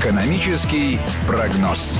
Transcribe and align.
Экономический 0.00 0.96
прогноз. 1.26 1.98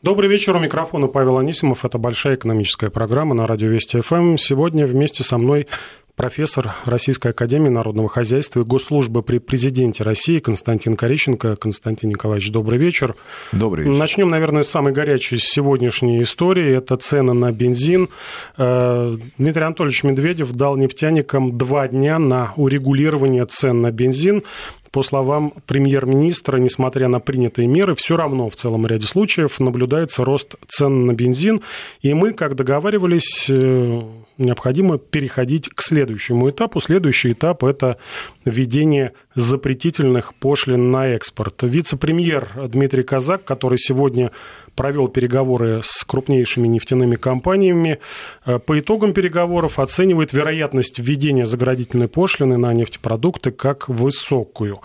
Добрый 0.00 0.30
вечер. 0.30 0.54
У 0.54 0.60
микрофона 0.60 1.08
Павел 1.08 1.38
Анисимов. 1.38 1.84
Это 1.84 1.98
большая 1.98 2.36
экономическая 2.36 2.90
программа 2.90 3.34
на 3.34 3.44
радио 3.44 3.66
Вести 3.66 4.00
ФМ. 4.00 4.36
Сегодня 4.36 4.86
вместе 4.86 5.24
со 5.24 5.36
мной 5.36 5.66
профессор 6.14 6.76
Российской 6.84 7.32
Академии 7.32 7.68
Народного 7.68 8.08
Хозяйства 8.08 8.60
и 8.60 8.64
Госслужбы 8.64 9.22
при 9.22 9.38
Президенте 9.38 10.04
России 10.04 10.38
Константин 10.38 10.94
Корищенко. 10.94 11.56
Константин 11.56 12.10
Николаевич, 12.10 12.50
добрый 12.52 12.78
вечер. 12.78 13.16
Добрый 13.50 13.84
вечер. 13.84 13.98
Начнем, 13.98 14.28
наверное, 14.28 14.62
с 14.62 14.68
самой 14.68 14.92
горячей 14.92 15.38
сегодняшней 15.38 16.22
истории. 16.22 16.72
Это 16.72 16.94
цены 16.94 17.32
на 17.32 17.50
бензин. 17.50 18.10
Э, 18.56 19.16
Дмитрий 19.38 19.64
Анатольевич 19.64 20.04
Медведев 20.04 20.52
дал 20.52 20.76
нефтяникам 20.76 21.58
два 21.58 21.88
дня 21.88 22.20
на 22.20 22.52
урегулирование 22.56 23.44
цен 23.44 23.80
на 23.80 23.90
бензин 23.90 24.44
по 24.90 25.02
словам 25.02 25.52
премьер-министра, 25.66 26.58
несмотря 26.58 27.08
на 27.08 27.20
принятые 27.20 27.68
меры, 27.68 27.94
все 27.94 28.16
равно 28.16 28.48
в 28.48 28.56
целом 28.56 28.86
ряде 28.86 29.06
случаев 29.06 29.60
наблюдается 29.60 30.24
рост 30.24 30.56
цен 30.68 31.06
на 31.06 31.12
бензин. 31.12 31.62
И 32.00 32.14
мы, 32.14 32.32
как 32.32 32.54
договаривались, 32.54 33.48
э, 33.48 34.02
необходимо 34.38 34.98
переходить 34.98 35.68
к 35.68 35.82
следующему 35.82 36.50
этапу. 36.50 36.80
Следующий 36.80 37.32
этап– 37.32 37.64
это 37.64 37.98
введение 38.44 39.12
запретительных 39.34 40.34
пошлин 40.34 40.90
на 40.90 41.08
экспорт. 41.08 41.62
Вице-премьер 41.62 42.48
Дмитрий 42.68 43.02
Казак, 43.02 43.44
который 43.44 43.78
сегодня 43.78 44.30
провел 44.76 45.08
переговоры 45.08 45.80
с 45.82 46.04
крупнейшими 46.04 46.68
нефтяными 46.68 47.16
компаниями. 47.16 47.98
Э, 48.44 48.58
по 48.58 48.78
итогам 48.78 49.12
переговоров 49.12 49.78
оценивает 49.78 50.32
вероятность 50.32 50.98
введения 50.98 51.46
заградительной 51.46 52.08
пошлины 52.08 52.56
на 52.56 52.72
нефтепродукты 52.72 53.50
как 53.50 53.88
высокую. 53.88 54.78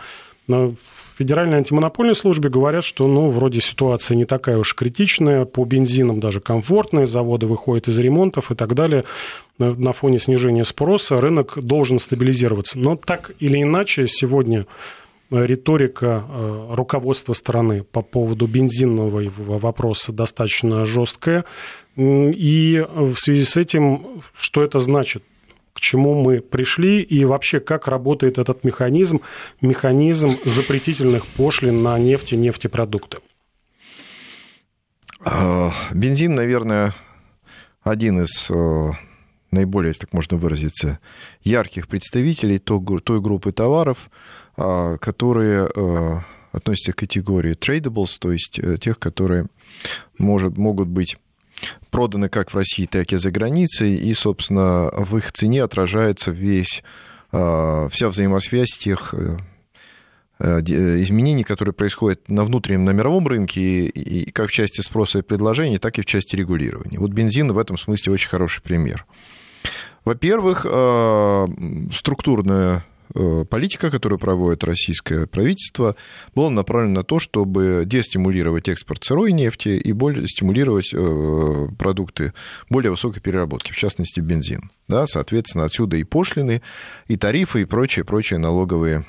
В 0.47 0.75
Федеральной 1.17 1.59
антимонопольной 1.59 2.15
службе 2.15 2.49
говорят, 2.49 2.83
что 2.83 3.07
ну, 3.07 3.29
вроде 3.29 3.61
ситуация 3.61 4.15
не 4.15 4.25
такая 4.25 4.57
уж 4.57 4.73
критичная, 4.73 5.45
по 5.45 5.63
бензинам 5.65 6.19
даже 6.19 6.39
комфортная, 6.41 7.05
заводы 7.05 7.45
выходят 7.45 7.87
из 7.87 7.99
ремонтов 7.99 8.51
и 8.51 8.55
так 8.55 8.73
далее. 8.73 9.03
На 9.59 9.93
фоне 9.93 10.17
снижения 10.17 10.65
спроса 10.65 11.17
рынок 11.17 11.59
должен 11.61 11.99
стабилизироваться. 11.99 12.79
Но 12.79 12.95
так 12.95 13.31
или 13.39 13.61
иначе, 13.61 14.07
сегодня 14.07 14.65
риторика 15.31 16.25
э, 16.27 16.67
руководства 16.71 17.33
страны 17.33 17.83
по 17.83 18.01
поводу 18.01 18.47
бензинного 18.47 19.29
вопроса 19.29 20.11
достаточно 20.11 20.85
жесткая. 20.85 21.45
И 21.95 22.85
в 22.89 23.15
связи 23.17 23.43
с 23.43 23.57
этим, 23.57 24.21
что 24.33 24.63
это 24.63 24.79
значит? 24.79 25.23
К 25.73 25.79
чему 25.79 26.21
мы 26.21 26.41
пришли 26.41 27.01
и 27.01 27.23
вообще 27.23 27.59
как 27.59 27.87
работает 27.87 28.37
этот 28.37 28.63
механизм, 28.63 29.21
механизм 29.61 30.37
запретительных 30.43 31.25
пошлин 31.25 31.81
на 31.81 31.97
нефть 31.97 32.33
и 32.33 32.37
нефтепродукты? 32.37 33.19
А, 35.23 35.71
бензин, 35.93 36.35
наверное, 36.35 36.93
один 37.83 38.21
из 38.21 38.49
э, 38.49 38.89
наиболее, 39.51 39.93
так 39.93 40.13
можно 40.13 40.37
выразиться, 40.37 40.99
ярких 41.43 41.87
представителей 41.87 42.57
той 42.59 43.21
группы 43.21 43.51
товаров, 43.51 44.09
которые 44.99 45.69
э, 45.73 46.19
относятся 46.51 46.93
к 46.93 46.97
категории 46.97 47.55
tradables, 47.55 48.17
то 48.19 48.31
есть 48.31 48.59
э, 48.59 48.77
тех, 48.77 48.99
которые 48.99 49.47
может, 50.17 50.57
могут 50.57 50.87
быть 50.87 51.17
проданы 51.89 52.29
как 52.29 52.51
в 52.51 52.55
России, 52.55 52.85
так 52.85 53.11
и 53.13 53.17
за 53.17 53.31
границей, 53.31 53.95
и, 53.95 54.13
собственно, 54.13 54.89
в 54.93 55.17
их 55.17 55.31
цене 55.31 55.63
отражается 55.63 56.31
весь, 56.31 56.83
а, 57.31 57.87
вся 57.89 58.09
взаимосвязь 58.09 58.77
тех 58.79 59.13
э, 59.13 59.37
изменений, 60.39 61.43
которые 61.43 61.73
происходят 61.73 62.27
на 62.29 62.43
внутреннем, 62.43 62.83
на 62.85 62.91
мировом 62.91 63.27
рынке, 63.27 63.85
и 63.85 64.31
как 64.31 64.49
в 64.49 64.51
части 64.51 64.81
спроса 64.81 65.19
и 65.19 65.21
предложения, 65.21 65.77
так 65.77 65.99
и 65.99 66.01
в 66.01 66.05
части 66.05 66.35
регулирования. 66.35 66.97
Вот 66.97 67.11
бензин 67.11 67.51
в 67.51 67.59
этом 67.59 67.77
смысле 67.77 68.13
очень 68.13 68.29
хороший 68.29 68.63
пример. 68.63 69.05
Во-первых, 70.03 70.65
структурная 71.93 72.77
Э, 72.77 72.90
политика, 73.49 73.91
которую 73.91 74.19
проводит 74.19 74.63
российское 74.63 75.27
правительство, 75.27 75.95
была 76.35 76.49
направлена 76.49 76.99
на 76.99 77.03
то, 77.03 77.19
чтобы 77.19 77.83
дестимулировать 77.85 78.69
экспорт 78.69 79.03
сырой 79.03 79.31
нефти 79.31 79.69
и 79.69 79.91
более 79.91 80.27
стимулировать 80.27 80.93
э, 80.93 81.67
продукты 81.77 82.33
более 82.69 82.91
высокой 82.91 83.19
переработки, 83.19 83.71
в 83.71 83.77
частности 83.77 84.19
бензин. 84.19 84.71
Да, 84.87 85.07
соответственно, 85.07 85.65
отсюда 85.65 85.97
и 85.97 86.03
пошлины, 86.03 86.61
и 87.07 87.17
тарифы, 87.17 87.61
и 87.61 87.65
прочие, 87.65 88.05
прочие 88.05 88.39
налоговые 88.39 89.05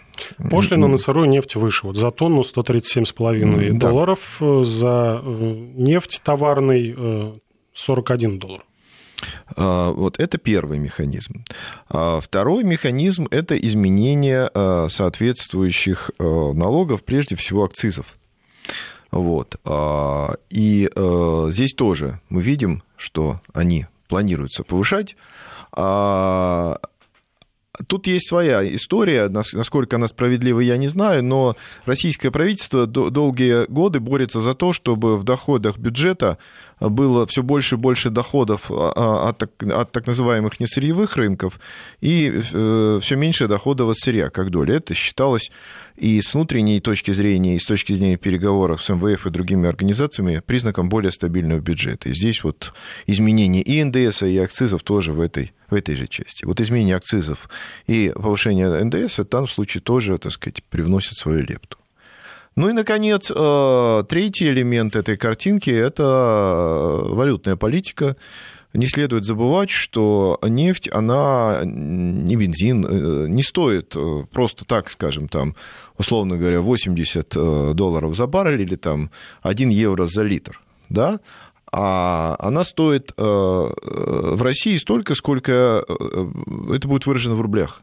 Пошлина 0.51 0.89
на 0.89 0.99
сырую 0.99 1.29
нефть 1.29 1.57
выше. 1.57 1.87
Вот 1.87 1.97
за 1.97 2.11
тонну 2.11 2.43
137,5 2.43 3.73
да. 3.73 3.89
долларов, 3.89 4.37
э, 4.41 4.63
за 4.63 5.23
нефть 5.25 6.21
товарный 6.23 7.41
41 7.75 8.39
доллар. 8.39 8.63
А, 9.57 9.91
вот 9.93 10.19
это 10.19 10.39
первый 10.39 10.79
механизм. 10.79 11.45
А 11.89 12.21
второй 12.21 12.65
механизм– 12.65 13.27
это 13.31 13.57
изменение 13.57 14.51
а, 14.53 14.89
соответствующих 14.89 16.11
налогов, 16.19 17.05
прежде 17.05 17.37
всего 17.37 17.65
акцизов. 17.65 18.19
Вот. 19.11 19.57
И 20.49 20.91
здесь 21.51 21.75
тоже 21.75 22.21
мы 22.31 22.41
видим, 22.41 22.83
что 22.97 23.41
они 23.53 23.87
планируются 24.09 24.65
повышать. 24.65 25.17
Тут 27.87 28.07
есть 28.07 28.29
своя 28.29 28.63
история, 28.75 29.29
насколько 29.29 29.97
она 29.97 30.07
справедлива, 30.07 30.61
я 30.61 30.77
не 30.77 30.89
знаю, 30.89 31.25
но 31.25 31.57
российское 31.85 32.31
правительство 32.31 32.87
долгие 32.87 33.67
годы 33.71 33.99
борется 33.99 34.41
за 34.41 34.55
то, 34.55 34.73
чтобы 34.73 35.17
в 35.17 35.25
доходах 35.25 35.79
бюджета 35.79 36.39
было 36.89 37.27
все 37.27 37.43
больше 37.43 37.77
и 37.77 37.79
больше 37.79 38.11
доходов 38.11 38.71
а, 38.71 38.93
а, 38.95 39.29
от 39.29 39.39
так, 39.39 39.51
от 39.63 39.93
так 39.93 40.07
называемых 40.07 40.61
несырьевых 40.61 41.17
рынков 41.17 41.61
и 42.01 42.43
э, 42.53 42.99
все 43.01 43.17
меньше 43.17 43.49
доходов 43.49 43.91
от 43.91 43.97
сырья 43.97 44.31
как 44.31 44.51
доля. 44.51 44.77
Это 44.77 44.95
считалось 44.95 45.51
и 45.97 46.21
с 46.21 46.35
внутренней 46.35 46.81
точки 46.81 47.11
зрения, 47.13 47.57
и 47.57 47.59
с 47.59 47.65
точки 47.65 47.93
зрения 47.93 48.17
переговоров 48.17 48.83
с 48.83 48.89
МВФ 48.89 49.27
и 49.27 49.31
другими 49.31 49.69
организациями 49.69 50.43
признаком 50.45 50.89
более 50.89 51.13
стабильного 51.13 51.61
бюджета. 51.61 52.09
И 52.09 52.15
здесь 52.15 52.43
вот 52.43 52.73
изменение 53.07 53.63
и 53.63 53.83
НДС, 53.83 54.23
и 54.23 54.39
акцизов 54.39 54.83
тоже 54.83 55.13
в 55.13 55.21
этой, 55.21 55.53
в 55.69 55.75
этой 55.75 55.95
же 55.95 56.07
части. 56.07 56.45
Вот 56.45 56.61
изменение 56.61 56.97
акцизов 56.97 57.49
и 57.87 58.13
повышение 58.15 58.83
НДС 58.85 59.19
в 59.19 59.29
данном 59.29 59.49
случае 59.49 59.83
тоже, 59.83 60.19
так 60.19 60.33
сказать, 60.33 60.63
привносит 60.65 61.17
свою 61.17 61.45
лепту. 61.45 61.79
Ну 62.55 62.69
и, 62.69 62.73
наконец, 62.73 63.31
э, 63.35 64.05
третий 64.09 64.49
элемент 64.49 64.95
этой 64.95 65.17
картинки– 65.17 65.71
это 65.71 66.03
э, 66.03 67.15
валютная 67.15 67.57
политика. 67.57 68.17
Не 68.75 68.87
следует 68.87 69.25
забывать, 69.25 69.71
что 69.71 70.39
нефть, 70.43 70.89
она 70.93 71.63
не 71.65 72.37
бензин, 72.37 72.85
э, 72.85 73.27
не 73.29 73.43
стоит 73.43 73.97
просто 74.31 74.67
так, 74.67 74.91
скажем, 74.91 75.29
там, 75.29 75.57
условно 75.97 76.37
говоря, 76.37 76.61
80 76.61 77.75
долларов 77.75 78.15
за 78.17 78.27
баррель 78.27 78.63
или 78.63 78.77
там 78.77 79.11
1 79.43 79.71
евро 79.71 80.07
за 80.07 80.23
литр, 80.23 80.61
да, 80.91 81.21
а 81.75 82.37
она 82.39 82.65
стоит 82.65 83.15
в 83.17 84.43
России 84.43 84.77
столько, 84.77 85.15
сколько 85.15 85.87
это 86.71 86.87
будет 86.87 87.07
выражено 87.07 87.35
в 87.35 87.41
рублях. 87.41 87.81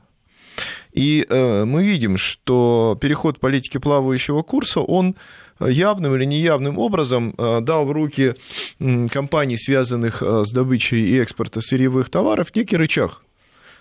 И 0.94 1.25
э, 1.27 1.66
мы 1.66 1.83
видим, 1.83 2.17
что 2.17 2.97
переход 3.00 3.39
политики 3.39 3.77
плавающего 3.77 4.41
курса, 4.41 4.81
он 4.81 5.16
явным 5.59 6.16
или 6.16 6.25
неявным 6.25 6.77
образом 6.77 7.33
э, 7.38 7.59
дал 7.61 7.85
в 7.85 7.91
руки 7.91 8.35
компаний, 9.11 9.57
связанных 9.57 10.22
э, 10.22 10.44
с 10.45 10.51
добычей 10.51 11.01
и 11.01 11.19
экспортом 11.19 11.61
сырьевых 11.61 12.09
товаров, 12.09 12.55
некий 12.55 12.77
рычаг 12.77 13.22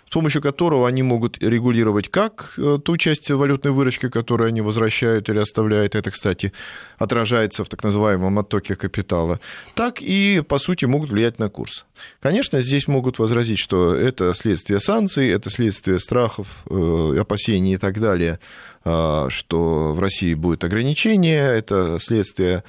с 0.09 0.11
помощью 0.11 0.41
которого 0.41 0.87
они 0.87 1.03
могут 1.03 1.37
регулировать 1.37 2.09
как 2.09 2.53
э, 2.57 2.79
ту 2.83 2.97
часть 2.97 3.29
валютной 3.29 3.71
выручки, 3.71 4.09
которую 4.09 4.47
они 4.47 4.61
возвращают 4.61 5.29
или 5.29 5.37
оставляют, 5.37 5.93
это, 5.93 6.09
кстати, 6.09 6.51
отражается 6.97 7.63
в 7.63 7.69
так 7.69 7.83
называемом 7.83 8.39
оттоке 8.39 8.75
капитала, 8.75 9.39
так 9.75 10.01
и, 10.01 10.41
по 10.47 10.57
сути, 10.57 10.85
могут 10.85 11.11
влиять 11.11 11.37
на 11.37 11.49
курс. 11.49 11.85
Конечно, 12.21 12.59
здесь 12.61 12.87
могут 12.87 13.19
возразить, 13.19 13.59
что 13.59 13.93
это 13.93 14.33
следствие 14.33 14.79
санкций, 14.79 15.29
это 15.29 15.51
следствие 15.51 15.99
страхов, 15.99 16.47
э, 16.67 17.17
опасений 17.19 17.75
и 17.75 17.77
так 17.77 17.99
далее– 17.99 18.39
что 18.83 19.93
в 19.93 19.99
России 19.99 20.33
будет 20.33 20.63
ограничение, 20.63 21.43
это 21.57 21.97
следствие 21.99 22.63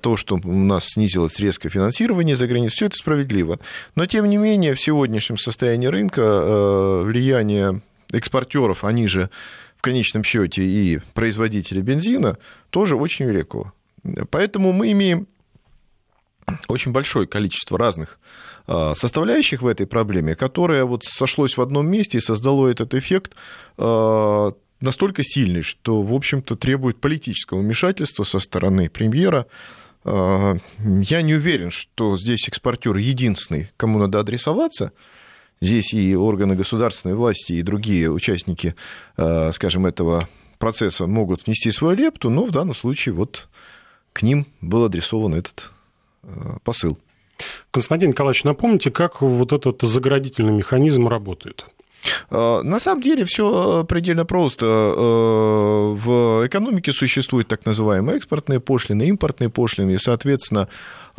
того, 0.00 0.16
что 0.16 0.36
у 0.36 0.52
нас 0.52 0.90
снизилось 0.90 1.38
резко 1.40 1.68
финансирование 1.68 2.36
за 2.36 2.46
границей, 2.46 2.74
все 2.74 2.86
это 2.86 2.96
справедливо. 2.96 3.58
Но, 3.96 4.06
тем 4.06 4.28
не 4.30 4.36
менее, 4.36 4.74
в 4.74 4.80
сегодняшнем 4.80 5.36
состоянии 5.36 5.88
рынка 5.88 6.22
а, 6.24 7.02
влияние 7.02 7.80
экспортеров, 8.12 8.84
они 8.84 9.08
же 9.08 9.30
в 9.76 9.82
конечном 9.82 10.24
счете 10.24 10.62
и 10.62 11.00
производители 11.14 11.80
бензина, 11.80 12.38
тоже 12.70 12.96
очень 12.96 13.26
велико. 13.26 13.72
Поэтому 14.30 14.72
мы 14.72 14.92
имеем 14.92 15.26
очень 16.68 16.92
большое 16.92 17.26
количество 17.26 17.78
разных 17.78 18.18
составляющих 18.66 19.62
в 19.62 19.66
этой 19.66 19.86
проблеме, 19.86 20.34
которое 20.34 20.84
вот 20.84 21.04
сошлось 21.04 21.56
в 21.56 21.60
одном 21.60 21.88
месте 21.88 22.18
и 22.18 22.20
создало 22.20 22.68
этот 22.68 22.94
эффект 22.94 23.34
настолько 24.80 25.22
сильный, 25.22 25.62
что, 25.62 26.02
в 26.02 26.14
общем-то, 26.14 26.56
требует 26.56 27.00
политического 27.00 27.60
вмешательства 27.60 28.24
со 28.24 28.40
стороны 28.40 28.88
премьера. 28.88 29.46
А, 30.04 30.56
я 30.78 31.22
не 31.22 31.34
уверен, 31.34 31.70
что 31.70 32.16
здесь 32.16 32.48
экспортер 32.48 32.96
единственный, 32.96 33.70
кому 33.76 33.98
надо 33.98 34.20
адресоваться. 34.20 34.92
Здесь 35.60 35.92
и 35.92 36.14
органы 36.14 36.54
государственной 36.54 37.14
власти, 37.14 37.54
и 37.54 37.62
другие 37.62 38.10
участники, 38.10 38.74
а, 39.16 39.50
скажем, 39.52 39.86
этого 39.86 40.28
процесса 40.58 41.06
могут 41.06 41.46
внести 41.46 41.70
свою 41.70 41.96
лепту, 41.96 42.30
но 42.30 42.44
в 42.44 42.50
данном 42.52 42.74
случае 42.74 43.14
вот 43.14 43.48
к 44.12 44.22
ним 44.22 44.46
был 44.60 44.84
адресован 44.84 45.34
этот 45.34 45.70
а, 46.22 46.58
посыл. 46.62 46.98
Константин 47.70 48.10
Николаевич, 48.10 48.44
напомните, 48.44 48.90
как 48.90 49.22
вот 49.22 49.52
этот 49.52 49.82
заградительный 49.82 50.52
механизм 50.52 51.08
работает? 51.08 51.66
А, 52.30 52.62
на 52.62 52.78
самом 52.78 53.02
деле 53.02 53.24
все 53.24 53.84
предельно 53.84 54.24
просто. 54.24 54.66
А, 54.66 55.94
в 55.94 56.46
экономике 56.46 56.92
существуют 56.92 57.48
так 57.48 57.64
называемые 57.66 58.16
экспортные 58.18 58.60
пошлины, 58.60 59.08
импортные 59.08 59.50
пошлины, 59.50 59.92
и, 59.92 59.98
соответственно, 59.98 60.68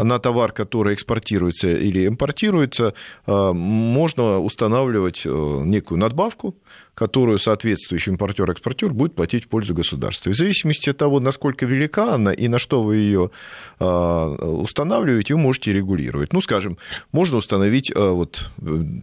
на 0.03 0.19
товар, 0.19 0.51
который 0.51 0.93
экспортируется 0.93 1.69
или 1.69 2.07
импортируется, 2.07 2.93
а, 3.25 3.53
можно 3.53 4.39
устанавливать 4.39 5.23
некую 5.25 5.99
надбавку, 5.99 6.55
которую 6.93 7.39
соответствующий 7.39 8.11
импортер-экспортер 8.11 8.91
будет 8.93 9.15
платить 9.15 9.45
в 9.45 9.47
пользу 9.47 9.73
государства. 9.73 10.31
в 10.31 10.35
зависимости 10.35 10.89
от 10.89 10.97
того, 10.97 11.19
насколько 11.19 11.65
велика 11.65 12.15
она 12.15 12.33
и 12.33 12.47
на 12.47 12.59
что 12.59 12.83
вы 12.83 12.97
ее 12.97 13.31
а, 13.79 14.29
устанавливаете, 14.35 15.35
вы 15.35 15.39
можете 15.39 15.73
регулировать. 15.73 16.33
Ну, 16.33 16.41
скажем, 16.41 16.77
можно 17.11 17.37
установить, 17.37 17.91
вот 17.95 18.51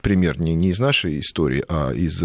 пример 0.03 0.39
не, 0.39 0.55
не 0.55 0.71
из 0.71 0.81
нашей 0.81 1.21
истории, 1.21 1.65
а 1.69 1.93
из 1.93 2.23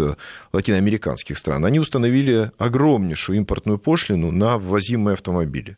латиноамериканских 0.52 1.38
стран. 1.38 1.64
Они 1.64 1.78
установили 1.78 2.52
огромнейшую 2.58 3.38
импортную 3.38 3.78
пошлину 3.78 4.30
на 4.30 4.58
ввозимые 4.58 5.14
автомобили. 5.14 5.76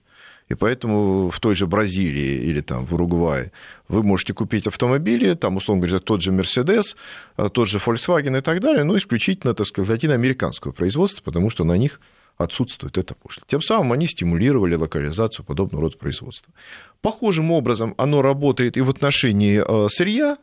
И 0.49 0.55
поэтому 0.55 1.31
в 1.31 1.41
той 1.41 1.55
же 1.55 1.67
Бразилии 1.67 2.45
или 2.45 2.61
там 2.61 2.85
в 2.85 2.95
Уругвае 2.95 3.51
вы 3.89 4.03
можете 4.03 4.35
купить 4.35 4.67
автомобили, 4.67 5.35
там, 5.35 5.57
условно 5.57 5.87
говоря, 5.87 6.01
тот 6.01 6.21
же 6.21 6.33
Mercedes, 6.33 6.97
а, 7.37 7.49
тот 7.49 7.69
же 7.69 7.79
Volkswagen 7.79 8.39
и 8.39 8.41
так 8.43 8.61
далее, 8.61 8.85
но 8.85 8.97
исключительно, 8.97 9.55
так 9.55 9.67
сказать, 9.67 9.89
латиноамериканского 9.91 10.73
производства, 10.73 11.23
потому 11.23 11.51
что 11.51 11.65
на 11.65 11.77
них 11.77 12.01
отсутствует 12.37 12.99
эта 12.99 13.15
пошлина. 13.15 13.47
Тем 13.47 13.63
самым 13.63 13.93
они 13.93 14.07
стимулировали 14.07 14.75
локализацию 14.75 15.45
подобного 15.47 15.83
рода 15.85 15.97
производства. 15.97 16.53
Похожим 17.01 17.51
образом 17.51 17.95
оно 17.97 18.23
работает 18.23 18.77
и 18.77 18.81
в 18.81 18.91
отношении 18.91 19.63
а, 19.67 19.89
сырья, 19.89 20.37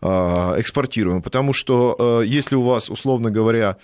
а, 0.00 0.56
экспортируемого, 0.58 1.22
потому 1.22 1.52
что 1.52 2.22
если 2.24 2.56
у 2.56 2.62
вас, 2.62 2.90
условно 2.90 3.30
говоря, 3.30 3.76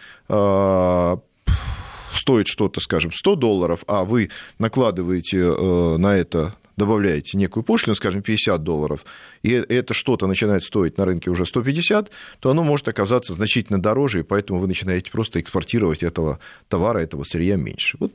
стоит 2.13 2.47
что-то, 2.47 2.81
скажем, 2.81 3.13
100 3.13 3.37
долларов, 3.37 3.85
а 3.87 4.05
вы 4.05 4.31
накладываете 4.59 5.39
э, 5.39 5.97
на 5.97 6.17
это 6.17 6.55
добавляете 6.77 7.39
некую 7.39 7.65
пошлину, 7.65 7.95
скажем, 7.95 8.23
50 8.23 8.63
долларов, 8.63 9.05
и 9.43 9.51
это 9.51 9.95
что-то 9.95 10.27
начинает 10.27 10.63
стоить 10.63 10.99
на 10.99 11.07
рынке 11.07 11.31
уже 11.31 11.47
150, 11.47 12.11
то 12.41 12.51
оно 12.51 12.63
может 12.63 12.87
оказаться 12.89 13.33
значительно 13.33 13.81
дороже, 13.81 14.21
и 14.21 14.23
поэтому 14.23 14.61
вы 14.61 14.67
начинаете 14.67 15.11
просто 15.11 15.41
экспортировать 15.41 16.03
этого 16.03 16.39
товара, 16.69 16.99
этого 16.99 17.25
сырья 17.25 17.57
меньше. 17.57 17.97
Вот 17.99 18.13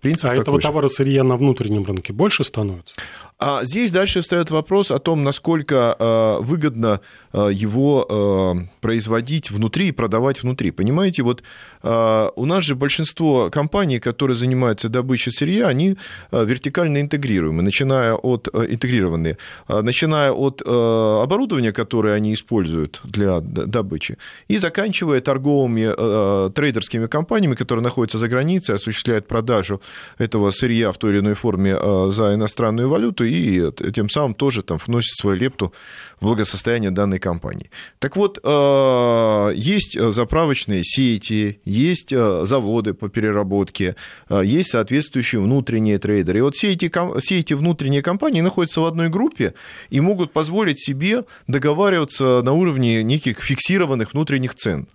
принцип 0.00 0.26
а 0.26 0.34
этого 0.34 0.60
же. 0.60 0.66
товара 0.66 0.88
сырья 0.88 1.24
на 1.24 1.36
внутреннем 1.36 1.84
рынке 1.84 2.12
больше 2.12 2.44
становится? 2.44 2.94
А 3.38 3.64
здесь 3.64 3.92
дальше 3.92 4.22
встает 4.22 4.50
вопрос 4.50 4.90
о 4.90 4.98
том, 4.98 5.22
насколько 5.22 5.94
э, 5.98 6.38
выгодно 6.40 7.02
э, 7.34 7.50
его 7.52 8.06
э, 8.08 8.66
производить 8.80 9.50
внутри 9.50 9.88
и 9.88 9.92
продавать 9.92 10.42
внутри. 10.42 10.70
Понимаете, 10.70 11.22
вот 11.22 11.42
у 11.82 12.46
нас 12.46 12.64
же 12.64 12.74
большинство 12.74 13.48
компаний, 13.48 14.00
которые 14.00 14.36
занимаются 14.36 14.88
добычей 14.88 15.30
сырья, 15.30 15.68
они 15.68 15.96
вертикально 16.32 17.00
интегрируемы, 17.00 17.62
начиная 17.62 18.14
от 18.14 18.48
интегрированные, 18.48 19.38
начиная 19.68 20.32
от 20.32 20.62
оборудования, 20.62 21.72
которое 21.72 22.14
они 22.14 22.34
используют 22.34 23.00
для 23.04 23.38
добычи, 23.40 24.18
и 24.48 24.58
заканчивая 24.58 25.20
торговыми 25.20 26.50
трейдерскими 26.50 27.06
компаниями, 27.06 27.54
которые 27.54 27.84
находятся 27.84 28.18
за 28.18 28.26
границей, 28.26 28.74
осуществляют 28.74 29.28
продажу 29.28 29.80
этого 30.18 30.50
сырья 30.50 30.90
в 30.90 30.98
той 30.98 31.12
или 31.12 31.20
иной 31.20 31.34
форме 31.34 31.76
за 32.10 32.34
иностранную 32.34 32.88
валюту 32.88 33.25
и 33.26 33.70
тем 33.92 34.08
самым 34.08 34.34
тоже 34.34 34.62
там 34.62 34.78
вносит 34.84 35.14
свою 35.16 35.36
лепту 35.36 35.72
в 36.20 36.24
благосостояние 36.24 36.90
данной 36.90 37.18
компании. 37.18 37.70
Так 37.98 38.16
вот, 38.16 38.38
э, 38.42 39.52
есть 39.54 39.98
заправочные 40.00 40.82
сети, 40.84 41.60
есть 41.64 42.12
э, 42.12 42.44
заводы 42.44 42.94
по 42.94 43.08
переработке, 43.08 43.96
э, 44.28 44.42
есть 44.44 44.70
соответствующие 44.70 45.40
внутренние 45.40 45.98
трейдеры. 45.98 46.38
И 46.38 46.42
вот 46.42 46.54
все 46.54 46.72
эти, 46.72 46.90
все 47.20 47.38
эти 47.38 47.54
внутренние 47.54 48.02
компании 48.02 48.40
находятся 48.40 48.80
в 48.80 48.86
одной 48.86 49.08
группе 49.08 49.54
и 49.90 50.00
могут 50.00 50.32
позволить 50.32 50.78
себе 50.78 51.24
договариваться 51.46 52.42
на 52.42 52.52
уровне 52.52 53.02
неких 53.02 53.40
фиксированных 53.40 54.12
внутренних 54.12 54.54
цен. 54.54 54.88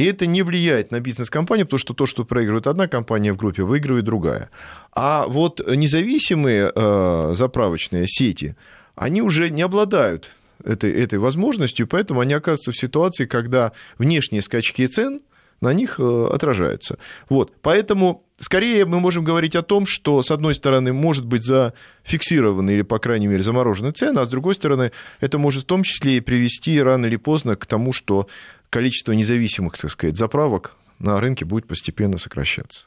И 0.00 0.04
это 0.04 0.24
не 0.24 0.40
влияет 0.40 0.92
на 0.92 1.00
бизнес-компанию, 1.00 1.66
потому 1.66 1.78
что 1.78 1.92
то, 1.92 2.06
что 2.06 2.24
проигрывает 2.24 2.66
одна 2.66 2.88
компания 2.88 3.34
в 3.34 3.36
группе, 3.36 3.64
выигрывает 3.64 4.06
другая. 4.06 4.48
А 4.94 5.26
вот 5.26 5.60
независимые 5.60 6.72
э, 6.74 7.32
заправочные 7.34 8.08
сети, 8.08 8.56
они 8.94 9.20
уже 9.20 9.50
не 9.50 9.60
обладают 9.60 10.30
этой, 10.64 10.90
этой 10.90 11.18
возможностью, 11.18 11.86
поэтому 11.86 12.20
они 12.20 12.32
оказываются 12.32 12.72
в 12.72 12.78
ситуации, 12.78 13.26
когда 13.26 13.72
внешние 13.98 14.40
скачки 14.40 14.86
цен 14.86 15.20
на 15.60 15.74
них 15.74 16.00
э, 16.00 16.28
отражаются. 16.32 16.96
Вот. 17.28 17.52
Поэтому 17.60 18.24
скорее 18.38 18.86
мы 18.86 19.00
можем 19.00 19.22
говорить 19.22 19.54
о 19.54 19.60
том, 19.60 19.84
что, 19.84 20.22
с 20.22 20.30
одной 20.30 20.54
стороны, 20.54 20.94
может 20.94 21.26
быть 21.26 21.42
зафиксированы 21.42 22.70
или, 22.70 22.82
по 22.82 22.98
крайней 22.98 23.26
мере, 23.26 23.42
заморожены 23.42 23.90
цены, 23.90 24.20
а 24.20 24.24
с 24.24 24.30
другой 24.30 24.54
стороны, 24.54 24.92
это 25.20 25.36
может 25.36 25.64
в 25.64 25.66
том 25.66 25.82
числе 25.82 26.16
и 26.16 26.20
привести 26.20 26.80
рано 26.80 27.04
или 27.04 27.16
поздно 27.16 27.56
к 27.56 27.66
тому, 27.66 27.92
что 27.92 28.28
количество 28.70 29.12
независимых, 29.12 29.76
так 29.76 29.90
сказать, 29.90 30.16
заправок 30.16 30.76
на 31.00 31.18
рынке 31.18 31.44
будет 31.44 31.66
постепенно 31.66 32.18
сокращаться. 32.18 32.84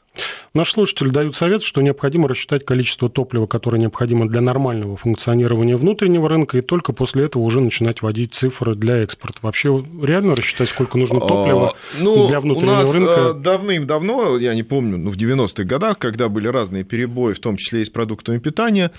Наш 0.54 0.70
слушатель 0.70 1.10
дают 1.10 1.34
совет, 1.34 1.64
что 1.64 1.82
необходимо 1.82 2.28
рассчитать 2.28 2.64
количество 2.64 3.08
топлива, 3.08 3.46
которое 3.46 3.78
необходимо 3.78 4.28
для 4.28 4.40
нормального 4.40 4.96
функционирования 4.96 5.76
внутреннего 5.76 6.28
рынка, 6.28 6.58
и 6.58 6.60
только 6.60 6.92
после 6.92 7.24
этого 7.24 7.42
уже 7.42 7.60
начинать 7.60 8.02
вводить 8.02 8.32
цифры 8.32 8.76
для 8.76 8.98
экспорта. 8.98 9.40
Вообще 9.42 9.84
реально 10.00 10.36
рассчитать, 10.36 10.68
сколько 10.68 10.96
нужно 10.96 11.18
топлива 11.18 11.70
а, 11.70 11.74
ну, 11.98 12.28
для 12.28 12.38
внутреннего 12.38 12.74
у 12.74 12.76
нас 12.76 12.94
рынка? 12.94 13.34
Э, 13.34 13.34
давным-давно, 13.34 14.38
я 14.38 14.54
не 14.54 14.62
помню, 14.62 14.96
ну, 14.96 15.10
в 15.10 15.16
90-х 15.16 15.64
годах, 15.64 15.98
когда 15.98 16.28
были 16.28 16.46
разные 16.46 16.84
перебои, 16.84 17.32
в 17.32 17.40
том 17.40 17.56
числе 17.56 17.82
и 17.82 17.84
с 17.84 17.90
продуктами 17.90 18.38
питания, 18.38 18.92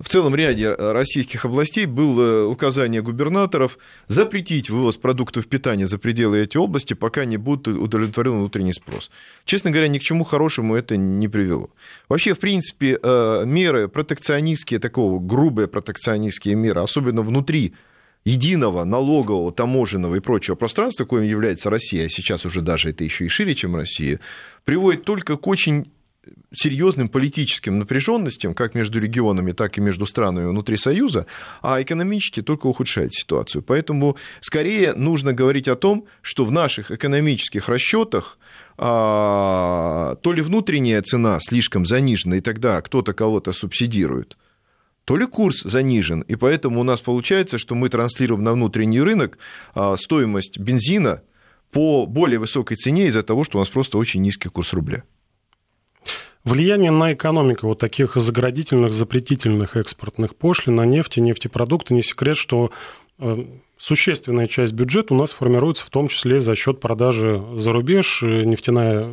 в 0.00 0.08
целом 0.08 0.34
ряде 0.34 0.64
э, 0.64 0.92
российских 0.92 1.44
областей 1.44 1.84
было 1.84 2.46
указание 2.46 3.02
губернаторов 3.02 3.78
запретить 4.08 4.70
вывоз 4.70 4.96
продуктов 4.96 5.46
питания 5.46 5.86
за 5.86 5.98
пределы 5.98 6.38
этой 6.38 6.56
области, 6.56 6.94
пока 6.94 7.26
не 7.26 7.36
будет 7.36 7.68
удовлетворен 7.68 8.38
внутренний 8.38 8.72
спрос. 8.72 9.10
Честно 9.44 9.70
говоря, 9.70 9.88
ни 9.88 9.98
к 9.98 10.02
чему 10.02 10.24
хорошему 10.24 10.74
это 10.74 10.96
не 10.96 11.28
привело. 11.28 11.70
Вообще, 12.08 12.32
в 12.32 12.38
принципе, 12.38 12.98
э, 13.00 13.44
меры 13.44 13.88
протекционистские, 13.88 14.80
такого 14.80 15.20
грубые 15.20 15.68
протекционистские 15.68 16.54
меры, 16.54 16.80
особенно 16.80 17.20
внутри 17.20 17.74
единого 18.24 18.84
налогового, 18.84 19.52
таможенного 19.52 20.16
и 20.16 20.20
прочего 20.20 20.54
пространства, 20.54 21.04
коим 21.04 21.24
является 21.24 21.68
Россия, 21.68 22.06
а 22.06 22.08
сейчас 22.08 22.46
уже 22.46 22.62
даже 22.62 22.90
это 22.90 23.04
еще 23.04 23.26
и 23.26 23.28
шире, 23.28 23.54
чем 23.54 23.76
Россия, 23.76 24.20
приводит 24.64 25.04
только 25.04 25.36
к 25.36 25.46
очень 25.46 25.90
серьезным 26.52 27.08
политическим 27.08 27.78
напряженностям, 27.78 28.54
как 28.54 28.74
между 28.74 29.00
регионами, 29.00 29.52
так 29.52 29.78
и 29.78 29.80
между 29.80 30.06
странами 30.06 30.46
внутри 30.46 30.76
Союза, 30.76 31.26
а 31.62 31.80
экономически 31.80 32.42
только 32.42 32.66
ухудшает 32.66 33.14
ситуацию. 33.14 33.62
Поэтому 33.62 34.16
скорее 34.40 34.94
нужно 34.94 35.32
говорить 35.32 35.68
о 35.68 35.76
том, 35.76 36.06
что 36.22 36.44
в 36.44 36.50
наших 36.50 36.90
экономических 36.90 37.68
расчетах 37.68 38.38
а, 38.76 40.16
то 40.22 40.32
ли 40.32 40.42
внутренняя 40.42 41.02
цена 41.02 41.38
слишком 41.40 41.86
занижена, 41.86 42.36
и 42.36 42.40
тогда 42.40 42.80
кто-то 42.82 43.12
кого-то 43.12 43.52
субсидирует, 43.52 44.36
то 45.04 45.16
ли 45.16 45.26
курс 45.26 45.62
занижен, 45.62 46.20
и 46.22 46.36
поэтому 46.36 46.80
у 46.80 46.84
нас 46.84 47.00
получается, 47.00 47.58
что 47.58 47.74
мы 47.74 47.88
транслируем 47.88 48.44
на 48.44 48.52
внутренний 48.52 49.00
рынок 49.00 49.38
а, 49.74 49.96
стоимость 49.96 50.58
бензина 50.58 51.22
по 51.70 52.06
более 52.06 52.38
высокой 52.38 52.76
цене 52.76 53.06
из-за 53.06 53.22
того, 53.22 53.44
что 53.44 53.58
у 53.58 53.60
нас 53.60 53.68
просто 53.68 53.96
очень 53.96 54.22
низкий 54.22 54.48
курс 54.48 54.72
рубля. 54.72 55.04
Влияние 56.44 56.90
на 56.90 57.12
экономику 57.12 57.66
вот 57.66 57.78
таких 57.78 58.16
заградительных, 58.16 58.94
запретительных 58.94 59.76
экспортных 59.76 60.34
пошлин 60.34 60.76
на 60.76 60.86
нефть 60.86 61.18
и 61.18 61.20
нефтепродукты 61.20 61.92
не 61.92 62.02
секрет, 62.02 62.38
что 62.38 62.70
э, 63.18 63.44
существенная 63.76 64.48
часть 64.48 64.72
бюджета 64.72 65.12
у 65.12 65.18
нас 65.18 65.32
формируется 65.32 65.84
в 65.84 65.90
том 65.90 66.08
числе 66.08 66.40
за 66.40 66.54
счет 66.54 66.80
продажи 66.80 67.42
за 67.56 67.72
рубеж. 67.72 68.22
Нефтяная 68.22 69.06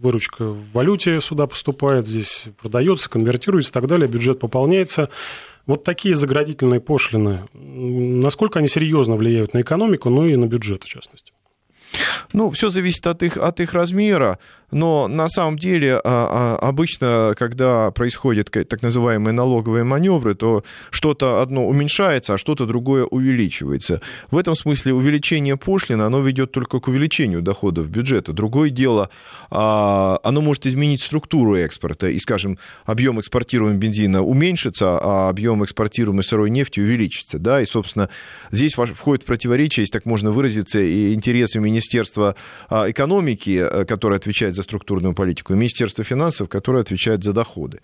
выручка 0.00 0.46
в 0.46 0.72
валюте 0.72 1.20
сюда 1.20 1.46
поступает, 1.46 2.06
здесь 2.06 2.46
продается, 2.60 3.10
конвертируется 3.10 3.70
и 3.70 3.74
так 3.74 3.86
далее, 3.86 4.08
бюджет 4.08 4.40
пополняется. 4.40 5.10
Вот 5.66 5.84
такие 5.84 6.14
заградительные 6.14 6.80
пошлины, 6.80 7.48
насколько 7.52 8.58
они 8.58 8.66
серьезно 8.66 9.16
влияют 9.16 9.52
на 9.52 9.60
экономику, 9.60 10.08
ну 10.08 10.26
и 10.26 10.36
на 10.36 10.46
бюджет 10.46 10.84
в 10.84 10.88
частности? 10.88 11.32
Ну, 12.32 12.50
все 12.50 12.70
зависит 12.70 13.06
от 13.06 13.22
их, 13.22 13.36
от 13.36 13.60
их 13.60 13.72
размера, 13.72 14.38
но 14.72 15.06
на 15.06 15.28
самом 15.28 15.58
деле 15.58 15.96
а, 15.96 16.00
а, 16.04 16.68
обычно, 16.68 17.34
когда 17.38 17.90
происходят 17.90 18.50
так 18.50 18.82
называемые 18.82 19.32
налоговые 19.32 19.84
маневры, 19.84 20.34
то 20.34 20.64
что-то 20.90 21.42
одно 21.42 21.68
уменьшается, 21.68 22.34
а 22.34 22.38
что-то 22.38 22.66
другое 22.66 23.04
увеличивается. 23.04 24.00
В 24.30 24.38
этом 24.38 24.54
смысле 24.54 24.94
увеличение 24.94 25.58
пошлин, 25.58 26.00
оно 26.00 26.20
ведет 26.20 26.52
только 26.52 26.80
к 26.80 26.88
увеличению 26.88 27.42
доходов 27.42 27.90
бюджета. 27.90 28.32
Другое 28.32 28.70
дело, 28.70 29.10
а, 29.50 30.18
оно 30.22 30.40
может 30.40 30.66
изменить 30.66 31.02
структуру 31.02 31.56
экспорта, 31.56 32.08
и, 32.08 32.18
скажем, 32.18 32.58
объем 32.86 33.20
экспортируемого 33.20 33.78
бензина 33.78 34.22
уменьшится, 34.22 34.98
а 34.98 35.28
объем 35.28 35.62
экспортируемой 35.64 36.24
сырой 36.24 36.48
нефти 36.48 36.80
увеличится. 36.80 37.38
Да? 37.38 37.60
И, 37.60 37.66
собственно, 37.66 38.08
здесь 38.50 38.72
входит 38.72 39.24
в 39.24 39.26
противоречие, 39.26 39.82
если 39.82 39.92
так 39.92 40.06
можно 40.06 40.32
выразиться, 40.32 40.80
и 40.80 41.12
интересы 41.12 41.58
Министерства 41.58 42.11
экономики, 42.16 43.62
э, 43.62 43.84
которое 43.84 44.16
отвечает 44.16 44.54
за 44.54 44.62
за 44.62 44.64
структурную 44.64 45.14
политику, 45.14 45.52
и 45.52 45.56
Министерство 45.56 46.04
финансов, 46.04 46.48
которое 46.48 46.80
отвечает 46.80 47.24
за 47.24 47.32
доходы. 47.32 47.80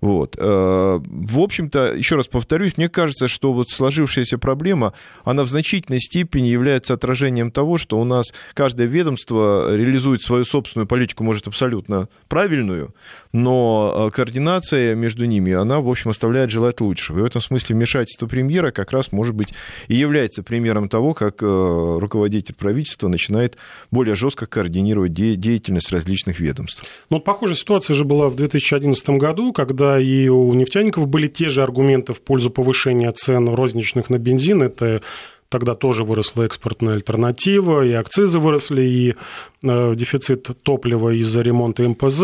Вот. 0.00 0.36
Э, 0.38 1.00
в 1.00 1.38
общем-то, 1.38 1.94
еще 1.96 2.16
раз 2.16 2.26
повторюсь, 2.26 2.76
мне 2.76 2.88
кажется, 2.88 3.28
что 3.28 3.52
вот 3.52 3.70
сложившаяся 3.70 4.38
проблема, 4.38 4.92
она 5.24 5.42
в 5.44 5.48
значительной 5.48 6.00
степени 6.00 6.48
является 6.48 6.94
отражением 6.94 7.50
того, 7.50 7.78
что 7.78 7.98
у 7.98 8.04
нас 8.04 8.32
каждое 8.54 8.88
ведомство 8.88 9.74
реализует 9.74 10.20
свою 10.20 10.44
собственную 10.44 10.86
политику, 10.86 11.24
может, 11.24 11.46
абсолютно 11.46 12.08
правильную, 12.28 12.94
но 13.36 14.08
э, 14.08 14.10
координация 14.16 14.94
между 14.94 15.26
ними, 15.26 15.52
она, 15.52 15.80
в 15.80 15.88
общем, 15.88 16.10
оставляет 16.10 16.50
желать 16.50 16.80
лучшего. 16.80 17.18
И 17.18 17.22
в 17.22 17.24
этом 17.26 17.42
смысле 17.42 17.76
вмешательство 17.76 18.26
премьера 18.26 18.70
как 18.70 18.92
раз, 18.92 19.12
может 19.12 19.34
быть, 19.34 19.52
и 19.88 19.94
является 19.94 20.42
примером 20.42 20.88
того, 20.88 21.12
как 21.12 21.42
э, 21.42 21.98
руководитель 22.00 22.54
правительства 22.54 23.08
начинает 23.08 23.58
более 23.90 24.14
жестко 24.14 24.46
координировать 24.46 25.12
деятельность 25.12 25.92
различных 25.92 26.40
ведомств. 26.40 26.82
Ну, 27.10 27.20
похожая 27.20 27.56
ситуация 27.56 27.92
же 27.92 28.06
была 28.06 28.28
в 28.28 28.36
2011 28.36 29.10
году, 29.10 29.52
когда 29.52 30.00
и 30.00 30.28
у 30.28 30.54
нефтяников 30.54 31.06
были 31.06 31.26
те 31.26 31.50
же 31.50 31.62
аргументы 31.62 32.14
в 32.14 32.22
пользу 32.22 32.50
повышения 32.50 33.10
цен 33.10 33.50
розничных 33.50 34.08
на 34.08 34.18
бензин. 34.18 34.62
Это 34.62 35.02
Тогда 35.48 35.74
тоже 35.74 36.04
выросла 36.04 36.42
экспортная 36.44 36.94
альтернатива, 36.94 37.84
и 37.84 37.92
акцизы 37.92 38.38
выросли, 38.38 38.82
и 38.82 39.14
э, 39.62 39.94
дефицит 39.94 40.50
топлива 40.62 41.10
из-за 41.10 41.42
ремонта 41.42 41.88
МПЗ. 41.88 42.22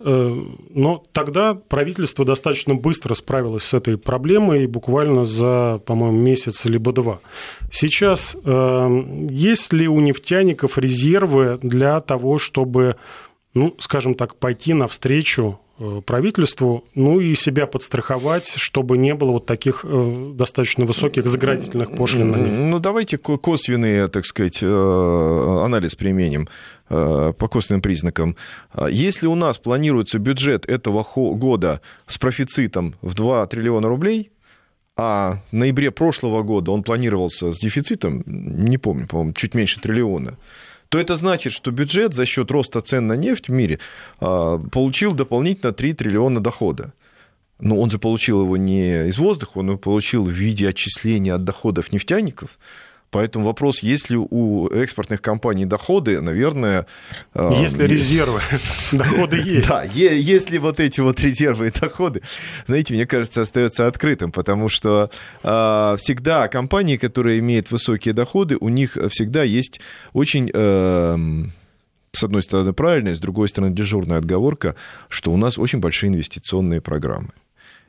Э, 0.00 0.44
но 0.70 1.02
тогда 1.12 1.54
правительство 1.54 2.24
достаточно 2.24 2.74
быстро 2.74 3.14
справилось 3.14 3.64
с 3.64 3.74
этой 3.74 3.96
проблемой, 3.96 4.66
буквально 4.66 5.24
за, 5.24 5.80
по-моему, 5.86 6.18
месяц 6.18 6.64
либо 6.64 6.92
два. 6.92 7.20
Сейчас 7.70 8.36
э, 8.36 9.02
есть 9.30 9.72
ли 9.72 9.86
у 9.86 10.00
нефтяников 10.00 10.78
резервы 10.78 11.58
для 11.62 12.00
того, 12.00 12.38
чтобы, 12.38 12.96
ну, 13.54 13.76
скажем 13.78 14.14
так, 14.14 14.36
пойти 14.36 14.74
навстречу 14.74 15.60
правительству, 16.04 16.84
ну 16.94 17.20
и 17.20 17.34
себя 17.34 17.66
подстраховать, 17.66 18.54
чтобы 18.56 18.98
не 18.98 19.14
было 19.14 19.32
вот 19.32 19.46
таких 19.46 19.84
э, 19.84 20.32
достаточно 20.34 20.84
высоких 20.84 21.26
заградительных 21.26 21.96
пошлин 21.96 22.30
на 22.30 22.36
нефть. 22.36 22.58
Ну, 22.58 22.78
давайте 22.78 23.18
косвенный, 23.18 24.08
так 24.08 24.24
сказать, 24.24 24.58
э, 24.62 25.62
анализ 25.64 25.94
применим 25.94 26.48
по 26.88 27.48
косвенным 27.50 27.82
признакам. 27.82 28.36
Если 28.88 29.26
у 29.26 29.34
нас 29.34 29.58
планируется 29.58 30.20
бюджет 30.20 30.64
этого 30.66 31.04
года 31.34 31.80
с 32.06 32.16
профицитом 32.16 32.94
в 33.02 33.14
2 33.14 33.44
триллиона 33.48 33.88
рублей, 33.88 34.30
а 34.96 35.42
в 35.50 35.52
ноябре 35.52 35.90
прошлого 35.90 36.42
года 36.42 36.70
он 36.70 36.82
планировался 36.82 37.52
с 37.52 37.58
дефицитом, 37.58 38.22
не 38.26 38.78
помню, 38.78 39.06
по-моему, 39.06 39.34
чуть 39.34 39.54
меньше 39.54 39.78
триллиона, 39.78 40.38
то 40.88 40.98
это 40.98 41.16
значит, 41.16 41.52
что 41.52 41.70
бюджет 41.70 42.14
за 42.14 42.26
счет 42.26 42.50
роста 42.50 42.80
цен 42.80 43.06
на 43.06 43.14
нефть 43.14 43.48
в 43.48 43.52
мире 43.52 43.78
а, 44.20 44.58
получил 44.58 45.12
дополнительно 45.12 45.72
3 45.72 45.94
триллиона 45.94 46.40
дохода. 46.40 46.92
Но 47.58 47.80
он 47.80 47.90
же 47.90 47.98
получил 47.98 48.42
его 48.42 48.56
не 48.56 49.08
из 49.08 49.18
воздуха, 49.18 49.58
он 49.58 49.68
его 49.68 49.78
получил 49.78 50.24
в 50.24 50.30
виде 50.30 50.68
отчисления 50.68 51.34
от 51.34 51.44
доходов 51.44 51.92
нефтяников. 51.92 52.58
Поэтому 53.16 53.46
вопрос, 53.46 53.78
есть 53.78 54.10
ли 54.10 54.18
у 54.18 54.68
экспортных 54.68 55.22
компаний 55.22 55.64
доходы, 55.64 56.20
наверное... 56.20 56.86
А, 57.32 57.52
есть 57.62 57.76
ли 57.78 57.86
резервы, 57.86 58.42
доходы 58.92 59.38
есть. 59.38 59.68
Да, 59.68 59.84
если 59.84 60.58
вот 60.58 60.80
эти 60.80 61.00
вот 61.00 61.20
резервы 61.20 61.68
и 61.68 61.70
доходы, 61.70 62.22
знаете, 62.66 62.94
мне 62.94 63.06
кажется, 63.06 63.42
остается 63.42 63.86
открытым, 63.86 64.32
потому 64.32 64.68
что 64.68 65.10
а, 65.42 65.96
всегда 65.98 66.48
компании, 66.48 66.96
которые 66.96 67.38
имеют 67.40 67.70
высокие 67.70 68.12
доходы, 68.12 68.56
у 68.58 68.68
них 68.68 68.96
всегда 69.10 69.44
есть 69.44 69.80
очень 70.12 70.50
эм, 70.52 71.52
с 72.12 72.22
одной 72.22 72.42
стороны, 72.42 72.72
правильная, 72.72 73.14
с 73.14 73.20
другой 73.20 73.48
стороны, 73.48 73.74
дежурная 73.74 74.18
отговорка, 74.18 74.76
что 75.08 75.32
у 75.32 75.36
нас 75.36 75.58
очень 75.58 75.80
большие 75.80 76.10
инвестиционные 76.10 76.80
программы. 76.80 77.30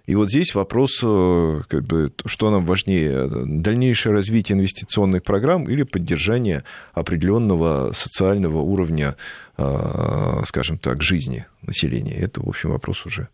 И 0.07 0.15
вот 0.15 0.29
здесь 0.29 0.55
вопрос, 0.55 1.01
э, 1.03 1.61
как 1.67 1.83
бы, 1.83 2.13
что 2.25 2.49
нам 2.49 2.65
важнее, 2.65 3.27
дальнейшее 3.29 4.13
развитие 4.13 4.57
инвестиционных 4.57 5.21
программ 5.21 5.65
или 5.65 5.83
поддержание 5.83 6.63
определенного 6.93 7.91
социального 7.91 8.59
уровня, 8.59 9.17
э, 9.57 10.41
скажем 10.45 10.77
так, 10.77 11.01
жизни 11.01 11.45
населения. 11.61 12.15
Это, 12.15 12.41
в 12.41 12.47
общем, 12.47 12.71
вопрос 12.71 13.05
уже 13.05 13.27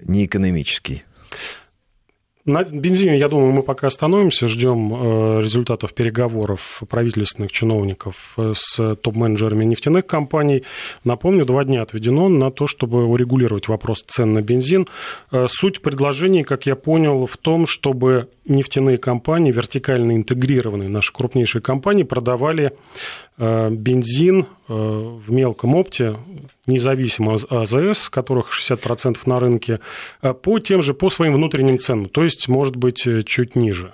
не 0.00 0.26
экономический. 0.26 1.04
На 2.44 2.64
бензине, 2.64 3.18
я 3.18 3.28
думаю, 3.28 3.52
мы 3.52 3.62
пока 3.62 3.86
остановимся, 3.86 4.48
ждем 4.48 4.92
э, 4.92 5.42
результатов 5.42 5.94
переговоров 5.94 6.82
правительственных 6.88 7.52
чиновников 7.52 8.34
э, 8.36 8.52
с 8.56 8.96
топ-менеджерами 8.96 9.64
нефтяных 9.64 10.06
компаний. 10.06 10.64
Напомню, 11.04 11.44
два 11.44 11.62
дня 11.64 11.82
отведено 11.82 12.28
на 12.28 12.50
то, 12.50 12.66
чтобы 12.66 13.04
урегулировать 13.06 13.68
вопрос 13.68 14.02
цен 14.02 14.32
на 14.32 14.42
бензин. 14.42 14.88
Э, 15.30 15.46
суть 15.48 15.82
предложений, 15.82 16.42
как 16.42 16.66
я 16.66 16.74
понял, 16.74 17.26
в 17.26 17.36
том, 17.36 17.64
чтобы 17.68 18.28
нефтяные 18.44 18.98
компании, 18.98 19.52
вертикально 19.52 20.16
интегрированные 20.16 20.88
наши 20.88 21.12
крупнейшие 21.12 21.62
компании, 21.62 22.02
продавали 22.02 22.72
бензин 23.38 24.46
в 24.68 25.32
мелком 25.32 25.74
опте 25.74 26.16
независимо 26.66 27.34
от 27.34 27.50
АЗС, 27.50 28.08
которых 28.08 28.50
60% 28.52 29.18
на 29.26 29.40
рынке, 29.40 29.80
э, 30.22 30.34
по 30.34 30.58
тем 30.60 30.82
же, 30.82 30.94
по 30.94 31.10
своим 31.10 31.34
внутренним 31.34 31.78
ценам, 31.78 32.08
то 32.08 32.22
есть, 32.22 32.48
может 32.48 32.76
быть, 32.76 33.06
э, 33.06 33.22
чуть 33.22 33.56
ниже. 33.56 33.92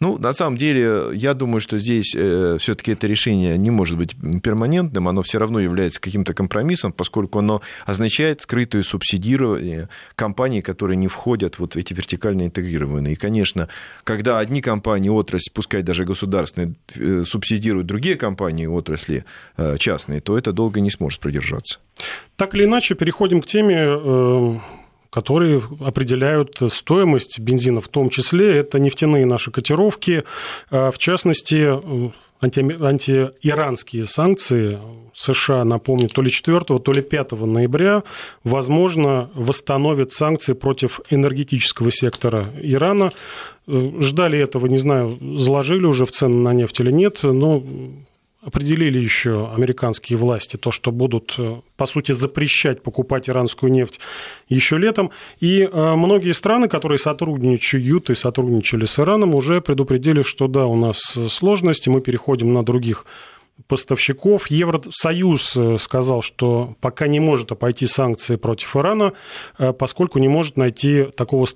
Ну, 0.00 0.18
на 0.18 0.32
самом 0.32 0.56
деле, 0.56 1.10
я 1.14 1.34
думаю, 1.34 1.60
что 1.60 1.78
здесь 1.78 2.14
э, 2.14 2.56
все-таки 2.58 2.92
это 2.92 3.06
решение 3.06 3.56
не 3.58 3.70
может 3.70 3.98
быть 3.98 4.14
перманентным, 4.42 5.08
оно 5.08 5.22
все 5.22 5.38
равно 5.38 5.60
является 5.60 6.00
каким-то 6.00 6.32
компромиссом, 6.32 6.92
поскольку 6.92 7.38
оно 7.38 7.62
означает 7.86 8.42
скрытое 8.42 8.82
субсидирование 8.82 9.88
компаний, 10.16 10.62
которые 10.62 10.96
не 10.96 11.08
входят 11.08 11.58
вот 11.58 11.74
в 11.74 11.78
эти 11.78 11.94
вертикально 11.94 12.46
интегрированные. 12.46 13.14
И, 13.14 13.16
конечно, 13.16 13.68
когда 14.04 14.38
одни 14.38 14.60
компании, 14.60 15.08
отрасли, 15.08 15.50
пускай 15.52 15.82
даже 15.82 16.04
государственные, 16.04 16.74
э, 16.94 17.24
субсидируют 17.26 17.86
другие 17.86 18.16
компании, 18.16 18.66
отрасли 18.66 19.24
э, 19.56 19.76
частные, 19.78 20.20
то 20.20 20.36
это 20.36 20.52
долго 20.52 20.80
не 20.80 20.90
сможет 20.90 21.20
продержаться. 21.20 21.78
Так 22.36 22.54
или 22.54 22.64
иначе, 22.64 22.94
переходим 22.94 23.42
к 23.42 23.46
теме 23.46 24.60
которые 25.10 25.60
определяют 25.80 26.60
стоимость 26.68 27.40
бензина 27.40 27.80
в 27.80 27.88
том 27.88 28.10
числе. 28.10 28.58
Это 28.58 28.78
нефтяные 28.78 29.26
наши 29.26 29.50
котировки, 29.50 30.24
а, 30.70 30.90
в 30.90 30.98
частности, 30.98 31.68
анти, 32.40 32.60
антииранские 32.60 34.06
санкции 34.06 34.78
США, 35.14 35.64
напомню, 35.64 36.08
то 36.08 36.22
ли 36.22 36.30
4, 36.30 36.60
то 36.60 36.92
ли 36.92 37.02
5 37.02 37.32
ноября, 37.32 38.04
возможно, 38.44 39.30
восстановят 39.34 40.12
санкции 40.12 40.52
против 40.52 41.00
энергетического 41.10 41.90
сектора 41.90 42.52
Ирана. 42.62 43.12
Э, 43.66 43.90
ждали 44.00 44.38
этого, 44.38 44.66
не 44.66 44.78
знаю, 44.78 45.18
заложили 45.36 45.84
уже 45.86 46.06
в 46.06 46.12
цены 46.12 46.36
на 46.36 46.52
нефть 46.52 46.80
или 46.80 46.92
нет, 46.92 47.20
но 47.22 47.62
определили 48.42 48.98
еще 48.98 49.50
американские 49.54 50.18
власти 50.18 50.56
то, 50.56 50.70
что 50.70 50.90
будут, 50.92 51.34
э, 51.38 51.60
по 51.76 51.86
сути, 51.86 52.12
запрещать 52.12 52.82
покупать 52.82 53.28
иранскую 53.28 53.70
нефть 53.70 54.00
еще 54.48 54.78
летом. 54.78 55.10
И 55.40 55.60
э, 55.62 55.94
многие 55.94 56.32
страны, 56.32 56.68
которые 56.68 56.98
сотрудничают 56.98 58.08
и 58.10 58.14
сотрудничали 58.14 58.86
с 58.86 58.98
Ираном, 58.98 59.34
уже 59.34 59.60
предупредили, 59.60 60.22
что 60.22 60.48
да, 60.48 60.66
у 60.66 60.76
нас 60.76 60.98
сложности, 61.28 61.88
мы 61.90 62.00
переходим 62.00 62.52
на 62.52 62.64
других 62.64 63.04
поставщиков. 63.66 64.48
Евросоюз 64.48 65.56
э, 65.56 65.78
сказал, 65.78 66.22
что 66.22 66.74
пока 66.80 67.06
не 67.06 67.20
может 67.20 67.52
обойти 67.52 67.86
санкции 67.86 68.36
против 68.36 68.76
Ирана, 68.76 69.12
э, 69.58 69.72
поскольку 69.72 70.18
не 70.18 70.28
может 70.28 70.56
найти 70.56 71.04
такого, 71.16 71.46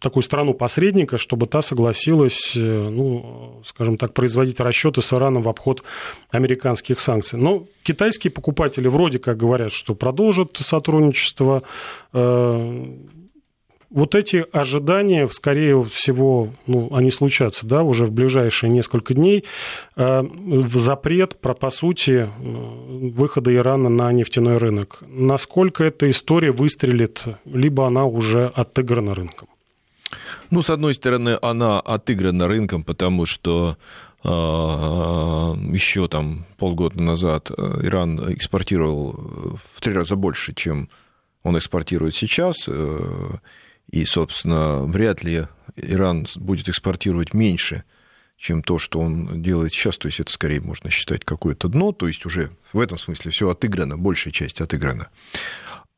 такую 0.00 0.22
страну-посредника, 0.22 1.18
чтобы 1.18 1.46
та 1.46 1.62
согласилась, 1.62 2.56
э, 2.56 2.60
ну, 2.60 3.62
скажем 3.64 3.96
так, 3.96 4.14
производить 4.14 4.60
расчеты 4.60 5.02
с 5.02 5.12
Ираном 5.12 5.42
в 5.42 5.48
обход 5.48 5.82
американских 6.30 7.00
санкций. 7.00 7.38
Но 7.38 7.66
китайские 7.82 8.30
покупатели 8.30 8.88
вроде 8.88 9.18
как 9.18 9.36
говорят, 9.36 9.72
что 9.72 9.94
продолжат 9.94 10.56
сотрудничество 10.58 11.62
Вот 13.90 14.14
эти 14.14 14.46
ожидания, 14.52 15.28
скорее 15.30 15.84
всего, 15.84 16.50
ну, 16.68 16.94
они 16.94 17.10
случатся, 17.10 17.66
да, 17.66 17.82
уже 17.82 18.06
в 18.06 18.12
ближайшие 18.12 18.70
несколько 18.70 19.14
дней. 19.14 19.44
Э, 19.96 20.22
в 20.22 20.78
запрет, 20.78 21.40
про, 21.40 21.54
по 21.54 21.70
сути, 21.70 22.28
э, 22.28 22.28
выхода 22.38 23.52
Ирана 23.52 23.88
на 23.88 24.12
нефтяной 24.12 24.58
рынок. 24.58 25.02
Насколько 25.08 25.82
эта 25.82 26.08
история 26.08 26.52
выстрелит, 26.52 27.24
либо 27.44 27.84
она 27.88 28.04
уже 28.04 28.46
отыграна 28.46 29.16
рынком? 29.16 29.48
Ну, 30.50 30.62
с 30.62 30.70
одной 30.70 30.94
стороны, 30.94 31.36
она 31.42 31.80
отыграна 31.80 32.46
рынком, 32.46 32.84
потому 32.84 33.26
что 33.26 33.76
э, 34.22 34.28
еще 34.28 36.06
там 36.06 36.46
полгода 36.58 37.02
назад 37.02 37.50
Иран 37.50 38.32
экспортировал 38.32 39.58
в 39.74 39.80
три 39.80 39.94
раза 39.94 40.14
больше, 40.14 40.54
чем 40.54 40.88
он 41.42 41.58
экспортирует 41.58 42.14
сейчас. 42.14 42.68
И, 43.90 44.04
собственно, 44.04 44.84
вряд 44.84 45.22
ли 45.24 45.46
Иран 45.76 46.26
будет 46.36 46.68
экспортировать 46.68 47.34
меньше, 47.34 47.84
чем 48.36 48.62
то, 48.62 48.78
что 48.78 49.00
он 49.00 49.42
делает 49.42 49.72
сейчас. 49.72 49.98
То 49.98 50.08
есть 50.08 50.20
это 50.20 50.32
скорее 50.32 50.60
можно 50.60 50.90
считать 50.90 51.24
какое-то 51.24 51.68
дно. 51.68 51.92
То 51.92 52.06
есть 52.06 52.24
уже 52.24 52.50
в 52.72 52.80
этом 52.80 52.98
смысле 52.98 53.30
все 53.30 53.50
отыграно, 53.50 53.98
большая 53.98 54.32
часть 54.32 54.60
отыграна. 54.60 55.08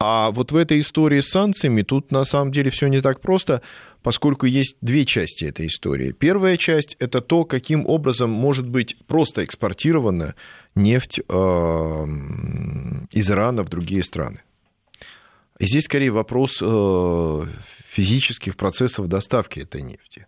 А 0.04 0.32
вот 0.32 0.50
в 0.50 0.56
этой 0.56 0.80
истории 0.80 1.20
с 1.20 1.28
санкциями 1.28 1.82
тут 1.82 2.10
на 2.10 2.24
самом 2.24 2.50
деле 2.50 2.70
все 2.70 2.88
не 2.88 3.00
так 3.00 3.20
просто, 3.20 3.62
поскольку 4.02 4.46
есть 4.46 4.76
две 4.80 5.04
части 5.04 5.44
этой 5.44 5.68
истории. 5.68 6.10
Первая 6.10 6.56
часть 6.56 6.96
это 6.98 7.20
то, 7.20 7.44
каким 7.44 7.86
образом 7.86 8.28
может 8.28 8.68
быть 8.68 8.96
просто 9.06 9.44
экспортирована 9.44 10.34
нефть 10.74 11.20
э, 11.20 11.24
из 13.12 13.30
Ирана 13.30 13.62
в 13.62 13.68
другие 13.68 14.02
страны. 14.02 14.40
И 15.62 15.66
здесь 15.66 15.84
скорее 15.84 16.10
вопрос 16.10 16.58
э, 16.60 17.46
физических 17.88 18.56
процессов 18.56 19.06
доставки 19.06 19.60
этой 19.60 19.82
нефти. 19.82 20.26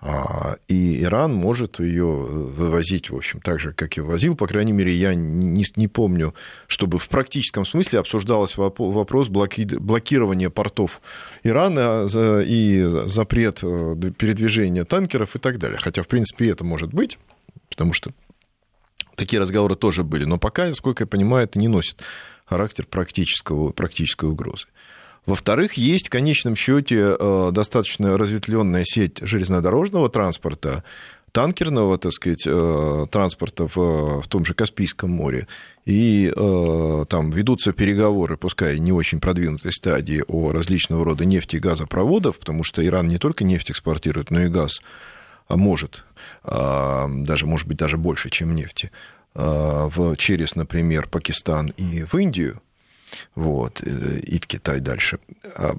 А, 0.00 0.58
и 0.68 1.02
Иран 1.02 1.34
может 1.34 1.80
ее 1.80 2.06
вывозить, 2.06 3.10
в 3.10 3.16
общем, 3.16 3.40
так 3.40 3.58
же, 3.58 3.72
как 3.72 3.98
и 3.98 4.00
вывозил. 4.00 4.36
По 4.36 4.46
крайней 4.46 4.70
мере, 4.70 4.94
я 4.94 5.12
не, 5.16 5.88
помню, 5.88 6.34
чтобы 6.68 7.00
в 7.00 7.08
практическом 7.08 7.66
смысле 7.66 7.98
обсуждался 7.98 8.60
вопрос 8.60 9.26
блокирования 9.26 10.50
портов 10.50 11.00
Ирана 11.42 12.06
и 12.46 12.80
запрет 13.06 13.64
э, 13.64 13.96
передвижения 14.16 14.84
танкеров 14.84 15.34
и 15.34 15.40
так 15.40 15.58
далее. 15.58 15.80
Хотя, 15.80 16.04
в 16.04 16.06
принципе, 16.06 16.48
это 16.48 16.62
может 16.62 16.94
быть, 16.94 17.18
потому 17.70 17.92
что 17.92 18.12
такие 19.16 19.40
разговоры 19.40 19.74
тоже 19.74 20.04
были. 20.04 20.26
Но 20.26 20.38
пока, 20.38 20.66
насколько 20.66 21.02
я 21.02 21.08
понимаю, 21.08 21.46
это 21.46 21.58
не 21.58 21.66
носит 21.66 22.00
характер 22.50 22.86
практического, 22.90 23.70
практической 23.70 24.28
угрозы. 24.28 24.66
Во-вторых, 25.24 25.74
есть 25.74 26.08
в 26.08 26.10
конечном 26.10 26.56
счете 26.56 27.16
э, 27.18 27.50
достаточно 27.52 28.18
разветвленная 28.18 28.82
сеть 28.84 29.18
железнодорожного 29.20 30.08
транспорта, 30.08 30.82
танкерного, 31.30 31.96
так 31.98 32.12
сказать, 32.12 32.42
э, 32.46 33.06
транспорта 33.08 33.68
в, 33.68 34.22
в 34.22 34.26
том 34.26 34.44
же 34.44 34.54
Каспийском 34.54 35.10
море. 35.10 35.46
И 35.84 36.32
э, 36.34 37.04
там 37.08 37.30
ведутся 37.30 37.72
переговоры, 37.72 38.36
пускай 38.36 38.80
не 38.80 38.90
очень 38.90 39.20
продвинутой 39.20 39.72
стадии, 39.72 40.24
о 40.26 40.50
различного 40.50 41.04
рода 41.04 41.24
нефти 41.24 41.56
и 41.56 41.60
газопроводов, 41.60 42.40
потому 42.40 42.64
что 42.64 42.84
Иран 42.84 43.06
не 43.06 43.18
только 43.18 43.44
нефть 43.44 43.70
экспортирует, 43.70 44.32
но 44.32 44.42
и 44.42 44.48
газ 44.48 44.80
а 45.46 45.56
может, 45.56 46.04
даже, 46.44 47.44
может 47.44 47.66
быть, 47.66 47.76
даже 47.76 47.96
больше, 47.96 48.30
чем 48.30 48.54
нефти. 48.54 48.92
Э, 49.34 49.88
в, 49.88 50.16
через, 50.16 50.56
например, 50.56 51.08
Пакистан 51.08 51.72
и 51.76 52.02
в 52.02 52.14
Индию, 52.16 52.60
вот, 53.36 53.80
э, 53.82 54.20
и 54.20 54.38
в 54.38 54.46
Китай 54.46 54.80
дальше. 54.80 55.20
А, 55.54 55.76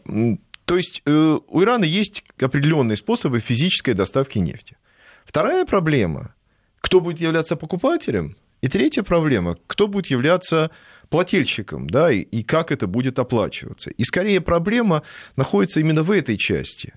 то 0.65 0.77
есть 0.77 1.01
э, 1.05 1.39
у 1.47 1.61
Ирана 1.61 1.83
есть 1.83 2.23
определенные 2.39 2.95
способы 2.95 3.41
физической 3.41 3.93
доставки 3.93 4.39
нефти. 4.39 4.77
Вторая 5.25 5.65
проблема, 5.65 6.33
кто 6.79 7.01
будет 7.01 7.19
являться 7.19 7.57
покупателем, 7.57 8.37
и 8.61 8.69
третья 8.69 9.03
проблема, 9.03 9.57
кто 9.67 9.87
будет 9.87 10.07
являться 10.07 10.71
плательщиком, 11.09 11.89
да, 11.89 12.09
и, 12.09 12.21
и 12.21 12.43
как 12.43 12.71
это 12.71 12.87
будет 12.87 13.19
оплачиваться. 13.19 13.89
И 13.89 14.03
скорее 14.05 14.39
проблема 14.39 15.03
находится 15.35 15.81
именно 15.81 16.03
в 16.03 16.11
этой 16.11 16.37
части, 16.37 16.93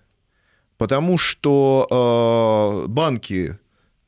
потому 0.77 1.19
что 1.19 2.85
э, 2.85 2.89
банки 2.89 3.59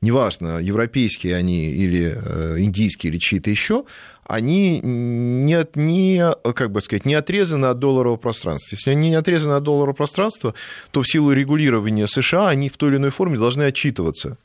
неважно, 0.07 0.59
европейские 0.59 1.35
они 1.35 1.71
или 1.71 2.17
э, 2.17 2.61
индийские 2.61 3.13
или 3.13 3.19
чьи-то 3.19 3.51
еще, 3.51 3.85
они 4.25 4.81
не, 4.81 5.67
не, 5.75 6.35
как 6.55 6.71
бы 6.71 6.81
сказать, 6.81 7.05
не 7.05 7.15
отрезаны 7.15 7.67
от 7.67 7.79
долларового 7.79 8.17
пространства. 8.17 8.77
Если 8.77 8.91
они 8.91 9.11
не 9.11 9.17
отрезаны 9.17 9.55
от 9.55 9.63
долларового 9.63 9.95
пространства, 9.95 10.55
то 10.91 11.03
в 11.03 11.09
силу 11.09 11.33
регулирования 11.33 12.07
США 12.07 12.49
они 12.49 12.69
в 12.69 12.77
той 12.77 12.91
или 12.91 12.97
иной 12.97 13.11
форме 13.11 13.39
должны 13.39 13.65
отчитываться 13.65 14.39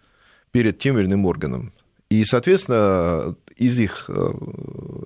перед 0.52 0.80
тем 0.80 0.97
или 0.97 1.06
иным 1.06 1.26
органом. 1.26 1.74
И, 2.10 2.26
соответственно, 2.26 3.36
из 3.56 3.80
их 3.80 4.06
э, 4.10 4.13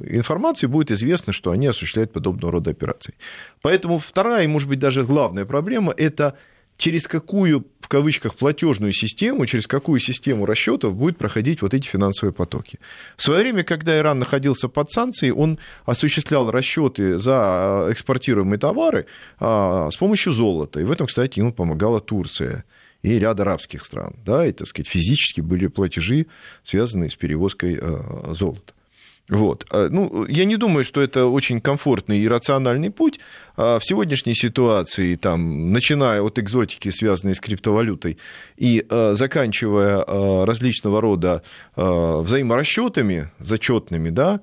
информации 0.09 0.67
будет 0.67 0.91
известно, 0.91 1.33
что 1.33 1.51
они 1.51 1.67
осуществляют 1.67 2.11
подобного 2.11 2.53
рода 2.53 2.71
операции. 2.71 3.13
Поэтому 3.61 3.99
вторая 3.99 4.45
и, 4.45 4.47
может 4.47 4.69
быть, 4.69 4.79
даже 4.79 5.03
главная 5.03 5.45
проблема– 5.45 5.93
это 5.97 6.33
через 6.77 7.07
какую, 7.07 7.65
в 7.79 7.88
кавычках, 7.88 8.35
платежную 8.35 8.91
систему, 8.91 9.45
через 9.45 9.67
какую 9.67 9.99
систему 9.99 10.45
расчетов 10.45 10.95
будет 10.95 11.17
проходить 11.17 11.61
вот 11.61 11.73
эти 11.73 11.88
финансовые 11.88 12.33
потоки. 12.33 12.79
В 13.15 13.21
свое 13.21 13.41
время, 13.41 13.63
когда 13.63 13.97
Иран 13.97 14.19
находился 14.19 14.67
под 14.67 14.91
санкцией, 14.91 15.31
он 15.31 15.57
осуществлял 15.85 16.51
расчеты 16.51 17.17
за 17.19 17.88
экспортируемые 17.89 18.59
товары 18.59 19.05
а, 19.39 19.89
с 19.89 19.95
помощью 19.95 20.33
золота. 20.33 20.79
И 20.79 20.83
в 20.83 20.91
этом, 20.91 21.07
кстати, 21.07 21.39
ему 21.39 21.53
помогала 21.53 22.01
Турция 22.01 22.65
и 23.01 23.19
ряд 23.19 23.39
арабских 23.39 23.85
стран. 23.85 24.15
Да, 24.25 24.45
и, 24.45 24.51
так 24.51 24.67
сказать, 24.67 24.88
физически 24.88 25.41
были 25.41 25.67
платежи, 25.67 26.27
связанные 26.63 27.09
с 27.09 27.15
перевозкой 27.15 27.77
а, 27.81 28.33
золота. 28.33 28.74
Вот. 29.27 29.65
А, 29.71 29.89
ну, 29.89 30.25
я 30.25 30.45
не 30.45 30.55
думаю, 30.55 30.83
что 30.83 31.01
это 31.01 31.25
очень 31.25 31.59
комфортный 31.59 32.19
и 32.19 32.27
рациональный 32.27 32.91
путь. 32.91 33.19
А, 33.57 33.79
в 33.79 33.85
сегодняшней 33.85 34.35
ситуации, 34.35 35.15
там, 35.15 35.71
начиная 35.71 36.21
от 36.21 36.38
экзотики, 36.38 36.89
связанной 36.89 37.33
с 37.33 37.39
криптовалютой, 37.39 38.17
и 38.57 38.85
а, 38.88 39.15
заканчивая 39.15 40.03
различного 40.45 41.01
рода 41.01 41.41
взаиморасчетами 41.75 43.31
зачетными, 43.39 44.09
да, 44.09 44.41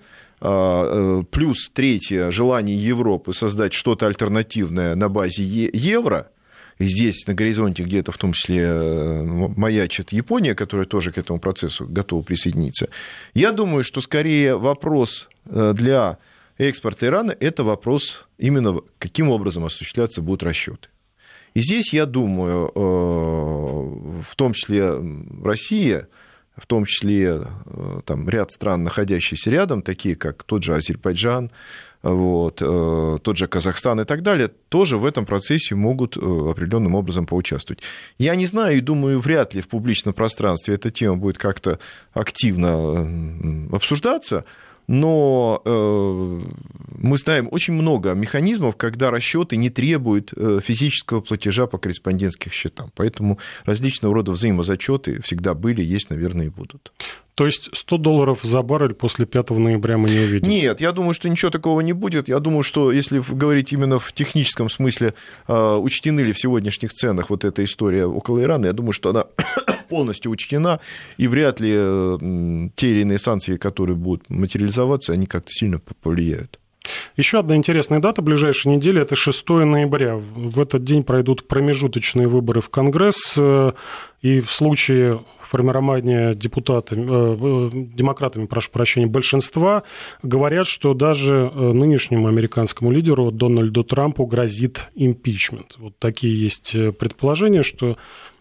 плюс 1.31 1.71
третье, 1.73 2.31
желание 2.31 2.77
Европы 2.77 3.33
создать 3.33 3.73
что-то 3.73 4.07
альтернативное 4.07 4.95
на 4.97 5.09
базе 5.09 5.45
евро– 5.45 6.29
здесь 6.87 7.27
на 7.27 7.35
горизонте 7.35 7.83
где-то 7.83 8.13
в 8.13 8.19
том 8.19 8.33
числе 8.33 8.63
э, 8.63 9.23
маячит 9.23 10.13
Япония, 10.13 10.55
которая 10.55 10.87
тоже 10.87 11.13
к 11.13 11.19
этому 11.19 11.39
процессу 11.39 11.87
готова 11.87 12.23
присоединиться. 12.23 12.89
Я 13.35 13.53
думаю, 13.53 13.85
что 13.85 14.01
скорее 14.01 14.57
вопрос 14.57 15.29
э, 15.47 15.73
для 15.75 16.19
экспорта 16.59 17.07
Ирана– 17.07 17.37
это 17.41 17.65
вопрос 17.65 18.27
именно, 18.39 18.81
каким 18.99 19.31
образом 19.31 19.65
осуществляться 19.65 20.23
будут 20.23 20.43
расчеты. 20.43 20.89
И 21.55 21.61
здесь, 21.61 21.93
я 21.93 22.07
думаю, 22.07 22.73
э, 22.75 24.23
в 24.23 24.37
том 24.37 24.53
числе 24.55 24.93
Россия, 25.45 26.09
в 26.57 26.67
том 26.67 26.85
числе 26.85 27.47
там, 28.05 28.29
ряд 28.29 28.51
стран, 28.51 28.83
находящихся 28.83 29.51
рядом, 29.51 29.81
такие 29.81 30.17
как 30.17 30.43
тот 30.43 30.63
же 30.63 30.75
Азербайджан, 30.75 31.51
вот, 32.03 32.61
э, 32.61 33.19
тот 33.23 33.37
же 33.37 33.47
Казахстан 33.47 34.01
и 34.01 34.05
так 34.05 34.23
далее, 34.23 34.49
тоже 34.69 34.99
в 34.99 35.05
этом 35.05 35.25
процессе 35.25 35.75
могут 35.75 36.17
э, 36.17 36.21
определенным 36.21 36.95
образом 36.95 37.27
поучаствовать. 37.27 37.83
Я 38.19 38.35
не 38.35 38.47
знаю 38.47 38.79
и 38.79 38.81
думаю, 38.81 39.21
вряд 39.21 39.55
ли 39.55 39.61
в 39.61 39.69
публичном 39.69 40.13
пространстве 40.13 40.75
эта 40.75 40.91
тема 40.91 41.17
будет 41.17 41.39
как-то 41.39 41.79
активно 42.13 43.71
обсуждаться, 43.73 44.45
но 44.89 45.63
э, 45.65 46.41
мы 46.99 47.19
знаем 47.19 47.49
очень 47.53 47.75
много 47.75 48.15
механизмов, 48.15 48.77
когда 48.77 49.13
расчеты 49.13 49.55
не 49.57 49.71
требуют 49.71 50.33
физического 50.65 51.21
платежа 51.21 51.69
по 51.69 51.79
корреспондентским 51.79 52.51
счетам. 52.51 52.91
Поэтому 52.97 53.39
различного 53.65 54.13
рода 54.13 54.33
взаимозачеты 54.33 55.23
всегда 55.23 55.55
были, 55.55 55.83
есть, 55.85 56.11
наверное, 56.11 56.47
и 56.47 56.51
будут. 56.51 56.93
То 57.35 57.47
есть 57.47 57.71
100 57.73 57.97
долларов 57.97 58.41
за 58.43 58.63
баррель 58.63 58.95
после 58.95 59.25
5 59.25 59.51
ноября 59.51 59.97
мы 59.97 60.11
не 60.11 60.19
увидим? 60.19 60.49
Нет, 60.49 60.81
я 60.81 60.93
думаю, 60.93 61.15
что 61.15 61.29
ничего 61.29 61.51
такого 61.51 61.81
не 61.81 61.95
будет. 61.95 62.29
Я 62.29 62.41
думаю, 62.41 62.63
что 62.63 62.93
если 62.93 63.23
говорить 63.27 63.73
именно 63.73 63.99
в 63.99 64.13
техническом 64.13 64.69
смысле, 64.69 65.15
э, 65.49 65.75
учтены 65.77 66.21
ли 66.21 66.33
в 66.33 66.39
сегодняшних 66.39 66.93
ценах 66.93 67.31
вот 67.31 67.45
эта 67.45 67.65
история 67.65 68.07
около 68.07 68.43
Ирана, 68.43 68.67
я 68.67 68.73
думаю, 68.73 68.93
что 68.93 69.11
она 69.11 69.27
полностью 69.89 70.31
учтена, 70.31 70.81
и 71.17 71.27
вряд 71.27 71.61
ли 71.61 71.73
те 72.77 72.91
или 72.91 73.01
иные 73.01 73.19
санкции, 73.19 73.57
которые 73.57 73.97
будут 73.97 74.29
материализоваться, 74.29 75.13
они 75.13 75.27
как-то 75.27 75.51
сильно 75.51 75.79
повлияют. 75.79 76.59
Еще 77.17 77.39
одна 77.39 77.57
интересная 77.57 78.01
дата 78.01 78.23
ближайшей 78.23 78.75
недели– 78.75 79.01
это 79.03 79.17
6 79.17 79.49
ноября. 79.49 80.17
В 80.17 80.61
этот 80.61 80.85
день 80.85 81.03
пройдут 81.03 81.47
промежуточные 81.47 82.27
выборы 82.27 82.61
в 82.61 82.71
Конгресс. 82.71 83.39
И 84.23 84.41
в 84.41 84.53
случае 84.53 85.25
формирования 85.41 86.35
депутатами, 86.35 87.07
э, 87.09 87.71
демократами, 87.73 88.47
прошу 88.47 88.71
прощения, 88.71 89.09
большинства, 89.09 89.83
говорят, 90.23 90.69
что 90.69 90.95
даже 90.95 91.51
э, 91.53 91.73
нынешнему 91.73 92.29
американскому 92.29 92.93
лидеру 92.93 93.33
Дональду 93.33 93.83
Трампу 93.83 94.25
грозит 94.27 94.89
импичмент. 94.95 95.75
Вот 95.77 95.95
такие 95.99 96.41
есть 96.41 96.73
э, 96.77 96.93
предположения, 96.93 97.65
что 97.65 97.97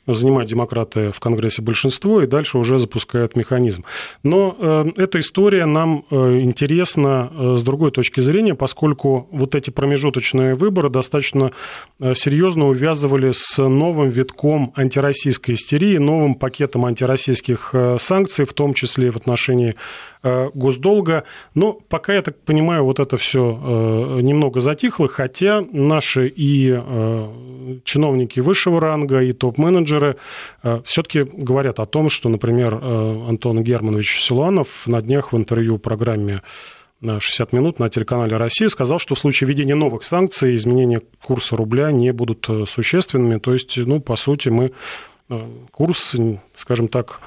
занимают 0.07 0.49
демократы 0.49 1.11
в 1.11 1.19
Конгрессе 1.19 1.61
большинство 1.61 2.21
и 2.21 2.27
дальше 2.27 2.57
уже 2.57 2.79
запускают 2.79 3.35
механизм. 3.35 3.85
Но 4.23 4.55
э, 4.57 4.85
эта 4.97 5.19
история 5.19 5.65
нам 5.65 6.05
э, 6.09 6.39
интересна 6.41 7.31
э, 7.31 7.55
с 7.57 7.63
другой 7.63 7.91
точки 7.91 8.19
зрения, 8.21 8.55
поскольку 8.55 9.27
вот 9.31 9.53
эти 9.55 9.69
промежуточные 9.69 10.55
выборы 10.55 10.89
достаточно 10.89 11.51
серьезно 11.99 12.67
увязывали 12.67 13.31
с 13.31 13.57
новым 13.57 14.09
витком 14.09 14.73
антироссийской 14.75 15.55
истерии, 15.55 15.97
новым 15.97 16.35
пакетом 16.35 16.85
антироссийских 16.85 17.75
санкций, 17.97 18.45
в 18.45 18.53
том 18.53 18.73
числе 18.73 19.11
в 19.11 19.17
отношении 19.17 19.75
госдолга. 20.23 21.23
Но 21.55 21.73
пока, 21.73 22.13
я 22.13 22.21
так 22.21 22.39
понимаю, 22.39 22.85
вот 22.85 22.99
это 22.99 23.17
все 23.17 24.19
немного 24.21 24.59
затихло, 24.59 25.07
хотя 25.07 25.63
наши 25.71 26.27
и 26.27 26.71
чиновники 27.83 28.39
высшего 28.39 28.79
ранга, 28.79 29.21
и 29.21 29.31
топ-менеджеры 29.31 29.90
все-таки 30.83 31.23
говорят 31.23 31.79
о 31.79 31.85
том, 31.85 32.09
что, 32.09 32.29
например, 32.29 32.75
Антон 32.75 33.63
Германович 33.63 34.21
Силуанов 34.21 34.87
на 34.87 35.01
днях 35.01 35.33
в 35.33 35.37
интервью 35.37 35.77
программе 35.77 36.41
на 37.01 37.19
60 37.19 37.51
минут 37.53 37.79
на 37.79 37.89
телеканале 37.89 38.35
«Россия» 38.35 38.69
сказал, 38.69 38.99
что 38.99 39.15
в 39.15 39.19
случае 39.19 39.47
введения 39.47 39.73
новых 39.73 40.03
санкций 40.03 40.55
изменения 40.55 41.01
курса 41.23 41.55
рубля 41.55 41.91
не 41.91 42.13
будут 42.13 42.47
существенными. 42.67 43.39
То 43.39 43.53
есть, 43.53 43.75
ну, 43.77 43.99
по 43.99 44.15
сути, 44.15 44.49
мы 44.49 44.71
курс, 45.71 46.15
скажем 46.55 46.87
так, 46.87 47.21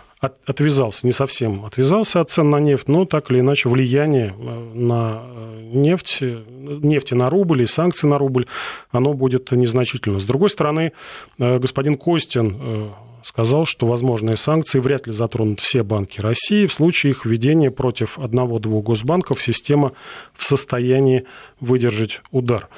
отвязался, 0.46 1.06
не 1.06 1.12
совсем 1.12 1.64
отвязался 1.64 2.20
от 2.20 2.30
цен 2.30 2.50
на 2.50 2.60
нефть, 2.60 2.88
но 2.88 3.04
так 3.04 3.30
или 3.30 3.40
иначе 3.40 3.68
влияние 3.68 4.34
э, 4.37 4.70
на 4.74 5.22
э, 5.24 5.70
нефть, 5.72 6.18
нефти 6.22 7.14
на 7.14 7.30
рубль 7.30 7.62
и 7.62 7.66
санкции 7.66 8.06
на 8.06 8.18
рубль, 8.18 8.46
оно 8.90 9.14
будет 9.14 9.50
незначительно. 9.52 10.20
С 10.20 10.26
другой 10.26 10.50
стороны, 10.50 10.92
э, 11.38 11.58
господин 11.58 11.96
Костин 11.96 12.92
сказал, 13.24 13.64
что 13.64 13.87
возможные 13.87 14.37
санкции 14.37 14.78
вряд 14.78 15.06
ли 15.06 15.12
затронут 15.12 15.60
все 15.60 15.82
банки 15.82 16.20
России. 16.20 16.66
В 16.66 16.74
случае 16.74 17.12
их 17.12 17.24
введения 17.24 17.70
против 17.70 18.18
одного-двух 18.18 18.84
госбанков 18.84 19.40
система 19.40 19.92
в 20.34 20.44
состоянии 20.44 21.24
выдержать 21.58 22.20
удар. 22.30 22.68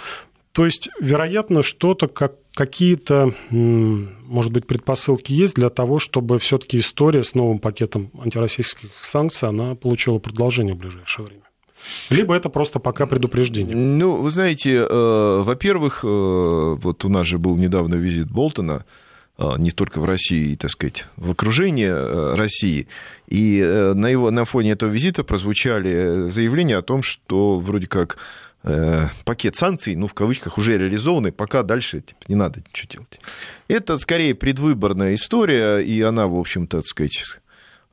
То 0.56 0.64
есть, 0.64 0.88
вероятно, 0.98 1.62
что-то, 1.62 2.08
как, 2.08 2.36
какие-то, 2.54 3.34
может 3.50 4.52
быть, 4.52 4.66
предпосылки 4.66 5.30
есть 5.30 5.54
для 5.54 5.68
того, 5.68 5.98
чтобы 5.98 6.38
все-таки 6.38 6.78
история 6.78 7.24
с 7.24 7.34
новым 7.34 7.58
пакетом 7.58 8.10
антироссийских 8.18 8.88
санкций, 9.02 9.50
она 9.50 9.74
получила 9.74 10.18
продолжение 10.18 10.74
в 10.74 10.78
ближайшее 10.78 11.26
время. 11.26 11.42
Либо 12.08 12.34
это 12.34 12.48
просто 12.48 12.78
пока 12.78 13.04
предупреждение. 13.04 13.76
Ну, 13.76 14.16
вы 14.16 14.30
знаете, 14.30 14.76
э, 14.76 15.42
во-первых, 15.44 16.00
э, 16.02 16.08
вот 16.08 17.04
у 17.04 17.08
нас 17.10 17.26
же 17.26 17.36
был 17.36 17.58
недавно 17.58 17.96
визит 17.96 18.30
Болтона, 18.30 18.86
э, 19.36 19.44
не 19.58 19.72
только 19.72 20.00
в 20.00 20.06
России, 20.06 20.54
так 20.54 20.70
сказать, 20.70 21.06
в 21.18 21.32
окружении 21.32 21.86
э, 21.86 22.34
России. 22.34 22.88
И 23.28 23.60
э, 23.62 23.92
на, 23.92 24.06
его, 24.06 24.30
на 24.30 24.46
фоне 24.46 24.70
этого 24.70 24.88
визита 24.88 25.22
прозвучали 25.22 26.30
заявления 26.30 26.78
о 26.78 26.82
том, 26.82 27.02
что 27.02 27.58
вроде 27.58 27.88
как 27.88 28.16
Э, 28.68 29.10
пакет 29.24 29.54
санкций, 29.54 29.94
ну, 29.94 30.08
в 30.08 30.14
кавычках, 30.14 30.58
уже 30.58 30.76
реализованный, 30.76 31.30
пока 31.30 31.62
дальше 31.62 32.00
типа, 32.00 32.18
не 32.26 32.34
надо 32.34 32.58
ничего 32.68 32.88
делать. 32.94 33.20
Это 33.68 33.96
скорее 33.96 34.34
предвыборная 34.34 35.14
история, 35.14 35.78
и 35.78 36.02
она, 36.02 36.26
в 36.26 36.36
общем-то, 36.36 36.78
так 36.78 36.86
сказать, 36.86 37.38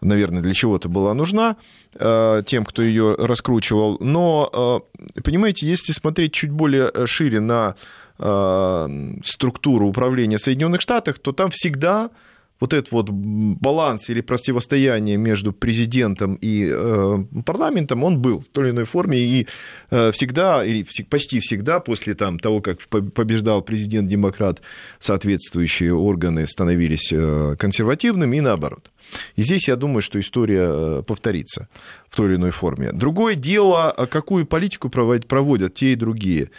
наверное, 0.01 0.41
для 0.41 0.55
чего-то 0.55 0.89
была 0.89 1.13
нужна 1.13 1.57
э, 1.93 2.41
тем, 2.47 2.65
кто 2.65 2.81
ее 2.81 3.15
раскручивал. 3.19 3.97
Но, 3.99 4.83
э, 5.15 5.21
понимаете, 5.21 5.67
если 5.67 5.91
смотреть 5.91 6.33
чуть 6.33 6.51
более 6.51 6.91
шире 7.05 7.39
на 7.39 7.75
структуру 9.25 9.87
управления 9.87 10.37
Соединенных 10.37 10.81
Штатов, 10.81 11.17
то 11.17 11.31
там 11.31 11.49
всегда 11.49 12.11
вот 12.63 12.71
этот 12.71 12.93
вот 12.93 13.09
баланс 13.09 14.09
или 14.09 14.21
противостояние 14.21 15.17
между 15.17 15.51
президентом 15.51 16.35
и 16.35 16.71
э, 16.71 17.25
парламентом, 17.45 18.05
он 18.05 18.21
был 18.21 18.39
в 18.39 18.45
той 18.45 18.67
или 18.67 18.71
иной 18.71 18.85
форме, 18.85 19.17
и 19.17 19.47
э, 19.91 20.11
всегда, 20.13 20.63
или 20.63 20.85
почти 21.09 21.41
всегда 21.41 21.81
после 21.81 22.13
там, 22.15 22.39
того, 22.39 22.61
как 22.61 22.79
побеждал 22.87 23.63
президент-демократ, 23.63 24.61
соответствующие 24.99 25.93
органы 25.93 26.47
становились 26.47 27.11
э, 27.11 27.57
консервативными 27.59 28.37
и 28.37 28.41
наоборот. 28.41 28.91
И 29.35 29.41
здесь 29.41 29.67
я 29.67 29.75
думаю, 29.75 30.01
что 30.01 30.17
история 30.17 31.03
повторится 31.03 31.67
в 32.09 32.15
той 32.15 32.29
или 32.29 32.35
иной 32.37 32.51
форме. 32.51 32.93
Другое 32.93 33.35
дело, 33.35 33.93
какую 34.09 34.45
политику 34.45 34.89
проводят 34.89 35.73
те 35.73 35.91
и 35.91 35.95
другие. 35.95 36.49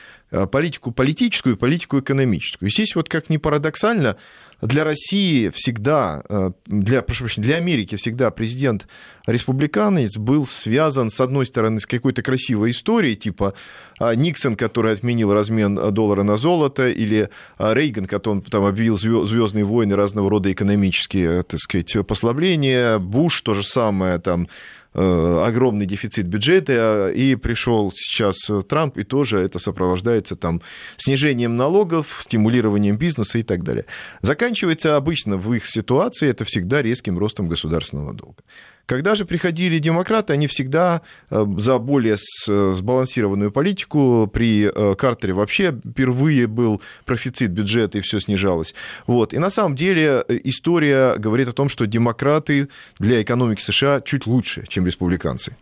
Политику 0.53 0.91
политическую 0.93 1.57
и 1.57 1.59
политику 1.59 1.99
экономическую. 2.01 2.69
И 2.69 2.73
здесь 2.73 2.95
вот 2.95 3.09
как 3.09 3.31
ни 3.31 3.39
парадоксально, 3.39 4.17
для 4.61 4.85
России 4.85 5.51
всегда, 5.51 6.23
э, 6.29 6.51
для, 6.67 7.03
прошу 7.03 7.25
прощения, 7.25 7.47
для 7.47 7.57
Америки 7.57 7.97
всегда 7.97 8.31
президент 8.31 8.87
республиканец 9.27 10.17
был 10.17 10.47
связан, 10.47 11.11
с 11.11 11.21
одной 11.21 11.47
стороны, 11.47 11.81
с 11.81 11.87
какой-то 11.87 12.23
красивой 12.23 12.71
историей, 12.71 13.17
типа 13.17 13.55
а, 13.99 14.15
Никсон, 14.15 14.57
который 14.57 14.93
отменил 14.93 15.33
размен 15.33 15.75
доллара 15.93 16.23
на 16.23 16.37
золото, 16.37 16.89
или 16.89 17.31
а, 17.57 17.75
Рейган, 17.75 18.07
который 18.07 18.43
там 18.43 18.65
объявил 18.65 18.97
звездные 18.97 19.65
войны 19.65 19.97
разного 19.97 20.29
рода 20.31 20.53
экономические, 20.53 21.43
так 21.43 21.61
сказать, 21.61 22.07
послабления, 22.07 22.99
Буш 22.99 23.41
то 23.41 23.55
же 23.55 23.65
самое, 23.65 24.19
там, 24.19 24.47
Э, 24.47 24.84
огромный 24.95 25.87
дефицит 25.87 26.27
бюджета, 26.27 27.11
и 27.15 27.35
пришел 27.35 27.93
сейчас 27.95 28.37
Трамп, 28.69 28.97
и 28.99 29.05
тоже 29.05 29.41
это 29.41 29.59
сопровождается 29.59 30.37
там 30.37 30.63
снижением 30.97 31.57
налогов, 31.57 32.19
стимулированием 32.21 32.97
бизнеса 32.97 33.39
и 33.39 33.43
так 33.43 33.65
далее. 33.65 33.87
Заканчивается 34.23 34.97
обычно 34.97 35.37
в 35.37 35.53
их 35.53 35.67
ситуации 35.67 36.29
это 36.29 36.45
всегда 36.45 36.81
резким 36.83 37.19
ростом 37.19 37.49
государственного 37.49 38.15
долга. 38.15 38.43
Когда 38.87 39.15
же 39.15 39.25
приходили 39.25 39.79
демократы, 39.79 40.35
они 40.35 40.47
всегда 40.47 41.03
э, 41.31 41.45
за 41.59 41.79
более 41.79 42.17
сбалансированную 42.47 43.51
политику. 43.51 44.29
При 44.33 44.65
э, 44.67 44.95
Картере 44.95 45.33
вообще 45.33 45.73
впервые 45.73 46.47
был 46.47 46.83
профицит 47.07 47.51
бюджета, 47.51 47.99
и 47.99 48.01
все 48.03 48.21
снижалось. 48.21 48.75
Вот. 49.07 49.33
И 49.33 49.39
на 49.39 49.51
самом 49.51 49.75
деле 49.75 50.25
э, 50.29 50.39
история 50.45 51.17
говорит 51.17 51.49
о 51.49 51.53
том, 51.53 51.69
что 51.69 51.87
демократы 51.87 52.69
для 52.99 53.23
экономики 53.23 53.63
США 53.63 54.03
чуть 54.03 54.27
лучше, 54.27 54.65
чем 54.69 54.87
республиканцы. 54.87 55.57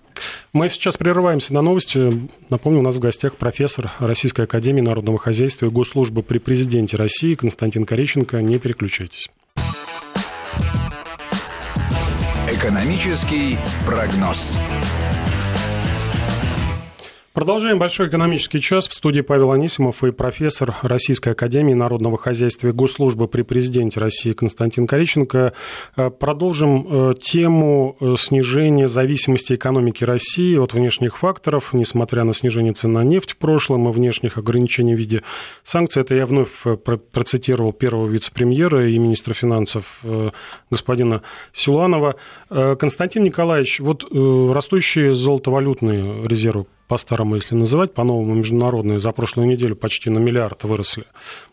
Мы 0.52 0.68
сейчас 0.68 0.96
прерываемся 0.96 1.54
на 1.54 1.62
новости. 1.62 2.28
Напомню, 2.48 2.80
у 2.80 2.82
нас 2.82 2.96
в 2.96 3.00
гостях 3.00 3.37
профессор 3.37 3.92
Российской 3.98 4.42
Академии 4.42 4.80
Народного 4.80 5.18
Хозяйства 5.18 5.66
и 5.66 5.70
Госслужбы 5.70 6.22
при 6.22 6.38
президенте 6.38 6.96
России 6.96 7.35
Константин 7.35 7.85
Корещенко. 7.85 8.40
Не 8.42 8.58
переключайтесь. 8.58 9.28
Экономический 12.62 13.59
прогноз. 13.85 14.57
Продолжаем 17.32 17.78
большой 17.78 18.08
экономический 18.08 18.60
час. 18.60 18.86
В 18.86 18.92
студии 18.92 19.22
Павел 19.22 19.52
Анисимов 19.52 20.04
и 20.04 20.10
профессор 20.10 20.76
Российской 20.82 21.30
Академии 21.30 21.72
Народного 21.72 22.18
Хозяйства 22.18 22.68
и 22.68 22.72
Госслужбы 22.72 23.26
при 23.26 23.40
президенте 23.40 24.00
России 24.00 24.34
Константин 24.34 24.86
Кориченко. 24.86 25.54
Э, 25.96 26.10
продолжим 26.10 26.86
э, 26.86 27.14
тему 27.14 27.96
э, 28.00 28.16
снижения 28.18 28.86
зависимости 28.86 29.54
экономики 29.54 30.04
России 30.04 30.58
от 30.58 30.74
внешних 30.74 31.16
факторов, 31.16 31.72
несмотря 31.72 32.24
на 32.24 32.34
снижение 32.34 32.74
цен 32.74 32.92
на 32.92 33.02
нефть 33.02 33.30
в 33.30 33.36
прошлом 33.38 33.88
и 33.88 33.92
внешних 33.92 34.36
ограничений 34.36 34.94
в 34.94 34.98
виде 34.98 35.22
санкций. 35.64 36.02
Это 36.02 36.14
я 36.14 36.26
вновь 36.26 36.64
процитировал 37.12 37.72
первого 37.72 38.08
вице-премьера 38.08 38.90
и 38.90 38.98
министра 38.98 39.32
финансов 39.32 40.02
господина 40.70 41.22
Силуанова. 41.54 42.16
Константин 42.50 43.24
Николаевич, 43.24 43.80
вот 43.80 44.04
растущие 44.12 45.14
золотовалютные 45.14 46.24
резервы 46.24 46.66
по-старому, 46.92 47.37
если 47.37 47.55
называть, 47.55 47.94
по-новому 47.94 48.35
международные, 48.35 49.00
за 49.00 49.12
прошлую 49.12 49.48
неделю 49.48 49.74
почти 49.74 50.11
на 50.11 50.18
миллиард 50.18 50.64
выросли. 50.64 51.05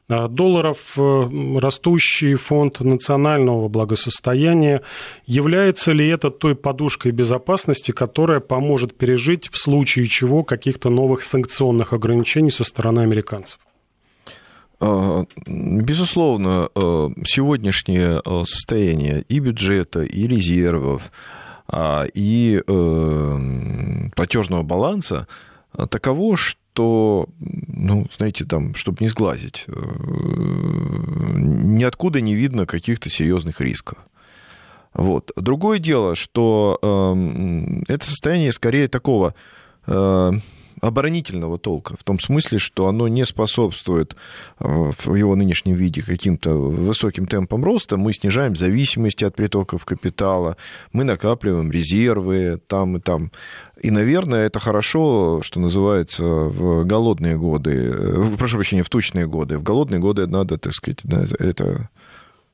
А 0.10 0.28
долларов 0.28 0.78
э, 0.98 1.30
растущий 1.60 2.36
фонд 2.36 2.82
национального 2.82 3.70
благосостояния. 3.70 4.82
Является 5.26 5.94
ли 5.94 6.06
это 6.10 6.30
той 6.30 6.56
подушкой 6.56 7.14
безопасности, 7.14 7.94
которая 7.94 8.42
поможет 8.42 8.98
пережить 8.98 9.50
в 9.50 9.58
случае 9.58 10.08
чего 10.08 10.44
каких-то 10.44 10.90
новых 10.90 11.24
санкционных 11.24 11.94
ограничений 11.94 12.52
со 12.52 12.66
стороны 12.66 13.00
американцев? 13.00 13.60
А, 14.82 15.24
безусловно, 15.48 16.68
э, 16.76 17.10
сегодняшнее 17.24 18.22
э, 18.26 18.44
состояние 18.44 19.24
и 19.30 19.40
бюджета, 19.40 20.04
и 20.04 20.28
резервов, 20.28 21.14
а, 21.72 22.08
и 22.14 22.62
э, 22.68 24.09
платежного 24.20 24.64
баланса 24.64 25.28
таково, 25.90 26.38
что 26.38 27.28
ну, 27.40 28.08
знаете, 28.12 28.46
там, 28.46 28.76
чтобы 28.76 28.98
не 29.02 29.10
сглазить, 29.10 29.66
э, 29.68 29.72
ниоткуда 31.36 32.22
не 32.22 32.36
видно 32.36 32.66
каких-то 32.66 33.10
серьезных 33.10 33.60
рисков. 33.62 33.98
Вот. 34.94 35.32
Другое 35.36 35.80
дело, 35.80 36.16
что 36.16 36.80
э, 36.82 37.84
это 37.88 38.06
состояние 38.06 38.52
скорее 38.54 38.88
такого 38.88 39.36
э, 39.88 40.32
оборонительного 40.82 41.58
толка, 41.58 41.96
в 41.98 42.04
том 42.04 42.20
смысле, 42.20 42.58
что 42.58 42.88
оно 42.88 43.08
не 43.08 43.26
способствует 43.26 44.16
э, 44.60 44.92
в 44.98 45.16
его 45.16 45.36
нынешнем 45.36 45.76
виде 45.76 46.02
каким-то 46.02 46.52
высоким 46.52 47.26
темпам 47.26 47.64
роста. 47.64 47.98
Мы 47.98 48.14
снижаем 48.14 48.56
зависимость 48.56 49.24
от 49.24 49.36
притоков 49.36 49.86
капитала, 49.86 50.58
мы 50.92 51.04
накапливаем 51.04 51.72
резервы 51.72 52.60
там 52.68 52.98
и 52.98 53.00
там. 53.00 53.32
И, 53.82 53.92
наверное, 53.92 54.46
это 54.46 54.60
хорошо, 54.60 55.42
что 55.42 55.60
называется, 55.60 56.24
в 56.24 56.86
голодные 56.86 57.38
годы, 57.38 57.92
э, 57.94 58.36
прошу 58.38 58.58
прощения, 58.58 58.84
в 58.84 58.90
тучные 58.90 59.28
годы. 59.28 59.58
В 59.58 59.64
голодные 59.64 60.00
годы 60.00 60.28
надо, 60.28 60.58
так 60.58 60.74
сказать, 60.74 61.00
это 61.40 61.90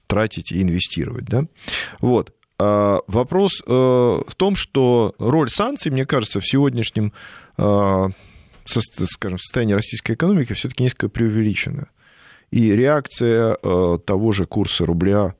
тратить 0.07 0.51
и 0.51 0.61
инвестировать. 0.61 1.25
Да? 1.25 1.45
Вот. 1.99 2.31
А 2.57 3.01
вопрос 3.07 3.61
э, 3.65 3.69
в 3.69 4.35
том, 4.37 4.55
что 4.55 5.13
роль 5.19 5.49
санкций, 5.49 5.91
мне 5.91 6.05
кажется, 6.05 6.39
в 6.39 6.47
сегодняшнем 6.47 7.11
скажем, 7.57 9.37
состоянии 9.37 9.73
российской 9.73 10.13
экономики 10.13 10.53
все-таки 10.53 10.83
несколько 10.83 11.09
преувеличена. 11.09 11.87
И 12.51 12.71
реакция 12.71 13.57
а, 13.61 13.97
того 13.97 14.31
же 14.31 14.45
курса 14.45 14.85
рубля 14.85 15.35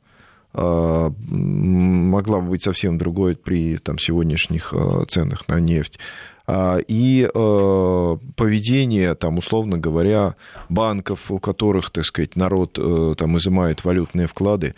а, 0.53 1.11
могла 1.29 2.39
бы 2.41 2.51
быть 2.51 2.63
совсем 2.63 2.97
другой 2.97 3.35
при 3.35 3.77
там, 3.77 3.97
сегодняшних 3.97 4.73
ценах 5.07 5.47
на 5.47 5.59
нефть. 5.59 5.99
И 6.47 7.27
поведение, 7.33 9.15
там, 9.15 9.39
условно 9.39 9.79
говоря, 9.79 10.35
банков, 10.69 11.31
у 11.31 11.39
которых, 11.39 11.89
так 11.89 12.05
сказать, 12.05 12.35
народ 12.35 12.77
э, 12.77 13.15
там, 13.17 13.35
изымает 13.39 13.83
валютные 13.83 14.27
вклады, 14.27 14.75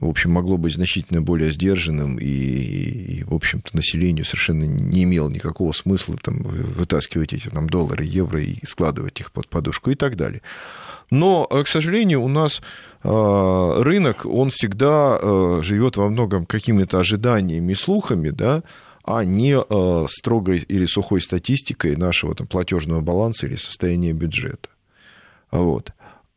в 0.00 0.08
общем, 0.08 0.32
могло 0.32 0.56
быть 0.56 0.74
значительно 0.74 1.22
более 1.22 1.52
сдержанным, 1.52 2.18
и, 2.18 2.24
и 2.24 3.24
в 3.24 3.34
общем-то, 3.34 3.76
населению 3.76 4.24
совершенно 4.24 4.64
не 4.64 5.04
имело 5.04 5.28
никакого 5.28 5.72
смысла 5.72 6.16
там, 6.20 6.42
вытаскивать 6.42 7.32
эти 7.32 7.48
там, 7.48 7.68
доллары, 7.68 8.04
евро 8.04 8.42
и 8.42 8.64
складывать 8.66 9.20
их 9.20 9.30
под 9.30 9.48
подушку 9.48 9.90
и 9.90 9.94
так 9.94 10.16
далее. 10.16 10.42
Но, 11.10 11.46
э, 11.50 11.62
к 11.62 11.68
сожалению, 11.68 12.22
у 12.22 12.28
нас 12.28 12.62
э, 13.04 13.82
рынок, 13.82 14.24
он 14.24 14.50
всегда 14.50 15.18
э, 15.20 15.60
живет 15.62 15.98
во 15.98 16.08
многом 16.08 16.46
какими-то 16.46 16.98
ожиданиями 16.98 17.72
и 17.72 17.76
слухами, 17.76 18.30
да, 18.30 18.62
а 19.04 19.24
не 19.24 19.60
строгой 20.08 20.58
или 20.58 20.86
сухой 20.86 21.20
статистикой 21.20 21.96
нашего 21.96 22.36
там, 22.36 22.46
платежного 22.46 23.00
баланса 23.00 23.46
или 23.46 23.56
состояния 23.56 24.12
бюджета. 24.12 24.68
Вот. 25.50 25.92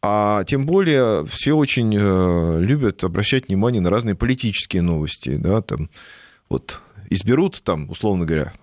А 0.07 0.43
тем 0.43 0.67
более 0.67 1.25
все 1.25 1.53
очень 1.53 1.91
э, 1.97 2.59
любят 2.61 3.03
обращать 3.03 3.47
внимание 3.47 3.81
на 3.81 3.89
разные 3.89 4.13
политические 4.13 4.83
новости. 4.83 5.35
Да, 5.35 5.63
там, 5.63 5.89
вот, 6.47 6.79
изберут, 7.09 7.63
там, 7.63 7.89
условно 7.89 8.23
говоря, 8.23 8.53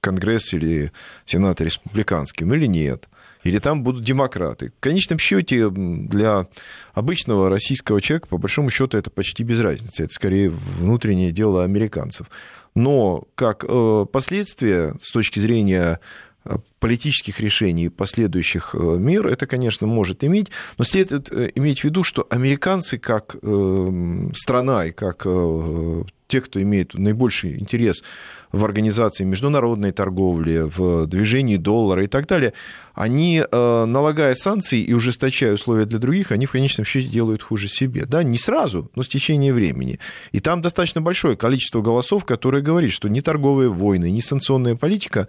Конгресс 0.00 0.54
или 0.54 0.92
Сенат 1.24 1.60
республиканским 1.60 2.54
или 2.54 2.66
нет. 2.66 3.08
Или 3.42 3.58
там 3.58 3.82
будут 3.82 4.04
демократы. 4.04 4.72
В 4.78 4.80
конечном 4.80 5.18
счете 5.18 5.70
для 5.70 6.46
обычного 6.94 7.50
российского 7.50 8.00
человека, 8.00 8.28
по 8.28 8.38
большому 8.38 8.70
счету, 8.70 8.96
это 8.96 9.10
почти 9.10 9.42
без 9.42 9.58
разницы. 9.58 10.04
Это 10.04 10.12
скорее 10.12 10.50
внутреннее 10.50 11.32
дело 11.32 11.64
американцев. 11.64 12.28
Но 12.76 13.24
как 13.34 13.64
э, 13.66 14.06
последствия 14.12 14.94
с 15.02 15.10
точки 15.10 15.40
зрения 15.40 15.98
политических 16.78 17.40
решений 17.40 17.88
последующих 17.88 18.74
э, 18.74 18.78
мер, 18.78 19.26
это, 19.26 19.46
конечно, 19.46 19.86
может 19.86 20.24
иметь, 20.24 20.50
но 20.78 20.84
следует 20.84 21.30
э, 21.30 21.52
иметь 21.54 21.80
в 21.80 21.84
виду, 21.84 22.02
что 22.04 22.26
американцы 22.30 22.98
как 22.98 23.36
страна 24.34 24.86
и 24.86 24.92
как 24.92 25.26
те, 26.30 26.40
кто 26.40 26.62
имеет 26.62 26.94
наибольший 26.94 27.58
интерес 27.58 28.02
в 28.52 28.64
организации 28.64 29.24
международной 29.24 29.92
торговли, 29.92 30.60
в 30.64 31.06
движении 31.06 31.56
доллара 31.56 32.04
и 32.04 32.06
так 32.06 32.26
далее, 32.26 32.52
они, 33.00 33.42
э, 33.50 33.84
налагая 33.86 34.34
санкции 34.34 34.82
и 34.82 34.92
ужесточая 34.92 35.54
условия 35.54 35.86
для 35.86 35.98
других, 35.98 36.32
они 36.32 36.44
в 36.44 36.52
конечном 36.52 36.84
счете 36.84 37.08
делают 37.08 37.42
хуже 37.42 37.66
себе. 37.66 38.04
Да, 38.04 38.22
не 38.22 38.36
сразу, 38.36 38.90
но 38.94 39.02
с 39.02 39.08
течением 39.08 39.54
времени. 39.54 39.98
И 40.32 40.40
там 40.40 40.60
достаточно 40.60 41.00
большое 41.00 41.34
количество 41.34 41.80
голосов, 41.80 42.26
которые 42.26 42.62
говорит, 42.62 42.92
что 42.92 43.08
ни 43.08 43.20
торговые 43.20 43.70
войны, 43.70 44.10
ни 44.10 44.20
санкционная 44.20 44.76
политика 44.76 45.28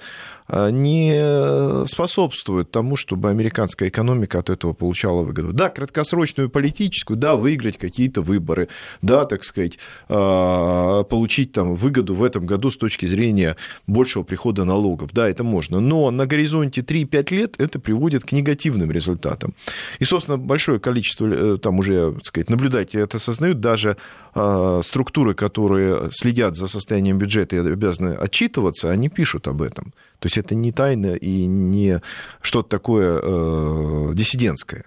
э, 0.49 0.69
не 0.69 1.85
способствуют 1.87 2.71
тому, 2.71 2.97
чтобы 2.97 3.29
американская 3.29 3.87
экономика 3.87 4.39
от 4.39 4.49
этого 4.49 4.73
получала 4.73 5.23
выгоду. 5.23 5.53
Да, 5.53 5.69
краткосрочную 5.69 6.49
политическую, 6.49 7.15
да, 7.15 7.37
выиграть 7.37 7.77
какие-то 7.77 8.21
выборы, 8.21 8.67
да, 9.01 9.23
так 9.23 9.45
сказать, 9.45 9.79
э, 10.09 11.03
получить 11.09 11.53
там 11.53 11.75
выгоду 11.75 12.15
в 12.15 12.23
этом 12.23 12.45
году 12.45 12.69
с 12.69 12.75
точки 12.75 13.05
зрения 13.05 13.55
большего 13.87 14.23
прихода 14.23 14.65
налогов, 14.65 15.11
да, 15.13 15.29
это 15.29 15.45
можно. 15.45 15.79
Но 15.79 16.11
на 16.11 16.25
горизонте 16.25 16.81
3-5 16.81 17.33
лет 17.33 17.60
это 17.61 17.79
приводит 17.79 18.25
к 18.25 18.31
негативным 18.31 18.91
результатам. 18.91 19.53
И, 19.99 20.05
собственно, 20.05 20.37
большое 20.37 20.79
количество, 20.79 21.27
э, 21.27 21.57
там 21.57 21.79
уже, 21.79 22.13
так 22.13 22.25
сказать, 22.25 22.49
наблюдатели 22.49 23.03
это 23.03 23.17
осознают, 23.17 23.59
даже 23.59 23.97
э, 24.35 24.81
структуры, 24.83 25.33
которые 25.33 26.09
следят 26.11 26.55
за 26.55 26.67
состоянием 26.67 27.17
бюджета 27.17 27.55
и 27.55 27.59
обязаны 27.59 28.09
отчитываться, 28.09 28.89
они 28.89 29.09
пишут 29.09 29.47
об 29.47 29.61
этом. 29.61 29.93
То 30.19 30.27
есть 30.27 30.37
это 30.37 30.55
не 30.55 30.71
тайна 30.71 31.15
и 31.15 31.45
не 31.45 32.01
что-то 32.41 32.69
такое 32.69 33.19
э, 33.21 34.11
диссидентское. 34.13 34.85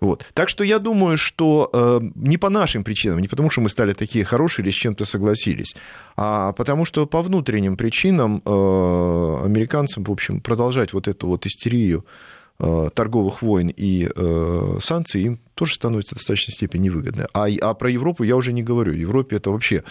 Вот. 0.00 0.26
Так 0.34 0.48
что 0.48 0.64
я 0.64 0.78
думаю, 0.78 1.16
что 1.16 1.70
э, 1.72 2.00
не 2.14 2.38
по 2.38 2.50
нашим 2.50 2.84
причинам, 2.84 3.20
не 3.20 3.28
потому 3.28 3.50
что 3.50 3.60
мы 3.60 3.68
стали 3.68 3.92
такие 3.92 4.24
хорошие 4.24 4.64
или 4.64 4.70
с 4.70 4.74
чем-то 4.74 5.04
согласились, 5.04 5.74
а 6.16 6.52
потому 6.52 6.84
что 6.84 7.06
по 7.06 7.22
внутренним 7.22 7.76
причинам 7.76 8.42
э, 8.44 8.50
американцам, 9.44 10.04
в 10.04 10.10
общем, 10.10 10.40
продолжать 10.40 10.92
вот 10.92 11.08
эту 11.08 11.26
вот 11.26 11.46
истерию 11.46 12.04
э, 12.58 12.90
торговых 12.94 13.42
войн 13.42 13.72
и 13.76 14.08
санкций 14.80 15.22
им 15.22 15.40
тоже 15.54 15.74
становится 15.74 16.14
в 16.14 16.18
достаточной 16.18 16.52
степени 16.52 16.84
невыгодно. 16.84 17.28
А, 17.32 17.46
а 17.60 17.74
про 17.74 17.90
Европу 17.90 18.24
я 18.24 18.36
уже 18.36 18.52
не 18.52 18.62
говорю. 18.62 18.92
В 18.92 18.96
Европе 18.96 19.36
это 19.36 19.50
вообще 19.50 19.84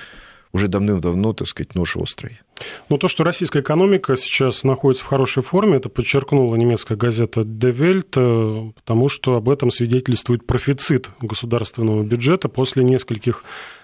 уже 0.52 0.68
давным-давно, 0.68 1.34
так 1.34 1.48
сказать, 1.48 1.76
нож 1.76 1.96
острый. 1.96 2.40
Ну, 2.90 2.98
то, 2.98 3.08
что 3.08 3.24
российская 3.24 3.62
экономика 3.62 4.16
сейчас 4.16 4.64
находится 4.64 5.04
в 5.06 5.08
хорошей 5.08 5.44
форме, 5.44 5.78
это 5.78 5.90
подчеркнула 5.90 6.56
немецкая 6.56 6.96
газета 6.96 7.42
Die 7.42 7.76
Welt, 7.76 8.14
э, 8.16 8.72
потому 8.74 9.10
что 9.10 9.36
об 9.36 9.50
этом 9.50 9.70
свидетельствует 9.70 10.46
профицит 10.46 11.10
государственного 11.22 12.04
бюджета 12.04 12.50
после 12.50 12.84
нескольких 12.84 13.44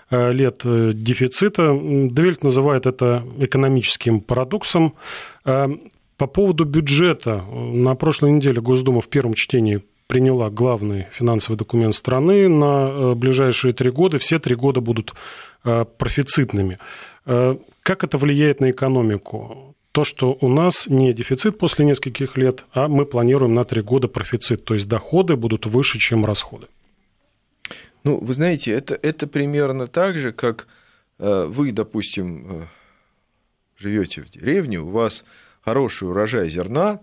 э, 0.10 0.34
лет 0.34 0.62
э, 0.66 0.92
дефицита. 0.94 1.64
Die 1.64 2.10
Welt 2.10 2.40
называет 2.42 2.86
это 2.88 3.24
экономическим 3.38 4.20
парадоксом. 4.20 4.96
По 5.44 6.28
поводу 6.28 6.64
бюджета. 6.64 7.44
На 7.52 7.94
прошлой 7.96 8.32
неделе 8.32 8.62
Госдума 8.62 9.02
в 9.02 9.10
первом 9.10 9.34
чтении 9.34 9.82
приняла 10.08 10.50
главный 10.50 11.08
финансовый 11.12 11.58
документ 11.58 11.94
страны 11.94 12.48
на 12.48 13.16
ближайшие 13.16 13.74
три 13.74 13.92
года. 13.92 14.18
Все 14.18 14.40
три 14.40 14.56
года 14.56 14.80
будут 14.80 15.14
профицитными. 15.98 16.80
Э, 17.26 17.58
как 17.82 18.04
это 18.04 18.18
влияет 18.18 18.62
на 18.62 18.72
экономику? 18.72 19.76
То, 19.92 20.04
что 20.04 20.38
у 20.42 20.50
нас 20.50 20.88
не 20.88 21.14
дефицит 21.14 21.58
после 21.58 21.86
нескольких 21.86 22.38
лет, 22.38 22.66
а 22.74 22.88
мы 22.88 23.06
планируем 23.06 23.54
на 23.54 23.64
три 23.64 23.82
года 23.82 24.08
профицит, 24.08 24.66
то 24.66 24.74
есть 24.74 24.88
доходы 24.88 25.36
будут 25.36 25.66
выше, 25.66 26.00
чем 26.00 26.26
расходы. 26.26 26.68
Ну, 28.04 28.18
вы 28.20 28.34
знаете, 28.34 28.72
это, 28.72 29.00
это 29.02 29.26
примерно 29.26 29.88
так 29.88 30.18
же, 30.18 30.32
как 30.32 30.68
э, 31.18 31.46
вы, 31.46 31.72
допустим, 31.72 32.68
живете 33.78 34.22
в 34.22 34.30
деревне, 34.30 34.80
у 34.80 34.90
вас 34.90 35.24
хороший 35.62 36.10
урожай 36.10 36.50
зерна, 36.50 37.00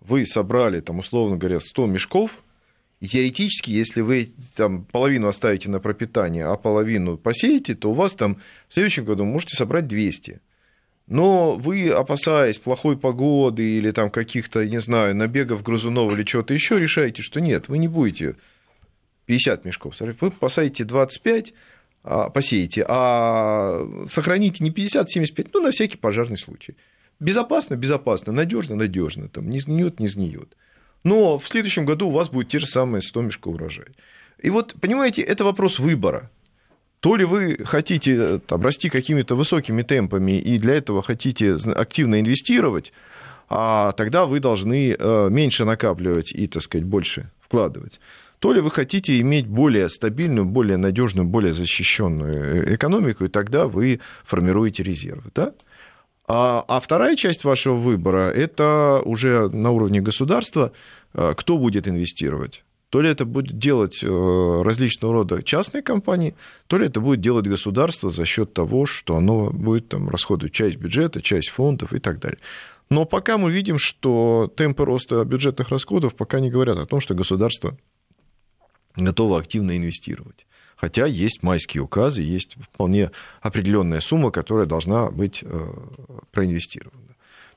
вы 0.00 0.24
собрали, 0.26 0.80
там, 0.80 0.98
условно 0.98 1.36
говоря, 1.36 1.60
100 1.60 1.86
мешков, 1.86 2.42
и 3.00 3.08
теоретически, 3.08 3.70
если 3.70 4.00
вы 4.00 4.30
там 4.56 4.84
половину 4.84 5.28
оставите 5.28 5.68
на 5.68 5.80
пропитание, 5.80 6.46
а 6.46 6.56
половину 6.56 7.18
посеете, 7.18 7.74
то 7.74 7.90
у 7.90 7.94
вас 7.94 8.14
там 8.14 8.40
в 8.68 8.74
следующем 8.74 9.04
году 9.04 9.24
можете 9.24 9.54
собрать 9.54 9.86
200. 9.86 10.40
Но 11.06 11.54
вы, 11.56 11.90
опасаясь 11.90 12.58
плохой 12.58 12.96
погоды 12.96 13.62
или 13.62 13.90
там 13.90 14.10
каких-то, 14.10 14.66
не 14.66 14.80
знаю, 14.80 15.14
набегов 15.14 15.62
грузунов 15.62 16.12
или 16.12 16.24
чего-то 16.24 16.54
еще, 16.54 16.80
решаете, 16.80 17.22
что 17.22 17.40
нет, 17.40 17.68
вы 17.68 17.78
не 17.78 17.86
будете 17.86 18.34
50 19.26 19.64
мешков, 19.64 19.94
вы 20.00 20.30
посадите 20.30 20.84
25, 20.84 21.52
а, 22.02 22.30
посеете, 22.30 22.84
а 22.88 23.86
сохраните 24.08 24.64
не 24.64 24.70
50, 24.70 25.08
75, 25.10 25.52
ну, 25.52 25.60
на 25.60 25.70
всякий 25.70 25.98
пожарный 25.98 26.38
случай. 26.38 26.76
Безопасно, 27.20 27.76
безопасно, 27.76 28.32
надежно, 28.32 28.74
надежно, 28.74 29.28
там 29.28 29.48
не 29.50 29.60
сгниет, 29.60 30.00
не 30.00 30.08
сгниет 30.08 30.56
но 31.06 31.38
в 31.38 31.46
следующем 31.46 31.86
году 31.86 32.08
у 32.08 32.10
вас 32.10 32.28
будет 32.30 32.48
те 32.48 32.58
же 32.58 32.66
самые 32.66 33.00
100 33.00 33.22
мешков 33.22 33.54
урожая. 33.54 33.86
И 34.42 34.50
вот, 34.50 34.74
понимаете, 34.80 35.22
это 35.22 35.44
вопрос 35.44 35.78
выбора. 35.78 36.30
То 36.98 37.14
ли 37.14 37.24
вы 37.24 37.58
хотите 37.64 38.16
э, 38.16 38.38
там, 38.44 38.60
расти 38.60 38.88
какими-то 38.88 39.36
высокими 39.36 39.82
темпами 39.82 40.32
и 40.32 40.58
для 40.58 40.74
этого 40.74 41.02
хотите 41.02 41.54
активно 41.76 42.18
инвестировать, 42.18 42.92
а 43.48 43.92
тогда 43.92 44.26
вы 44.26 44.40
должны 44.40 44.96
э, 44.98 45.28
меньше 45.30 45.64
накапливать 45.64 46.32
и, 46.32 46.48
так 46.48 46.64
сказать, 46.64 46.84
больше 46.84 47.30
вкладывать. 47.40 48.00
То 48.40 48.52
ли 48.52 48.60
вы 48.60 48.72
хотите 48.72 49.20
иметь 49.20 49.46
более 49.46 49.88
стабильную, 49.88 50.44
более 50.44 50.76
надежную, 50.76 51.24
более 51.24 51.54
защищенную 51.54 52.74
экономику, 52.74 53.24
и 53.24 53.28
тогда 53.28 53.66
вы 53.68 54.00
формируете 54.24 54.82
резервы. 54.82 55.30
Да? 55.36 55.52
А, 56.28 56.64
а 56.66 56.80
вторая 56.80 57.16
часть 57.16 57.44
вашего 57.44 57.74
выбора– 57.74 58.30
это 58.34 59.00
уже 59.04 59.48
на 59.48 59.70
уровне 59.70 60.00
государства, 60.00 60.72
э, 61.14 61.34
кто 61.36 61.56
будет 61.56 61.86
инвестировать. 61.86 62.64
То 62.90 63.00
ли 63.00 63.08
это 63.10 63.24
будет 63.24 63.58
делать 63.58 64.02
э, 64.02 64.62
различного 64.64 65.12
рода 65.12 65.42
частные 65.42 65.82
компании, 65.82 66.34
то 66.66 66.78
ли 66.78 66.86
это 66.86 67.00
будет 67.00 67.20
делать 67.20 67.46
государство 67.46 68.10
за 68.10 68.24
счет 68.24 68.54
того, 68.54 68.86
что 68.86 69.16
оно 69.16 69.50
будет 69.50 69.88
там, 69.88 70.08
расходовать 70.08 70.52
часть 70.52 70.76
бюджета, 70.76 71.20
часть 71.20 71.48
фондов 71.48 71.92
и 71.92 72.00
так 72.00 72.18
далее. 72.18 72.38
Но 72.90 73.04
пока 73.04 73.38
мы 73.38 73.50
видим, 73.50 73.78
что 73.78 74.52
темпы 74.56 74.84
роста 74.84 75.24
бюджетных 75.24 75.68
расходов 75.68 76.14
пока 76.14 76.40
не 76.40 76.50
говорят 76.50 76.78
о 76.78 76.86
том, 76.86 77.00
что 77.00 77.14
государство 77.14 77.76
готово 78.96 79.38
активно 79.38 79.76
инвестировать. 79.76 80.46
Хотя 80.76 81.06
есть 81.06 81.42
майские 81.42 81.82
указы, 81.82 82.22
есть 82.22 82.56
вполне 82.60 83.10
определенная 83.40 84.00
сумма, 84.00 84.30
которая 84.30 84.66
должна 84.66 85.10
быть 85.10 85.42
э, 85.42 85.74
проинвестирована. 86.32 87.06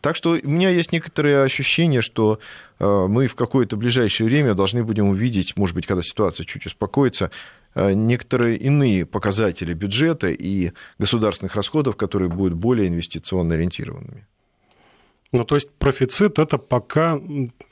Так 0.02 0.16
что 0.16 0.40
у 0.42 0.48
меня 0.48 0.70
есть 0.70 0.94
некоторые 0.94 1.44
ощущения, 1.44 2.02
что 2.02 2.40
э, 2.80 3.06
мы 3.10 3.28
в 3.28 3.36
какое-то 3.36 3.76
ближайшее 3.76 4.28
время 4.28 4.54
должны 4.54 4.84
будем 4.84 5.10
увидеть, 5.10 5.58
может 5.58 5.76
быть, 5.76 5.86
когда 5.86 6.02
ситуация 6.02 6.46
чуть 6.46 6.66
успокоится, 6.66 7.32
э, 7.76 7.92
некоторые 7.92 8.56
иные 8.56 9.06
показатели 9.06 9.74
бюджета 9.74 10.30
и 10.30 10.72
государственных 10.98 11.56
расходов, 11.56 11.98
которые 11.98 12.30
будут 12.30 12.54
более 12.54 12.88
инвестиционно 12.88 13.56
ориентированными. 13.56 14.26
Ну, 15.32 15.44
то 15.44 15.56
есть 15.56 15.72
профицит 15.78 16.40
это 16.40 16.58
пока, 16.58 17.20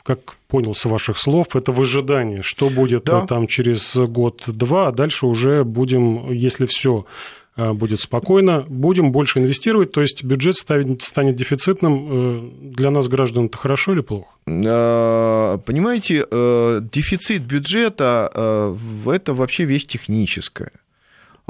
как 0.04 0.36
понял 0.48 0.76
с 0.76 0.86
ваших 0.86 1.18
слов, 1.18 1.56
это 1.56 1.72
в 1.72 1.82
ожидании, 1.82 2.42
что 2.42 2.70
будет 2.70 3.06
да. 3.06 3.26
там 3.26 3.48
через 3.48 3.96
год-два, 3.96 4.90
а 4.90 4.92
дальше 4.92 5.26
уже 5.26 5.64
будем, 5.64 6.32
если 6.32 6.68
все 6.68 7.08
э, 7.56 7.74
будет 7.74 8.00
спокойно, 8.00 8.64
будем 8.68 9.12
больше 9.12 9.40
инвестировать, 9.40 9.92
то 9.92 10.02
есть 10.02 10.24
бюджет 10.24 10.56
станет, 10.56 11.02
станет 11.02 11.36
дефицитным. 11.36 12.08
Э, 12.10 12.50
для 12.76 12.92
нас, 12.92 13.08
граждан, 13.08 13.48
это 13.48 13.58
хорошо 13.58 13.94
или 13.94 14.02
плохо? 14.02 14.28
Понимаете, 14.46 16.28
э, 16.30 16.82
дефицит 16.92 17.42
бюджета– 17.42 18.76
это 19.08 19.34
вообще 19.34 19.66
вещь 19.66 19.86
техническая. 19.86 20.72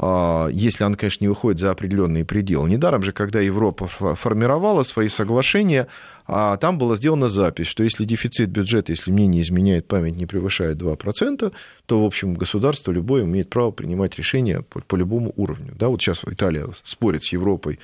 А, 0.00 0.48
если 0.48 0.84
она, 0.84 0.96
конечно, 0.96 1.24
не 1.24 1.28
выходит 1.28 1.58
за 1.58 1.72
определенные 1.72 2.24
пределы. 2.24 2.70
Недаром 2.70 3.02
же, 3.02 3.12
когда 3.12 3.40
Европа 3.40 3.88
формировала 3.88 4.84
свои 4.84 5.08
соглашения, 5.08 5.88
а, 6.26 6.56
там 6.56 6.78
была 6.78 6.94
сделана 6.96 7.28
запись, 7.28 7.66
что 7.66 7.82
если 7.82 8.04
дефицит 8.04 8.50
бюджета, 8.50 8.92
если 8.92 9.10
мне 9.10 9.26
не 9.26 9.42
изменяет 9.42 9.88
память, 9.88 10.16
не 10.16 10.26
превышает 10.26 10.78
2%, 10.78 11.52
то, 11.86 12.02
в 12.02 12.04
общем, 12.06 12.34
государство 12.34 12.92
любое 12.92 13.24
имеет 13.24 13.50
право 13.50 13.72
принимать 13.72 14.16
решения 14.16 14.62
по, 14.62 14.80
по 14.80 14.94
любому 14.94 15.32
уровню. 15.36 15.74
Да, 15.76 15.88
вот 15.88 16.00
сейчас 16.00 16.22
Италия 16.24 16.68
спорит 16.84 17.24
с 17.24 17.32
Европой 17.32 17.80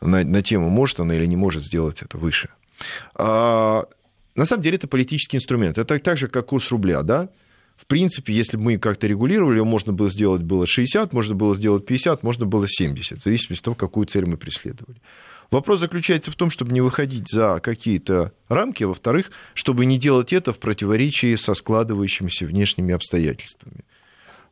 на, 0.00 0.24
на 0.24 0.42
тему, 0.42 0.70
может 0.70 0.98
она 1.00 1.14
или 1.14 1.26
не 1.26 1.36
может 1.36 1.62
сделать 1.62 2.00
это 2.00 2.16
выше. 2.16 2.48
А, 3.14 3.84
на 4.34 4.46
самом 4.46 4.62
деле 4.62 4.76
это 4.76 4.88
политический 4.88 5.36
инструмент. 5.36 5.76
Это 5.76 5.98
так 5.98 6.16
же, 6.16 6.28
как 6.28 6.46
курс 6.46 6.70
рубля, 6.70 7.02
да? 7.02 7.28
В 7.80 7.86
принципе, 7.86 8.34
если 8.34 8.58
бы 8.58 8.64
мы 8.64 8.78
как-то 8.78 9.06
регулировали, 9.06 9.60
можно 9.60 9.94
было 9.94 10.10
сделать 10.10 10.42
было 10.42 10.66
60, 10.66 11.14
можно 11.14 11.34
было 11.34 11.54
сделать 11.54 11.86
50, 11.86 12.22
можно 12.22 12.44
было 12.44 12.68
70, 12.68 13.20
в 13.20 13.24
зависимости 13.24 13.62
от 13.62 13.64
того, 13.64 13.74
какую 13.74 14.06
цель 14.06 14.26
мы 14.26 14.36
преследовали. 14.36 15.00
Вопрос 15.50 15.80
заключается 15.80 16.30
в 16.30 16.36
том, 16.36 16.50
чтобы 16.50 16.72
не 16.72 16.82
выходить 16.82 17.28
за 17.28 17.58
какие-то 17.60 18.32
рамки, 18.48 18.84
а 18.84 18.88
во-вторых, 18.88 19.32
чтобы 19.54 19.86
не 19.86 19.98
делать 19.98 20.34
это 20.34 20.52
в 20.52 20.58
противоречии 20.58 21.34
со 21.36 21.54
складывающимися 21.54 22.44
внешними 22.44 22.94
обстоятельствами. 22.94 23.84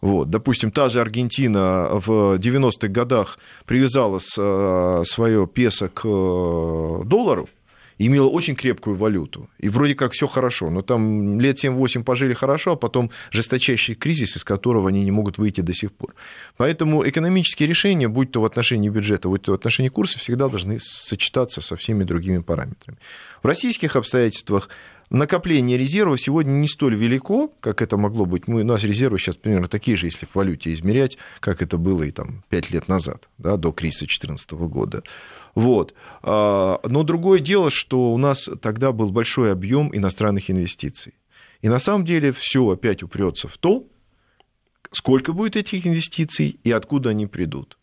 Вот. 0.01 0.31
Допустим, 0.31 0.71
та 0.71 0.89
же 0.89 1.01
Аргентина 1.01 1.91
в 1.93 2.39
90-х 2.39 2.89
годах 2.89 3.39
привязала 3.67 4.19
э, 4.19 5.03
свое 5.05 5.47
песо 5.47 5.89
к 5.89 6.03
э, 6.05 7.03
доллару, 7.05 7.49
имела 8.07 8.29
очень 8.29 8.55
крепкую 8.55 8.97
валюту. 8.97 9.51
И 9.59 9.69
вроде 9.69 9.95
как 9.95 10.13
все 10.13 10.27
хорошо. 10.27 10.71
Но 10.71 10.83
там 10.83 11.41
лет 11.41 11.63
7-8 11.63 12.05
пожили 12.05 12.35
хорошо, 12.35 12.73
а 12.73 12.77
потом 12.77 13.11
жесточайший 13.31 13.95
кризис, 13.95 14.37
из 14.37 14.45
которого 14.45 14.89
они 14.89 15.05
не 15.05 15.11
могут 15.11 15.39
выйти 15.39 15.61
до 15.61 15.75
сих 15.75 15.93
пор. 15.93 16.15
Поэтому 16.57 17.07
экономические 17.07 17.69
решения, 17.69 18.09
будь 18.09 18.31
то 18.31 18.41
в 18.41 18.45
отношении 18.45 18.89
бюджета, 18.89 19.29
будь 19.29 19.43
то 19.43 19.53
в 19.53 19.55
отношении 19.55 19.89
курса, 19.89 20.19
всегда 20.19 20.49
должны 20.49 20.79
сочетаться 20.81 21.61
со 21.61 21.77
всеми 21.77 22.05
другими 22.05 22.39
параметрами. 22.39 22.99
В 23.43 23.47
российских 23.47 23.97
обстоятельствах 23.97 24.69
накопление 25.11 25.79
резервов 25.79 26.21
сегодня 26.21 26.51
не 26.51 26.69
столь 26.69 26.95
велико, 26.97 27.53
как 27.61 27.83
это 27.83 27.97
могло 27.97 28.27
быть. 28.27 28.47
Мы, 28.49 28.63
у 28.63 28.65
нас 28.65 28.85
резервы 28.85 29.19
сейчас 29.19 29.37
примерно 29.37 29.69
такие 29.69 29.97
же, 29.97 30.07
если 30.07 30.27
в 30.27 30.35
валюте 30.35 30.73
измерять, 30.73 31.19
как 31.41 31.63
это 31.63 31.79
было 31.79 32.03
и 32.03 32.11
там, 32.11 32.45
5 32.49 32.71
лет 32.71 32.89
назад, 32.89 33.29
да, 33.39 33.57
до 33.57 33.73
кризиса 33.73 34.01
2014 34.01 34.53
года. 34.53 35.03
Вот. 35.55 35.95
А, 36.23 36.81
но 36.85 37.03
другое 37.03 37.41
дело, 37.41 37.71
что 37.71 38.13
у 38.13 38.19
нас 38.19 38.49
тогда 38.61 38.93
был 38.93 39.11
большой 39.11 39.53
объем 39.53 39.95
иностранных 39.95 40.51
инвестиций. 40.51 41.15
И 41.63 41.69
на 41.69 41.79
самом 41.79 42.05
деле 42.05 42.33
все 42.33 42.69
опять 42.69 43.03
упрется 43.03 43.49
в 43.49 43.57
то, 43.59 43.87
сколько 44.91 45.33
будет 45.33 45.57
этих 45.57 45.87
инвестиций 45.87 46.59
и 46.63 46.71
откуда 46.71 47.11
они 47.11 47.27
придут. 47.27 47.79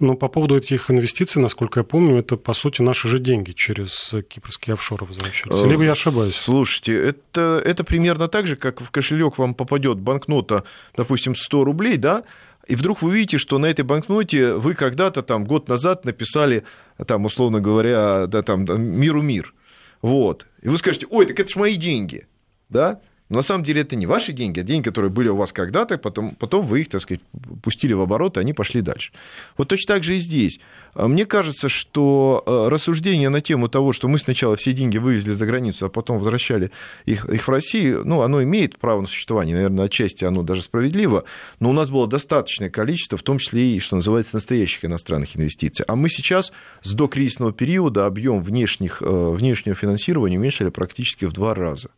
Но 0.00 0.14
по 0.14 0.28
поводу 0.28 0.56
этих 0.56 0.90
инвестиций, 0.90 1.42
насколько 1.42 1.80
я 1.80 1.84
помню, 1.84 2.16
это, 2.16 2.36
по 2.36 2.54
сути, 2.54 2.80
наши 2.80 3.06
же 3.06 3.18
деньги 3.18 3.52
через 3.52 4.14
кипрские 4.28 4.74
офшоры 4.74 5.04
возвращаются. 5.04 5.66
Либо 5.66 5.84
я 5.84 5.92
ошибаюсь? 5.92 6.34
Слушайте, 6.34 6.96
это, 6.96 7.62
это 7.64 7.84
примерно 7.84 8.26
так 8.28 8.46
же, 8.46 8.56
как 8.56 8.80
в 8.80 8.90
кошелек 8.90 9.36
вам 9.36 9.54
попадет 9.54 9.98
банкнота, 9.98 10.64
допустим, 10.96 11.34
100 11.34 11.64
рублей, 11.64 11.98
да, 11.98 12.24
и 12.66 12.76
вдруг 12.76 13.02
вы 13.02 13.12
видите, 13.12 13.36
что 13.36 13.58
на 13.58 13.66
этой 13.66 13.82
банкноте 13.82 14.54
вы 14.54 14.74
когда-то 14.74 15.22
там 15.22 15.44
год 15.44 15.68
назад 15.68 16.04
написали, 16.06 16.64
там, 17.06 17.24
условно 17.26 17.60
говоря, 17.60 18.26
да, 18.26 18.42
там, 18.42 18.64
миру 18.64 19.22
мир. 19.22 19.54
Вот. 20.00 20.46
И 20.62 20.68
вы 20.68 20.78
скажете, 20.78 21.06
ой, 21.10 21.26
так 21.26 21.38
это 21.40 21.50
ж 21.50 21.56
мои 21.56 21.76
деньги. 21.76 22.26
Да? 22.68 23.00
Но 23.30 23.36
на 23.36 23.42
самом 23.42 23.64
деле 23.64 23.82
это 23.82 23.94
не 23.94 24.06
ваши 24.06 24.32
деньги, 24.32 24.58
а 24.58 24.64
деньги, 24.64 24.84
которые 24.84 25.10
были 25.10 25.28
у 25.28 25.36
вас 25.36 25.52
когда-то, 25.52 25.98
потом, 25.98 26.34
потом 26.34 26.66
вы 26.66 26.80
их, 26.80 26.88
так 26.88 27.00
сказать, 27.00 27.22
пустили 27.62 27.92
в 27.92 28.00
оборот, 28.00 28.36
и 28.36 28.40
они 28.40 28.52
пошли 28.52 28.80
дальше. 28.80 29.12
Вот 29.56 29.68
точно 29.68 29.94
так 29.94 30.04
же 30.04 30.16
и 30.16 30.18
здесь. 30.18 30.60
А 30.94 31.06
мне 31.06 31.24
кажется, 31.24 31.68
что 31.68 32.42
э, 32.44 32.68
рассуждение 32.68 33.28
на 33.28 33.40
тему 33.40 33.68
того, 33.68 33.92
что 33.92 34.08
мы 34.08 34.18
сначала 34.18 34.56
все 34.56 34.72
деньги 34.72 34.98
вывезли 34.98 35.30
за 35.30 35.46
границу, 35.46 35.86
а 35.86 35.88
потом 35.88 36.18
возвращали 36.18 36.72
их, 37.06 37.24
их 37.26 37.46
в 37.46 37.50
Россию, 37.50 38.02
ну, 38.04 38.22
оно 38.22 38.42
имеет 38.42 38.78
право 38.80 39.00
на 39.00 39.06
существование, 39.06 39.54
наверное, 39.54 39.84
отчасти 39.84 40.24
оно 40.24 40.42
даже 40.42 40.62
справедливо, 40.62 41.24
но 41.60 41.70
у 41.70 41.72
нас 41.72 41.88
было 41.88 42.08
достаточное 42.08 42.68
количество, 42.68 43.16
в 43.16 43.22
том 43.22 43.38
числе 43.38 43.76
и, 43.76 43.78
что 43.78 43.94
называется, 43.94 44.34
настоящих 44.34 44.84
иностранных 44.84 45.36
инвестиций. 45.36 45.84
А 45.86 45.94
мы 45.94 46.08
сейчас 46.08 46.52
с 46.82 46.92
докризисного 46.94 47.52
периода 47.52 48.06
объем 48.06 48.42
внешних, 48.42 49.00
э, 49.02 49.30
внешнего 49.30 49.76
финансирования 49.76 50.36
уменьшили 50.36 50.70
практически 50.70 51.26
в 51.26 51.32
два 51.32 51.54
раза. 51.54 51.90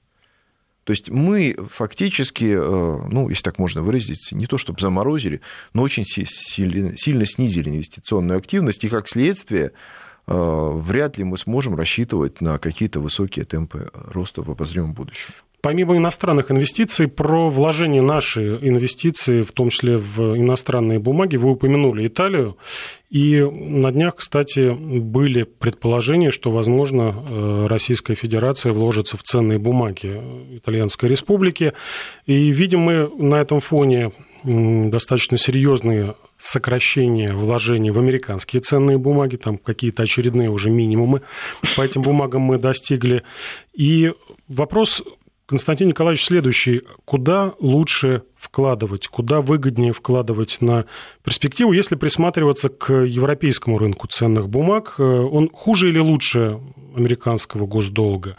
То 0.84 0.92
есть 0.92 1.10
мы 1.10 1.56
фактически, 1.70 2.56
э, 2.56 3.08
ну, 3.10 3.28
если 3.28 3.42
так 3.42 3.58
можно 3.58 3.82
выразиться, 3.82 4.34
не 4.34 4.46
то 4.46 4.58
чтобы 4.58 4.80
заморозили, 4.80 5.40
но 5.74 5.82
очень 5.82 6.04
сильно, 6.04 6.96
сильно 6.96 7.24
снизили 7.24 7.70
инвестиционную 7.70 8.38
активность, 8.38 8.82
и 8.84 8.88
как 8.88 9.08
следствие 9.08 9.72
э, 10.26 10.70
вряд 10.74 11.18
ли 11.18 11.24
мы 11.24 11.38
сможем 11.38 11.76
рассчитывать 11.76 12.40
на 12.40 12.58
какие-то 12.58 13.00
высокие 13.00 13.44
темпы 13.44 13.90
роста 13.92 14.42
в 14.42 14.50
обозримом 14.50 14.92
будущем. 14.92 15.34
Помимо 15.62 15.96
иностранных 15.96 16.50
инвестиций, 16.50 17.06
про 17.06 17.48
вложение 17.48 18.02
нашей 18.02 18.56
инвестиции, 18.68 19.42
в 19.42 19.52
том 19.52 19.70
числе 19.70 19.96
в 19.96 20.36
иностранные 20.36 20.98
бумаги, 20.98 21.36
вы 21.36 21.52
упомянули 21.52 22.08
Италию. 22.08 22.56
И 23.10 23.40
на 23.40 23.92
днях, 23.92 24.16
кстати, 24.16 24.70
были 24.70 25.44
предположения, 25.44 26.32
что, 26.32 26.50
возможно, 26.50 27.14
э, 27.14 27.66
Российская 27.68 28.16
Федерация 28.16 28.72
вложится 28.72 29.16
в 29.16 29.22
ценные 29.22 29.60
бумаги 29.60 30.20
Итальянской 30.56 31.08
Республики. 31.08 31.74
И 32.26 32.50
видим 32.50 32.80
мы 32.80 33.08
на 33.16 33.36
этом 33.36 33.60
фоне 33.60 34.08
достаточно 34.42 35.36
серьезные 35.36 36.16
сокращения 36.38 37.32
вложений 37.32 37.92
в 37.92 38.00
американские 38.00 38.62
ценные 38.62 38.98
бумаги, 38.98 39.36
там 39.36 39.58
какие-то 39.58 40.02
очередные 40.02 40.50
уже 40.50 40.70
минимумы 40.70 41.22
по 41.76 41.82
этим 41.82 42.02
бумагам 42.02 42.42
мы 42.42 42.58
достигли. 42.58 43.22
И 43.72 44.12
вопрос 44.48 45.04
Константин 45.52 45.88
Николаевич, 45.88 46.24
следующий. 46.24 46.80
Куда 47.04 47.52
лучше 47.60 48.22
вкладывать, 48.38 49.06
куда 49.08 49.42
выгоднее 49.42 49.92
вкладывать 49.92 50.62
на 50.62 50.86
перспективу, 51.22 51.74
если 51.74 51.94
присматриваться 51.94 52.70
к 52.70 52.90
европейскому 52.90 53.76
рынку 53.76 54.06
ценных 54.06 54.48
бумаг? 54.48 54.94
Э, 54.96 55.02
он 55.02 55.50
хуже 55.52 55.90
или 55.90 55.98
лучше 55.98 56.58
американского 56.96 57.66
госдолга? 57.66 58.38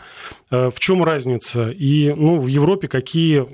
Э, 0.49 0.71
в 0.71 0.79
чем 0.79 1.03
разница? 1.03 1.69
И 1.69 2.11
ну, 2.11 2.39
в 2.39 2.47
Европе 2.47 2.87
какие 2.87 3.45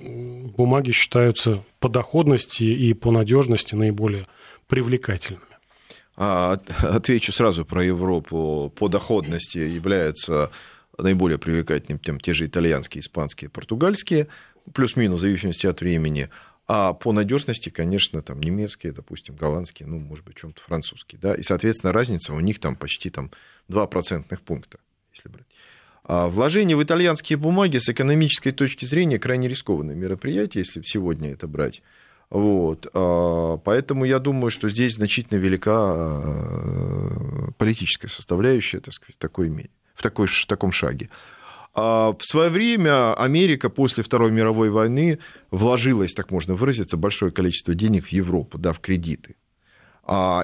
бумаги 0.55 0.91
считаются 0.91 1.61
по 1.81 1.89
доходности 1.89 2.63
и 2.63 2.93
по 2.93 3.11
надежности 3.11 3.75
наиболее 3.75 4.27
привлекательными? 4.69 5.43
А, 6.15 6.61
отвечу 6.81 7.33
сразу 7.33 7.65
про 7.65 7.83
Европу. 7.83 8.71
По 8.79 8.87
доходности 8.87 9.57
являются 9.57 10.49
наиболее 11.01 11.37
привлекательными, 11.37 11.99
там, 11.99 12.19
те 12.19 12.33
же 12.33 12.45
итальянские, 12.45 13.01
испанские, 13.01 13.49
португальские, 13.49 14.27
плюс-минус 14.73 15.19
в 15.19 15.21
зависимости 15.21 15.67
от 15.67 15.81
времени. 15.81 16.29
А 16.67 16.93
по 16.93 17.11
надежности, 17.11 17.69
конечно, 17.69 18.21
там 18.21 18.39
немецкие, 18.39 18.93
допустим, 18.93 19.35
голландские, 19.35 19.87
ну, 19.87 19.97
может 19.97 20.23
быть, 20.23 20.37
чем-то 20.37 20.61
французские. 20.61 21.19
Да? 21.19 21.33
И, 21.33 21.41
соответственно, 21.41 21.93
разница 21.93 22.33
у 22.33 22.39
них 22.39 22.59
там 22.59 22.75
почти 22.75 23.09
там, 23.09 23.31
2 23.69 23.87
процентных 23.87 24.41
пункта, 24.41 24.77
если 25.11 25.29
брать. 25.29 25.47
А 26.03 26.27
вложение 26.27 26.77
в 26.77 26.83
итальянские 26.83 27.37
бумаги 27.37 27.77
с 27.77 27.89
экономической 27.89 28.51
точки 28.51 28.85
зрения 28.85 29.19
крайне 29.19 29.47
рискованное 29.47 29.95
мероприятие, 29.95 30.63
если 30.63 30.81
сегодня 30.83 31.31
это 31.31 31.47
брать. 31.47 31.81
Вот. 32.29 32.87
А, 32.93 33.57
поэтому 33.57 34.05
я 34.05 34.19
думаю, 34.19 34.51
что 34.51 34.69
здесь 34.69 34.95
значительно 34.95 35.39
велика 35.39 35.71
а, 35.71 37.51
политическая 37.57 38.07
составляющая 38.07 38.79
так 38.79 38.93
сказать, 38.93 39.17
такой, 39.17 39.49
в, 39.99 40.01
такой, 40.01 40.27
в 40.27 40.45
таком 40.45 40.71
шаге. 40.71 41.09
А 41.75 42.13
в 42.17 42.23
свое 42.23 42.49
время 42.49 43.13
Америка 43.13 43.69
после 43.69 44.01
Второй 44.01 44.31
мировой 44.31 44.69
войны 44.69 45.19
вложилась, 45.51 46.13
так 46.13 46.31
можно 46.31 46.55
выразиться, 46.55 46.95
большое 46.95 47.31
количество 47.31 47.75
денег 47.75 48.05
в 48.05 48.11
Европу, 48.13 48.57
да, 48.57 48.71
в 48.71 48.79
кредиты. 48.79 49.35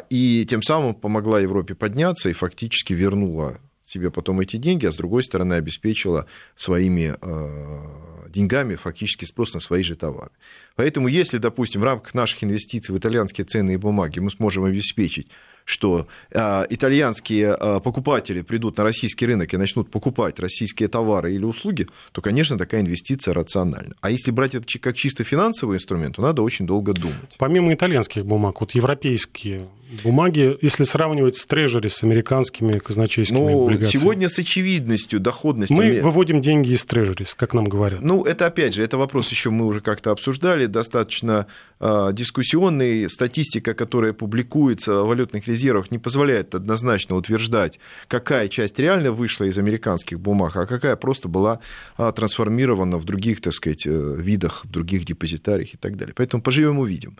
И 0.10 0.46
тем 0.50 0.62
самым 0.62 0.94
помогла 0.94 1.40
Европе 1.40 1.74
подняться 1.74 2.30
и 2.30 2.34
фактически 2.34 2.94
вернула 2.94 3.60
себе 3.86 4.12
потом 4.12 4.42
эти 4.42 4.58
деньги, 4.58 4.86
а 4.86 4.92
с 4.92 4.98
другой 4.98 5.24
стороны 5.24 5.54
обеспечила 5.54 6.26
своими 6.56 7.16
э, 7.22 8.30
деньгами 8.30 8.76
фактически 8.76 9.26
спрос 9.26 9.54
на 9.54 9.60
свои 9.62 9.84
же 9.84 9.96
товары. 9.96 10.32
Поэтому 10.76 11.08
если, 11.08 11.38
допустим, 11.38 11.82
в 11.82 11.86
рамках 11.86 12.14
наших 12.14 12.44
инвестиций 12.44 12.94
в 12.94 12.98
итальянские 12.98 13.46
ценные 13.46 13.78
бумаги 13.78 14.20
мы 14.20 14.32
сможем 14.32 14.66
обеспечить 14.66 15.30
что 15.66 16.08
э, 16.32 16.66
итальянские 16.70 17.58
э, 17.60 17.80
покупатели 17.84 18.42
придут 18.42 18.78
на 18.78 18.84
российский 18.84 19.26
рынок 19.26 19.54
и 19.54 19.58
начнут 19.58 19.90
покупать 19.90 20.40
российские 20.40 20.88
товары 20.88 21.34
или 21.34 21.44
услуги, 21.44 21.88
то, 22.12 22.22
конечно, 22.22 22.58
такая 22.58 22.82
инвестиция 22.82 23.34
рациональна. 23.34 23.96
А 24.00 24.12
если 24.12 24.32
брать 24.32 24.56
это 24.56 24.66
как 24.80 24.96
чисто 24.96 25.24
финансовый 25.24 25.76
инструмент, 25.76 26.16
то 26.16 26.22
надо 26.22 26.44
очень 26.44 26.68
долго 26.68 26.94
думать. 26.94 27.36
Помимо 27.38 27.74
итальянских 27.74 28.26
бумаг, 28.26 28.62
вот 28.62 28.72
европейские 28.72 29.68
бумаги, 30.04 30.58
если 30.62 30.84
сравнивать 30.84 31.36
с 31.36 31.46
трежери, 31.46 31.88
с 31.88 32.04
американскими 32.04 32.78
казначейскими 32.80 33.38
ну, 33.38 33.66
облигациями? 33.66 34.02
Сегодня 34.02 34.30
с 34.30 34.40
очевидностью 34.40 35.20
доходности... 35.20 35.74
Мы 35.74 36.02
выводим 36.02 36.42
деньги 36.42 36.72
из 36.72 36.86
трежерис, 36.86 37.36
как 37.36 37.54
нам 37.54 37.66
говорят. 37.66 38.02
Ну, 38.02 38.24
это, 38.24 38.48
опять 38.48 38.74
же, 38.74 38.84
это 38.84 38.98
вопрос 38.98 39.32
еще 39.32 39.50
мы 39.50 39.66
уже 39.66 39.82
как-то 39.82 40.12
обсуждали, 40.12 40.66
достаточно 40.66 41.48
э, 41.80 42.10
дискуссионный. 42.14 43.10
Статистика, 43.10 43.74
которая 43.74 44.14
публикуется 44.14 45.04
в 45.04 45.08
валютных 45.08 45.48
резервах, 45.48 45.92
не 45.92 46.00
позволяет 46.00 46.56
однозначно 46.56 47.16
утверждать, 47.16 47.80
какая 48.08 48.48
часть 48.48 48.80
реально 48.80 49.12
вышла 49.12 49.46
из 49.46 49.58
американских 49.58 50.20
бумаг, 50.20 50.56
а 50.56 50.66
какая 50.66 50.96
просто 50.96 51.28
была 51.28 51.60
э, 51.98 52.12
трансформирована 52.16 52.98
в 52.98 53.06
других, 53.06 53.42
так 53.42 53.54
сказать, 53.54 53.86
э, 53.86 54.16
видах, 54.18 54.66
в 54.66 54.70
других 54.70 55.06
депозитариях 55.06 55.74
и 55.74 55.78
так 55.78 55.96
далее. 55.98 56.14
Поэтому 56.16 56.42
поживем 56.42 56.80
увидим. 56.80 57.18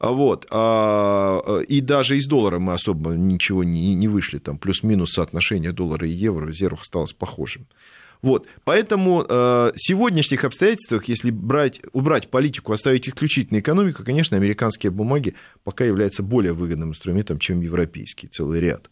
А 0.00 0.12
вот. 0.12 0.46
А, 0.50 1.60
и 1.68 1.80
даже 1.82 2.16
из 2.16 2.26
доллара 2.26 2.58
мы 2.58 2.72
особо 2.72 3.10
ничего 3.10 3.62
не, 3.62 3.94
не 3.94 4.08
вышли. 4.08 4.38
Там 4.38 4.58
плюс-минус 4.58 5.12
соотношение 5.12 5.72
доллара 5.72 6.08
и 6.08 6.10
евро 6.10 6.46
в 6.46 6.48
резервах 6.48 6.82
осталось 6.82 7.12
похожим. 7.12 7.66
Вот. 8.22 8.46
Поэтому 8.64 9.24
э, 9.28 9.72
сегодняшних 9.76 10.44
обстоятельствах, 10.44 11.04
если 11.04 11.30
брать, 11.30 11.80
убрать 11.92 12.28
политику, 12.28 12.72
оставить 12.72 13.08
исключительно 13.08 13.60
экономику, 13.60 14.02
конечно, 14.02 14.38
американские 14.38 14.90
бумаги 14.90 15.34
пока 15.64 15.84
являются 15.84 16.22
более 16.22 16.54
выгодным 16.54 16.90
инструментом, 16.90 17.38
чем 17.38 17.60
европейский, 17.60 18.26
целый 18.26 18.60
ряд 18.60 18.90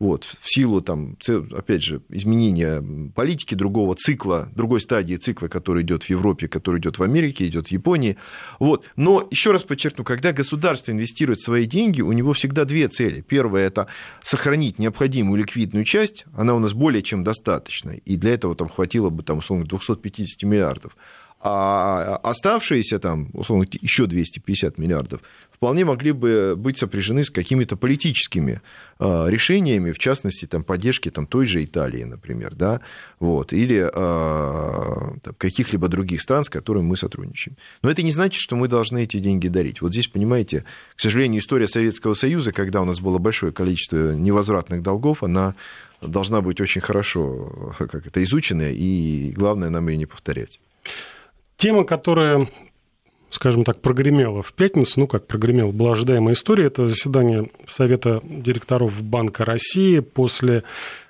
вот, 0.00 0.24
в 0.24 0.52
силу, 0.52 0.80
там, 0.80 1.18
опять 1.52 1.84
же, 1.84 2.00
изменения 2.08 2.82
политики 3.14 3.54
другого 3.54 3.94
цикла, 3.94 4.48
другой 4.54 4.80
стадии 4.80 5.16
цикла, 5.16 5.48
который 5.48 5.82
идет 5.82 6.04
в 6.04 6.10
Европе, 6.10 6.48
который 6.48 6.80
идет 6.80 6.98
в 6.98 7.02
Америке, 7.02 7.46
идет 7.46 7.68
в 7.68 7.70
Японии. 7.70 8.16
Вот. 8.58 8.86
Но 8.96 9.28
еще 9.30 9.52
раз 9.52 9.62
подчеркну, 9.62 10.02
когда 10.02 10.32
государство 10.32 10.90
инвестирует 10.90 11.40
свои 11.40 11.66
деньги, 11.66 12.00
у 12.00 12.12
него 12.12 12.32
всегда 12.32 12.64
две 12.64 12.88
цели. 12.88 13.20
Первая– 13.20 13.66
это 13.68 13.88
сохранить 14.22 14.78
необходимую 14.78 15.38
ликвидную 15.38 15.84
часть, 15.84 16.24
она 16.34 16.54
у 16.54 16.58
нас 16.58 16.72
более 16.72 17.02
чем 17.02 17.22
достаточна, 17.22 17.90
и 17.90 18.16
для 18.16 18.32
этого 18.32 18.56
там 18.56 18.70
хватило 18.70 19.10
бы, 19.10 19.22
там, 19.22 19.38
условно, 19.38 19.66
250 19.66 20.42
миллиардов 20.44 20.96
а 21.40 22.16
оставшиеся 22.22 22.98
там, 22.98 23.30
условно, 23.32 23.66
еще 23.80 24.06
250 24.06 24.76
миллиардов 24.78 25.22
вполне 25.60 25.84
могли 25.84 26.12
бы 26.12 26.54
быть 26.56 26.78
сопряжены 26.78 27.22
с 27.22 27.28
какими-то 27.28 27.76
политическими 27.76 28.62
а, 28.98 29.26
решениями, 29.26 29.90
в 29.90 29.98
частности, 29.98 30.46
там, 30.46 30.64
поддержки 30.64 31.10
там, 31.10 31.26
той 31.26 31.44
же 31.44 31.62
Италии, 31.62 32.02
например, 32.02 32.54
да, 32.54 32.80
вот, 33.18 33.52
или 33.52 33.86
а, 33.92 35.16
каких-либо 35.36 35.88
других 35.88 36.22
стран, 36.22 36.44
с 36.44 36.48
которыми 36.48 36.84
мы 36.84 36.96
сотрудничаем. 36.96 37.58
Но 37.82 37.90
это 37.90 38.02
не 38.02 38.10
значит, 38.10 38.40
что 38.40 38.56
мы 38.56 38.68
должны 38.68 39.02
эти 39.02 39.18
деньги 39.18 39.48
дарить. 39.48 39.82
Вот 39.82 39.92
здесь, 39.92 40.08
понимаете, 40.08 40.64
к 40.96 41.00
сожалению, 41.00 41.42
история 41.42 41.68
Советского 41.68 42.14
Союза, 42.14 42.52
когда 42.52 42.80
у 42.80 42.86
нас 42.86 42.98
было 43.00 43.18
большое 43.18 43.52
количество 43.52 44.14
невозвратных 44.14 44.82
долгов, 44.82 45.22
она 45.22 45.54
должна 46.00 46.40
быть 46.40 46.58
очень 46.62 46.80
хорошо 46.80 47.74
как 47.78 48.06
это, 48.06 48.24
изучена, 48.24 48.70
и 48.72 49.30
главное 49.32 49.68
нам 49.68 49.86
ее 49.88 49.98
не 49.98 50.06
повторять. 50.06 50.58
Тема, 51.60 51.84
которая 51.84 52.48
скажем 53.28 53.64
так, 53.64 53.82
прогремела 53.82 54.40
в 54.40 54.54
пятницу, 54.54 54.98
ну 54.98 55.06
как 55.06 55.26
прогремела, 55.26 55.70
была 55.70 55.92
ожидаемая 55.92 56.32
история, 56.32 56.66
это 56.66 56.88
заседание 56.88 57.50
Совета 57.66 58.20
директоров 58.24 59.02
Банка 59.02 59.44
России 59.44 60.00
после 60.00 60.64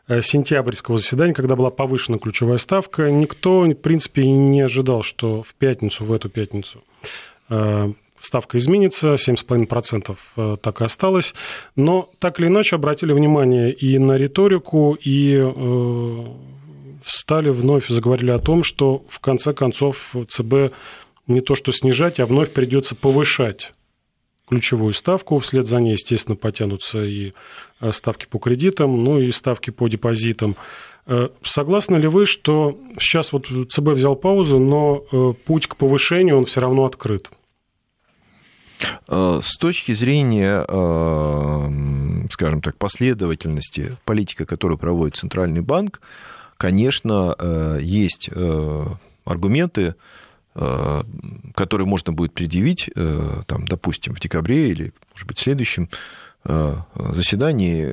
э, 0.08 0.20
сентябрьского 0.22 0.98
заседания, 0.98 1.34
когда 1.34 1.54
была 1.54 1.70
повышена 1.70 2.18
ключевая 2.18 2.58
ставка. 2.58 3.12
Никто, 3.12 3.60
в 3.60 3.74
принципе, 3.74 4.28
не 4.28 4.60
ожидал, 4.60 5.02
что 5.02 5.44
в 5.44 5.54
пятницу, 5.54 6.04
в 6.04 6.12
эту 6.12 6.28
пятницу 6.28 6.82
э, 7.48 7.92
ставка 8.18 8.58
изменится, 8.58 9.14
7,5% 9.14 10.16
э, 10.36 10.56
так 10.60 10.80
и 10.80 10.84
осталось. 10.84 11.32
Но 11.76 12.10
так 12.18 12.40
или 12.40 12.48
иначе 12.48 12.74
обратили 12.74 13.12
внимание 13.12 13.72
и 13.72 13.98
на 13.98 14.16
риторику, 14.16 14.98
и 15.00 15.38
стали 17.04 17.50
вновь 17.50 17.88
заговорили 17.88 18.30
о 18.30 18.38
том, 18.38 18.64
что 18.64 19.04
в 19.08 19.18
конце 19.20 19.52
концов 19.52 20.14
ЦБ 20.28 20.72
не 21.26 21.40
то 21.40 21.54
что 21.54 21.72
снижать, 21.72 22.20
а 22.20 22.26
вновь 22.26 22.52
придется 22.52 22.94
повышать 22.94 23.72
ключевую 24.50 24.92
ставку. 24.92 25.38
Вслед 25.38 25.66
за 25.66 25.80
ней, 25.80 25.92
естественно, 25.92 26.36
потянутся 26.36 27.02
и 27.04 27.32
э, 27.80 27.92
ставки 27.92 28.26
по 28.28 28.38
кредитам, 28.38 29.04
ну 29.04 29.20
и 29.20 29.30
ставки 29.30 29.70
по 29.70 29.88
депозитам. 29.88 30.56
Э, 31.06 31.28
согласны 31.42 31.96
ли 31.96 32.08
вы, 32.08 32.26
что 32.26 32.78
сейчас 32.98 33.32
вот 33.32 33.46
ЦБ 33.46 33.90
взял 33.90 34.16
паузу, 34.16 34.58
но 34.58 35.04
э, 35.12 35.32
путь 35.46 35.68
к 35.68 35.76
повышению, 35.76 36.36
он 36.36 36.44
все 36.44 36.60
равно 36.60 36.84
открыт? 36.84 37.30
С 39.08 39.58
точки 39.58 39.92
зрения, 39.92 40.64
скажем 42.30 42.62
так, 42.62 42.78
последовательности 42.78 43.98
политика, 44.06 44.46
которую 44.46 44.78
проводит 44.78 45.16
Центральный 45.16 45.60
банк, 45.60 46.00
конечно, 46.60 47.34
э, 47.38 47.78
есть 47.80 48.28
э, 48.30 48.86
аргументы, 49.24 49.94
э, 50.54 51.02
которые 51.54 51.86
можно 51.86 52.12
будет 52.12 52.34
предъявить, 52.34 52.90
там, 53.46 53.64
допустим, 53.66 54.14
в 54.14 54.20
декабре 54.20 54.68
или, 54.68 54.92
может 55.14 55.26
быть, 55.26 55.38
в 55.38 55.42
следующем 55.42 55.88
заседании, 56.44 57.84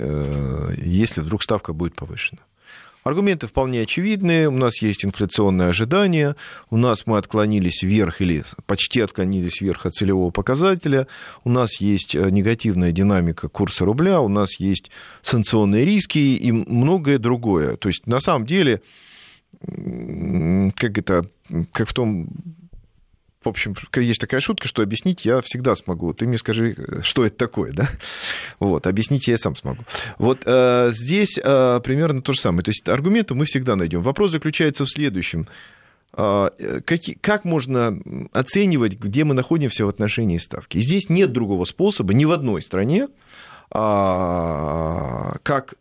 если 0.82 1.22
вдруг 1.22 1.44
ставка 1.44 1.74
будет 1.74 1.96
повышена. 1.96 2.42
Аргументы 3.08 3.48
вполне 3.48 3.84
очевидные. 3.84 4.50
У 4.50 4.58
нас 4.58 4.82
есть 4.82 5.06
инфляционное 5.06 5.70
ожидание. 5.70 6.36
У 6.70 6.76
нас 6.76 7.06
мы 7.06 7.18
отклонились 7.18 7.82
вверх 7.82 8.20
или 8.20 8.44
почти 8.66 9.00
отклонились 9.00 9.62
вверх 9.62 9.86
от 9.86 9.94
целевого 9.94 10.30
показателя. 10.30 11.08
У 11.46 11.50
нас 11.50 11.80
есть 11.80 12.16
э, 12.16 12.30
негативная 12.30 12.92
динамика 12.92 13.48
курса 13.48 13.86
рубля. 13.86 14.20
У 14.20 14.28
нас 14.28 14.60
есть 14.60 14.92
санкционные 15.22 15.86
риски 15.86 16.18
и 16.18 16.52
многое 16.52 17.18
другое. 17.18 17.78
То 17.78 17.88
есть, 17.88 18.08
на 18.08 18.20
самом 18.20 18.46
деле, 18.46 18.82
как 19.62 20.98
это, 20.98 21.30
как 21.72 21.88
в 21.88 21.94
том 21.94 22.28
в 23.48 23.52
общем, 23.52 23.76
есть 23.96 24.22
такая 24.22 24.42
шутка, 24.42 24.68
что 24.68 24.82
объяснить 24.82 25.26
я 25.26 25.42
всегда 25.42 25.76
смогу. 25.76 26.14
Ты 26.14 26.28
мне 26.28 26.38
скажи, 26.38 26.76
что 27.02 27.26
это 27.26 27.38
такое, 27.38 27.72
да? 27.72 27.90
Вот, 28.60 28.88
объяснить 28.88 29.28
я 29.28 29.38
сам 29.38 29.56
смогу. 29.56 29.84
Вот 30.18 30.42
э, 30.46 30.92
здесь 30.94 31.40
э, 31.42 31.82
примерно 31.84 32.22
то 32.22 32.34
же 32.34 32.40
самое. 32.40 32.64
То 32.64 32.70
есть 32.70 32.88
аргументы 32.88 33.36
мы 33.36 33.46
всегда 33.46 33.76
найдем. 33.76 34.02
Вопрос 34.02 34.32
заключается 34.32 34.86
в 34.86 34.90
следующем. 34.90 35.48
Э, 36.14 36.50
как, 37.22 37.46
можно 37.46 38.00
оценивать, 38.34 39.00
где 39.00 39.24
мы 39.24 39.34
находимся 39.34 39.86
в 39.86 39.90
отношении 39.90 40.38
ставки? 40.38 40.80
Здесь 40.80 41.10
нет 41.10 41.32
другого 41.32 41.66
способа 41.66 42.14
ни 42.14 42.26
в 42.26 42.32
одной 42.32 42.62
стране, 42.62 43.08
а, 43.70 45.38
как 45.44 45.76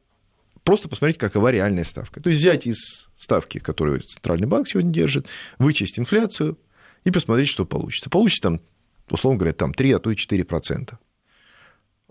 просто 0.65 0.89
посмотреть, 0.89 1.19
какова 1.19 1.51
реальная 1.51 1.85
ставка. 1.85 2.21
То 2.21 2.31
есть 2.31 2.43
взять 2.43 2.67
из 2.67 3.09
ставки, 3.17 3.59
которую 3.59 4.01
Центральный 4.01 4.47
банк 4.47 4.69
сегодня 4.69 4.93
держит, 4.93 5.27
вычесть 5.59 5.99
инфляцию, 5.99 6.59
и 7.07 7.11
посмотреть, 7.13 7.49
что 7.49 7.65
получится. 7.65 8.11
Получится 8.11 8.43
там, 8.43 8.61
условно 9.09 9.39
говоря, 9.39 9.55
там 9.55 9.73
3, 9.73 9.93
а 9.93 9.99
то 10.01 10.11
и 10.11 10.17
4%. 10.17 10.95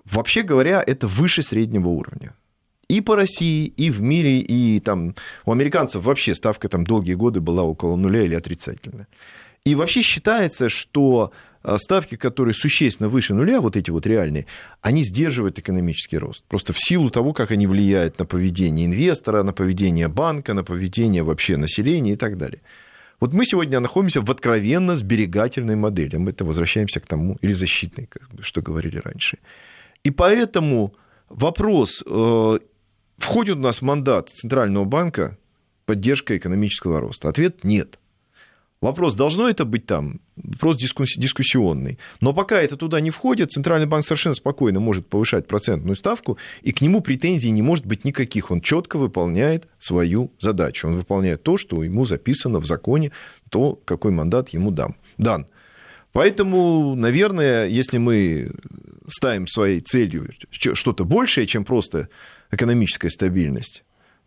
Вообще 0.05 0.41
говоря, 0.41 0.81
это 0.85 1.05
выше 1.05 1.43
среднего 1.43 1.89
уровня. 1.89 2.33
и 2.87 3.01
по 3.01 3.15
России, 3.15 3.65
и 3.65 3.89
в 3.89 4.01
мире, 4.01 4.39
и 4.39 4.79
там 4.79 5.15
у 5.45 5.51
американцев 5.51 6.03
вообще 6.03 6.33
ставка 6.33 6.69
там 6.69 6.85
долгие 6.85 7.15
годы 7.15 7.41
была 7.41 7.63
около 7.63 7.95
нуля 7.95 8.21
или 8.21 8.35
отрицательная. 8.35 9.07
И 9.65 9.75
вообще 9.75 10.01
считается, 10.01 10.69
что 10.69 11.31
а, 11.63 11.77
ставки, 11.79 12.15
которые 12.15 12.53
существенно 12.53 13.09
выше 13.09 13.33
нуля, 13.33 13.59
вот 13.59 13.75
эти 13.75 13.89
вот 13.89 14.05
реальные, 14.05 14.45
они 14.81 15.03
сдерживают 15.03 15.57
экономический 15.57 16.19
рост. 16.19 16.45
Просто 16.47 16.71
в 16.71 16.77
силу 16.79 17.09
того, 17.09 17.33
как 17.33 17.51
они 17.51 17.65
влияют 17.67 18.19
на 18.19 18.25
поведение 18.25 18.85
инвестора, 18.85 19.41
на 19.43 19.51
поведение 19.51 20.07
банка, 20.07 20.53
на 20.53 20.63
поведение 20.63 21.23
вообще 21.23 21.57
населения 21.57 22.13
и 22.13 22.17
так 22.17 22.37
далее. 22.37 22.61
Вот 23.20 23.34
мы 23.34 23.45
сегодня 23.45 23.80
находимся 23.80 24.22
в 24.22 24.30
откровенно 24.30 24.95
сберегательной 24.95 25.76
модели. 25.76 26.18
Мы 26.18 26.32
это 26.32 26.45
возвращаемся 26.45 26.99
к 26.99 27.05
тому, 27.05 27.38
или 27.41 27.53
защитной, 27.53 28.09
что 28.41 28.61
говорили 28.61 29.01
раньше. 29.03 29.38
И 30.03 30.11
поэтому 30.11 30.93
вопрос, 31.30 32.03
э, 32.05 32.59
входит 33.18 33.57
у 33.57 33.59
нас 33.59 33.80
в 33.80 33.82
мандат 33.84 34.30
Центрального 34.30 34.86
банка 34.86 35.38
поддержка 35.86 36.38
экономического 36.38 36.99
роста? 36.99 37.30
Ответ– 37.30 37.63
нет. 37.63 37.99
Вопрос, 38.86 39.15
должно 39.15 39.49
это 39.49 39.65
быть 39.65 39.88
там? 39.88 40.19
Вопрос 40.36 40.77
дискуссионный. 40.77 41.97
Но 42.21 42.33
пока 42.33 42.61
это 42.61 42.77
туда 42.77 42.99
не 42.99 43.09
входит, 43.09 43.49
Центральный 43.51 43.88
банк 43.88 44.05
совершенно 44.05 44.36
спокойно 44.36 44.79
может 44.79 45.07
повышать 45.07 45.47
процентную 45.47 45.95
ставку, 45.95 46.38
и 46.61 46.71
к 46.71 46.81
нему 46.81 47.01
претензий 47.01 47.49
не 47.49 47.63
может 47.63 47.88
быть 47.88 48.05
никаких. 48.05 48.51
Он 48.51 48.61
четко 48.61 48.97
выполняет 48.97 49.67
свою 49.79 50.31
задачу. 50.38 50.88
Он 50.88 50.93
выполняет 50.93 51.41
то, 51.41 51.57
что 51.57 51.81
ему 51.81 52.05
записано 52.05 52.59
в 52.59 52.67
законе, 52.67 53.11
то, 53.49 53.73
какой 53.86 54.11
мандат 54.11 54.49
ему 54.49 54.69
дам, 54.69 54.95
дан. 55.17 55.47
Поэтому, 56.11 56.93
наверное, 56.93 57.65
если 57.65 57.97
мы 57.97 58.51
ставим 59.07 59.47
своей 59.47 59.79
целью 59.79 60.29
что-то 60.51 61.05
большее, 61.05 61.47
чем 61.47 61.65
просто 61.65 62.07
экономическая 62.51 63.09
стабильность, 63.09 63.83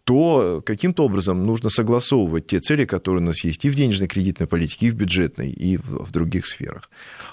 то 0.08 0.62
каким-то 0.64 1.04
образом 1.04 1.44
нужно 1.44 1.68
согласовывать 1.68 2.46
те 2.46 2.60
цели, 2.60 2.86
которые 2.86 3.20
у 3.22 3.26
нас 3.26 3.44
есть 3.44 3.66
и 3.66 3.68
в 3.68 3.74
денежной 3.74 4.08
кредитной 4.08 4.46
политике, 4.46 4.86
и 4.86 4.90
в 4.90 4.94
бюджетной, 4.94 5.50
и 5.50 5.76
в 5.76 6.10
других 6.10 6.46
сферах. 6.46 6.88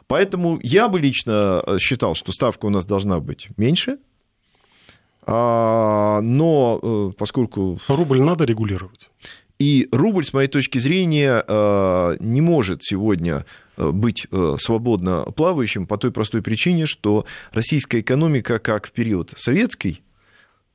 Поэтому 0.08 0.60
я 0.62 0.90
бы 0.90 1.00
лично 1.00 1.64
э, 1.66 1.78
считал, 1.80 2.16
что 2.16 2.34
ставка 2.34 2.66
у 2.66 2.70
нас 2.70 2.86
должна 2.86 3.22
быть 3.22 3.48
меньше, 3.56 3.98
а, 5.26 6.20
но 6.20 6.82
э, 6.84 7.12
поскольку... 7.18 7.80
Рубль 7.88 8.22
надо 8.22 8.44
регулировать. 8.44 9.10
И 9.58 9.88
рубль, 9.94 10.26
с 10.26 10.34
моей 10.34 10.50
точки 10.50 10.78
зрения, 10.78 11.46
э, 11.48 12.18
не 12.20 12.42
может 12.42 12.84
сегодня 12.84 13.46
быть 13.78 14.28
свободно 14.58 15.24
плавающим 15.36 15.88
по 15.88 15.98
той 15.98 16.12
простой 16.12 16.42
причине, 16.42 16.86
что 16.86 17.26
российская 17.52 18.02
экономика, 18.02 18.60
как 18.60 18.88
в 18.88 18.92
период 18.92 19.34
советской, 19.38 20.02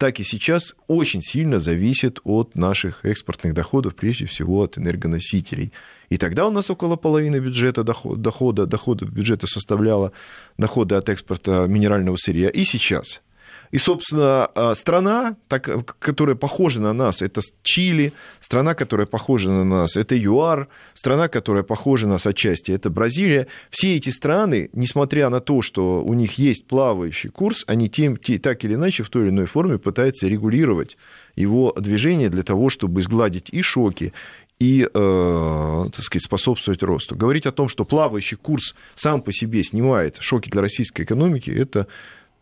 так 0.00 0.18
и 0.18 0.24
сейчас 0.24 0.74
очень 0.86 1.20
сильно 1.20 1.60
зависит 1.60 2.20
от 2.24 2.54
наших 2.54 3.04
экспортных 3.04 3.52
доходов, 3.52 3.94
прежде 3.94 4.24
всего 4.24 4.62
от 4.62 4.78
энергоносителей. 4.78 5.74
И 6.08 6.16
тогда 6.16 6.46
у 6.46 6.50
нас 6.50 6.70
около 6.70 6.96
половины 6.96 7.36
бюджета 7.36 7.84
дохода, 7.84 8.64
дохода 8.64 9.04
бюджета 9.04 9.46
составляла 9.46 10.12
доходы 10.56 10.94
от 10.94 11.10
экспорта 11.10 11.66
минерального 11.68 12.16
сырья. 12.16 12.48
И 12.48 12.64
сейчас– 12.64 13.20
и, 13.70 13.78
собственно, 13.78 14.46
а, 14.46 14.74
страна, 14.74 15.36
так, 15.48 15.94
которая 15.98 16.34
похожа 16.34 16.80
на 16.80 16.92
нас, 16.92 17.22
это 17.22 17.40
Чили, 17.62 18.12
страна, 18.40 18.74
которая 18.74 19.06
похожа 19.06 19.48
на 19.48 19.64
нас, 19.64 19.96
это 19.96 20.16
ЮАР, 20.16 20.68
страна, 20.92 21.28
которая 21.28 21.62
похожа 21.62 22.06
на 22.06 22.12
нас 22.12 22.26
отчасти, 22.26 22.72
это 22.72 22.90
Бразилия. 22.90 23.46
Все 23.70 23.96
эти 23.96 24.10
страны, 24.10 24.70
несмотря 24.72 25.28
на 25.28 25.40
то, 25.40 25.62
что 25.62 26.02
у 26.02 26.14
них 26.14 26.38
есть 26.38 26.66
плавающий 26.66 27.30
курс, 27.30 27.64
они 27.68 27.88
тем, 27.88 28.16
так 28.16 28.64
или 28.64 28.74
иначе 28.74 29.04
в 29.04 29.10
той 29.10 29.22
или 29.22 29.30
иной 29.30 29.46
форме 29.46 29.78
пытаются 29.78 30.26
регулировать 30.26 30.96
его 31.36 31.72
движение 31.78 32.28
для 32.28 32.42
того, 32.42 32.70
чтобы 32.70 33.02
сгладить 33.02 33.50
и 33.50 33.62
шоки, 33.62 34.12
и, 34.58 34.86
э, 34.92 35.84
так 35.92 36.04
сказать, 36.04 36.24
способствовать 36.24 36.82
росту. 36.82 37.16
Говорить 37.16 37.46
о 37.46 37.52
том, 37.52 37.68
что 37.68 37.84
плавающий 37.84 38.36
курс 38.36 38.74
сам 38.94 39.22
по 39.22 39.32
себе 39.32 39.62
снимает 39.62 40.18
шоки 40.20 40.50
для 40.50 40.60
российской 40.60 41.02
экономики, 41.02 41.50
это 41.50 41.86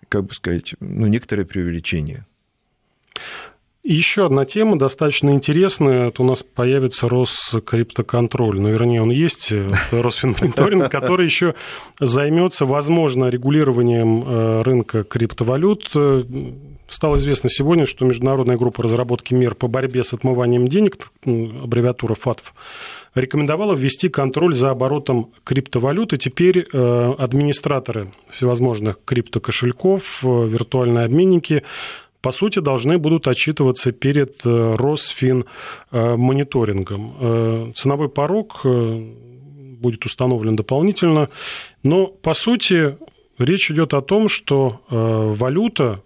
как 0.09 0.25
бы 0.25 0.35
сказать, 0.35 0.75
ну, 0.81 1.07
некоторое 1.07 1.45
преувеличение. 1.45 2.27
И 3.89 3.95
еще 3.95 4.27
одна 4.27 4.45
тема 4.45 4.79
достаточно 4.79 5.31
интересная. 5.31 6.09
Это 6.09 6.23
у 6.23 6.27
нас 6.27 6.43
появится 6.43 7.09
Роскриптоконтроль. 7.09 8.61
Ну, 8.61 8.69
вернее, 8.69 9.01
он 9.01 9.11
есть, 9.11 9.51
Росфинмониторинг, 9.91 10.91
который 10.91 11.25
еще 11.25 11.55
займется, 11.99 12.67
возможно, 12.67 13.31
регулированием 13.31 14.25
э, 14.27 14.63
рынка 14.63 15.05
криптовалют. 15.05 15.91
Стало 16.87 17.17
известно 17.17 17.49
сегодня, 17.49 17.87
что 17.87 18.05
Международная 18.05 18.59
группа 18.59 18.83
разработки 18.83 19.33
мер 19.33 19.55
по 19.55 19.69
борьбе 19.69 20.05
с 20.05 20.13
отмыванием 20.13 20.69
денег, 20.69 21.09
аббревиатура 21.25 22.15
ФАТФ, 22.15 22.53
рекомендовала 23.15 23.75
ввести 23.75 24.11
контроль 24.11 24.55
за 24.55 24.69
оборотом 24.69 25.31
криптовалют, 25.45 26.13
и 26.13 26.19
теперь 26.19 26.67
э, 26.71 27.13
администраторы 27.19 28.09
всевозможных 28.29 28.99
криптокошельков, 29.03 30.21
э, 30.25 30.47
виртуальные 30.47 31.07
обменники 31.07 31.63
по 32.21 32.31
сути, 32.33 32.59
должны 32.59 32.99
будут 32.99 33.29
отчитываться 33.29 33.93
перед 33.93 34.45
э, 34.45 34.73
Росфин 34.77 35.45
мониторингом. 35.91 37.73
Ценовой 37.75 38.09
порог 38.09 38.61
будет 38.65 40.05
установлен 40.05 40.57
дополнительно, 40.57 41.29
но, 41.83 42.07
по 42.07 42.35
сути, 42.35 42.97
речь 43.39 43.71
идет 43.71 43.95
о 43.95 44.03
том, 44.03 44.29
что 44.29 44.81
валюта 44.89 46.03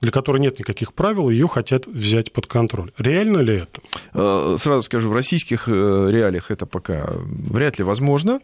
для 0.00 0.12
которой 0.12 0.38
нет 0.38 0.58
никаких 0.58 0.94
правил, 0.94 1.28
ее 1.28 1.48
хотят 1.48 1.86
взять 1.86 2.32
под 2.32 2.46
контроль. 2.46 2.90
Реально 2.98 3.38
ли 3.38 3.56
это? 3.56 3.80
Э, 4.14 4.56
сразу 4.58 4.82
скажу, 4.82 5.10
в 5.10 5.12
российских 5.12 5.68
э, 5.68 5.72
реалиях 6.10 6.50
это 6.50 6.66
пока 6.66 7.10
вряд 7.16 7.78
ли 7.78 7.84
возможно 7.84 8.32
э, 8.32 8.40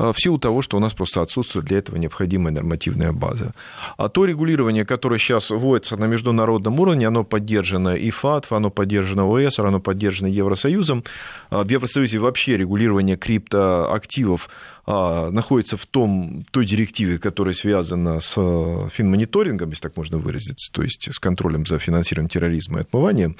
в 0.00 0.14
силу 0.16 0.38
того, 0.38 0.62
что 0.62 0.76
у 0.76 0.80
нас 0.80 0.94
просто 0.94 1.20
отсутствует 1.20 1.66
для 1.66 1.78
этого 1.78 1.96
необходимая 1.96 2.54
нормативная 2.54 3.12
база. 3.12 3.54
А 3.96 4.08
то 4.08 4.24
регулирование, 4.24 4.84
которое 4.84 5.18
сейчас 5.18 5.50
вводится 5.50 5.96
на 5.96 6.06
международном 6.06 6.80
уровне, 6.80 7.06
оно 7.06 7.24
поддержано 7.24 7.96
и 7.96 8.10
ФАТФ, 8.10 8.52
оно 8.52 8.70
поддержано 8.70 9.22
ОЭС, 9.22 9.58
оно 9.58 9.80
поддержано 9.80 10.28
Евросоюзом. 10.28 11.04
В 11.50 11.68
Евросоюзе 11.68 12.18
вообще 12.18 12.56
регулирование 12.56 13.16
криптоактивов 13.16 14.48
а, 14.86 15.30
находится 15.30 15.76
в 15.76 15.86
том, 15.86 16.44
той 16.50 16.66
директиве, 16.66 17.18
которая 17.18 17.54
связана 17.54 18.20
с 18.20 18.34
э, 18.36 18.88
финмониторингом, 18.90 19.70
если 19.70 19.82
так 19.82 19.96
можно 19.96 20.18
выразиться, 20.18 20.72
то 20.72 20.82
есть 20.82 21.08
с 21.12 21.18
контролем 21.18 21.66
за 21.66 21.78
финансированием 21.78 22.30
терроризма 22.30 22.78
и 22.78 22.80
отмыванием. 22.82 23.36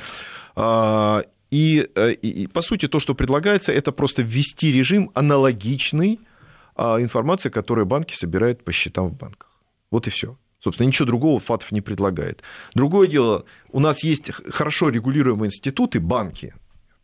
А, 0.54 1.22
и, 1.50 1.88
э, 1.94 2.12
и, 2.12 2.42
и, 2.42 2.46
по 2.46 2.62
сути, 2.62 2.86
то, 2.86 3.00
что 3.00 3.14
предлагается, 3.14 3.72
это 3.72 3.90
просто 3.90 4.22
ввести 4.22 4.72
режим 4.72 5.10
аналогичный 5.14 6.20
а, 6.80 6.98
информации, 6.98 7.50
которую 7.50 7.84
банки 7.84 8.14
собирают 8.14 8.64
по 8.64 8.72
счетам 8.72 9.08
в 9.08 9.14
банках. 9.14 9.50
Вот 9.90 10.06
и 10.06 10.10
все. 10.10 10.38
Собственно, 10.60 10.86
ничего 10.86 11.04
другого 11.04 11.38
ФАТФ 11.38 11.72
не 11.72 11.82
предлагает. 11.82 12.42
Другое 12.74 13.06
дело, 13.06 13.44
у 13.70 13.80
нас 13.80 14.02
есть 14.02 14.30
хорошо 14.30 14.88
регулируемые 14.88 15.48
институты, 15.48 16.00
банки, 16.00 16.54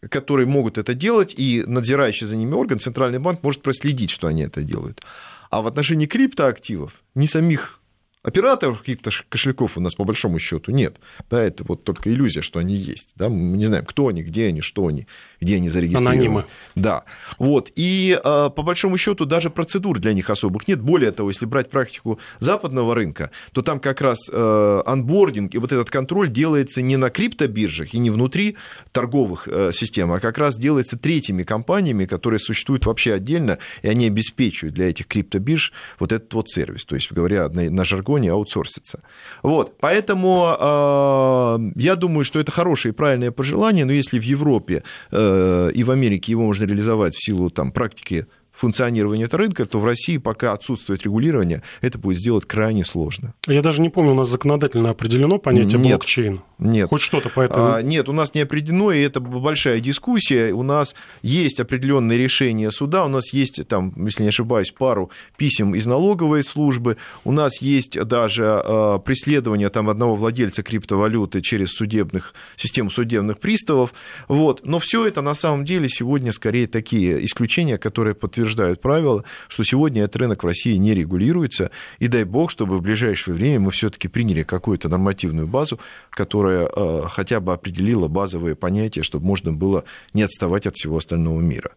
которые 0.09 0.47
могут 0.47 0.79
это 0.79 0.95
делать, 0.95 1.35
и 1.37 1.63
надзирающий 1.67 2.27
за 2.27 2.37
ними 2.37 2.55
орган, 2.55 2.79
Центральный 2.79 3.19
банк, 3.19 3.43
может 3.43 3.61
проследить, 3.61 4.11
что 4.11 4.29
они 4.29 4.45
это 4.45 4.63
делают. 4.63 5.03
А 5.51 5.61
в 5.61 5.67
отношении 5.67 6.07
криптоактивов 6.07 7.03
ни 7.15 7.27
самих 7.27 7.79
Операторов 8.27 8.81
каких-то 8.81 9.13
кошельков 9.29 9.77
у 9.79 9.81
нас 9.81 9.95
по 9.95 10.03
большому 10.03 10.41
счету 10.41 10.73
нет. 10.73 10.97
Да, 11.31 11.41
это 11.41 11.63
вот 11.63 11.85
только 11.85 12.13
иллюзия, 12.13 12.43
что 12.43 12.59
они 12.59 12.75
есть. 12.75 13.13
Да? 13.15 13.29
Мы 13.29 13.57
не 13.57 13.67
знаем, 13.67 13.85
кто 13.85 14.09
они, 14.09 14.25
где 14.25 14.47
они, 14.49 14.63
что 14.63 14.89
они, 14.89 15.07
где 15.41 15.57
они 15.57 15.69
зарегистрированы. 15.69 16.17
Анонимы. 16.17 16.45
Да. 16.75 17.05
Вот. 17.39 17.71
И 17.77 18.19
а, 18.25 18.51
по 18.51 18.63
большому 18.63 18.99
счету 18.99 19.27
даже 19.27 19.49
процедур 19.49 20.01
для 20.01 20.13
них 20.13 20.29
особых 20.29 20.67
нет. 20.67 20.81
Более 20.81 21.13
того, 21.13 21.31
если 21.31 21.47
брать 21.47 21.71
практику 21.71 22.19
западного 22.41 22.97
рынка, 22.97 23.31
то 23.53 23.63
там 23.63 23.79
как 23.79 24.01
раз 24.01 24.19
э, 24.29 24.83
анбординг 24.85 25.55
и 25.55 25.59
вот 25.59 25.73
этот 25.73 25.91
контроль 25.91 26.29
делается 26.29 26.83
не 26.83 26.97
на 26.97 27.11
криптобиржах 27.11 27.95
и 27.95 27.99
не 27.99 28.11
внутри 28.11 28.57
торговых 28.91 29.47
э, 29.47 29.71
систем, 29.73 30.11
а 30.11 30.19
как 30.19 30.39
раз 30.39 30.59
делается 30.59 30.99
третьими 30.99 31.45
компаниями, 31.45 32.07
которые 32.07 32.41
существуют 32.41 32.87
вообще 32.87 33.15
отдельно, 33.15 33.59
и 33.83 33.89
они 33.89 34.09
обеспечивают 34.09 34.75
для 34.75 34.91
этих 34.91 35.07
криптобирж 35.07 35.73
вот 36.01 36.11
этот 36.11 36.35
вот 36.35 36.49
сервис. 36.49 36.85
То 36.85 36.97
есть, 36.97 37.13
говоря 37.13 37.49
на, 37.49 37.71
на 37.71 37.85
жаргоне, 37.85 38.16
не 38.19 38.29
аутсорсится. 38.29 39.01
Вот, 39.43 39.79
поэтому 39.79 40.57
э, 40.59 41.59
я 41.77 41.97
думаю, 41.97 42.25
что 42.25 42.39
это 42.41 42.53
хорошее 42.53 42.93
и 42.93 42.97
правильное 42.97 43.31
пожелание, 43.31 43.85
но 43.85 43.93
если 43.93 44.19
в 44.19 44.25
Европе 44.25 44.83
э, 45.13 45.71
и 45.75 45.85
в 45.85 45.91
Америке 45.91 46.33
его 46.33 46.43
можно 46.43 46.65
реализовать 46.65 47.15
в 47.15 47.25
силу 47.25 47.51
там, 47.51 47.73
практики 47.73 48.27
функционирования 48.57 49.25
этого 49.25 49.43
рынка, 49.43 49.67
то 49.67 49.79
в 49.79 49.85
России 49.85 50.17
пока 50.17 50.53
отсутствует 50.53 51.03
регулирование, 51.05 51.63
это 51.83 51.99
будет 51.99 52.19
сделать 52.19 52.47
крайне 52.47 52.85
сложно. 52.85 53.35
Я 53.47 53.63
даже 53.63 53.83
не 53.83 53.91
помню, 53.91 54.13
у 54.13 54.15
нас 54.15 54.29
законодательно 54.29 54.91
определено 54.91 55.39
понятие 55.39 55.79
Нет. 55.79 55.99
блокчейн. 55.99 56.41
Нет. 56.59 56.89
Хоть 56.89 57.03
что-то 57.03 57.29
по 57.29 57.43
этому. 57.43 57.75
А, 57.75 57.83
нет, 57.83 58.09
у 58.09 58.15
нас 58.15 58.35
не 58.35 58.41
определено, 58.41 58.91
и 58.91 59.01
это 59.03 59.21
большая 59.21 59.81
дискуссия. 59.81 60.53
У 60.53 60.63
нас 60.63 60.95
есть 61.21 61.61
определенные 61.61 62.19
решения 62.19 62.71
суда, 62.71 63.05
у 63.05 63.09
нас 63.09 63.33
есть, 63.35 63.67
там, 63.69 63.93
если 64.07 64.23
не 64.23 64.31
ошибаюсь, 64.31 64.71
пару 64.71 65.11
писем 65.37 65.75
из 65.75 65.87
налоговой 65.87 66.43
службы, 66.43 66.97
у 67.25 67.33
нас 67.33 67.61
есть 67.61 68.01
даже 68.01 68.45
а, 68.47 68.99
преследование 68.99 69.69
там, 69.69 69.91
одного 69.91 70.17
владельца 70.17 70.63
криптовалюты 70.63 71.43
через 71.43 71.73
судебных, 71.73 72.33
систему 72.57 72.89
судебных 72.89 73.39
приставов. 73.39 73.93
Вот. 74.27 74.65
Но 74.65 74.79
все 74.79 75.07
это 75.07 75.21
на 75.21 75.35
самом 75.35 75.67
деле 75.67 75.91
сегодня 75.91 76.33
скорее 76.33 76.67
такие 76.67 77.23
исключения, 77.27 77.77
которые 77.77 78.15
подтверждают 78.15 78.46
правила, 78.55 79.25
что 79.49 79.63
сегодня 79.65 80.05
этот 80.05 80.17
рынок 80.17 80.43
в 80.43 80.47
России 80.47 80.77
не 80.77 80.95
регулируется, 80.95 81.71
и 81.99 82.09
дай 82.09 82.25
бог, 82.25 82.51
чтобы 82.51 82.79
в 82.79 82.83
ближайшее 82.83 83.35
время 83.35 83.61
мы 83.61 83.71
все-таки 83.71 84.09
приняли 84.09 84.43
какую-то 84.43 84.89
нормативную 84.89 85.47
базу, 85.47 85.79
которая 86.11 86.69
э, 86.75 87.03
хотя 87.09 87.41
бы 87.41 87.53
определила 87.53 88.09
базовые 88.09 88.55
понятия, 88.55 89.03
чтобы 89.03 89.27
можно 89.27 89.53
было 89.53 89.85
не 90.13 90.23
отставать 90.23 90.67
от 90.67 90.75
всего 90.77 90.99
остального 90.99 91.41
мира. 91.41 91.73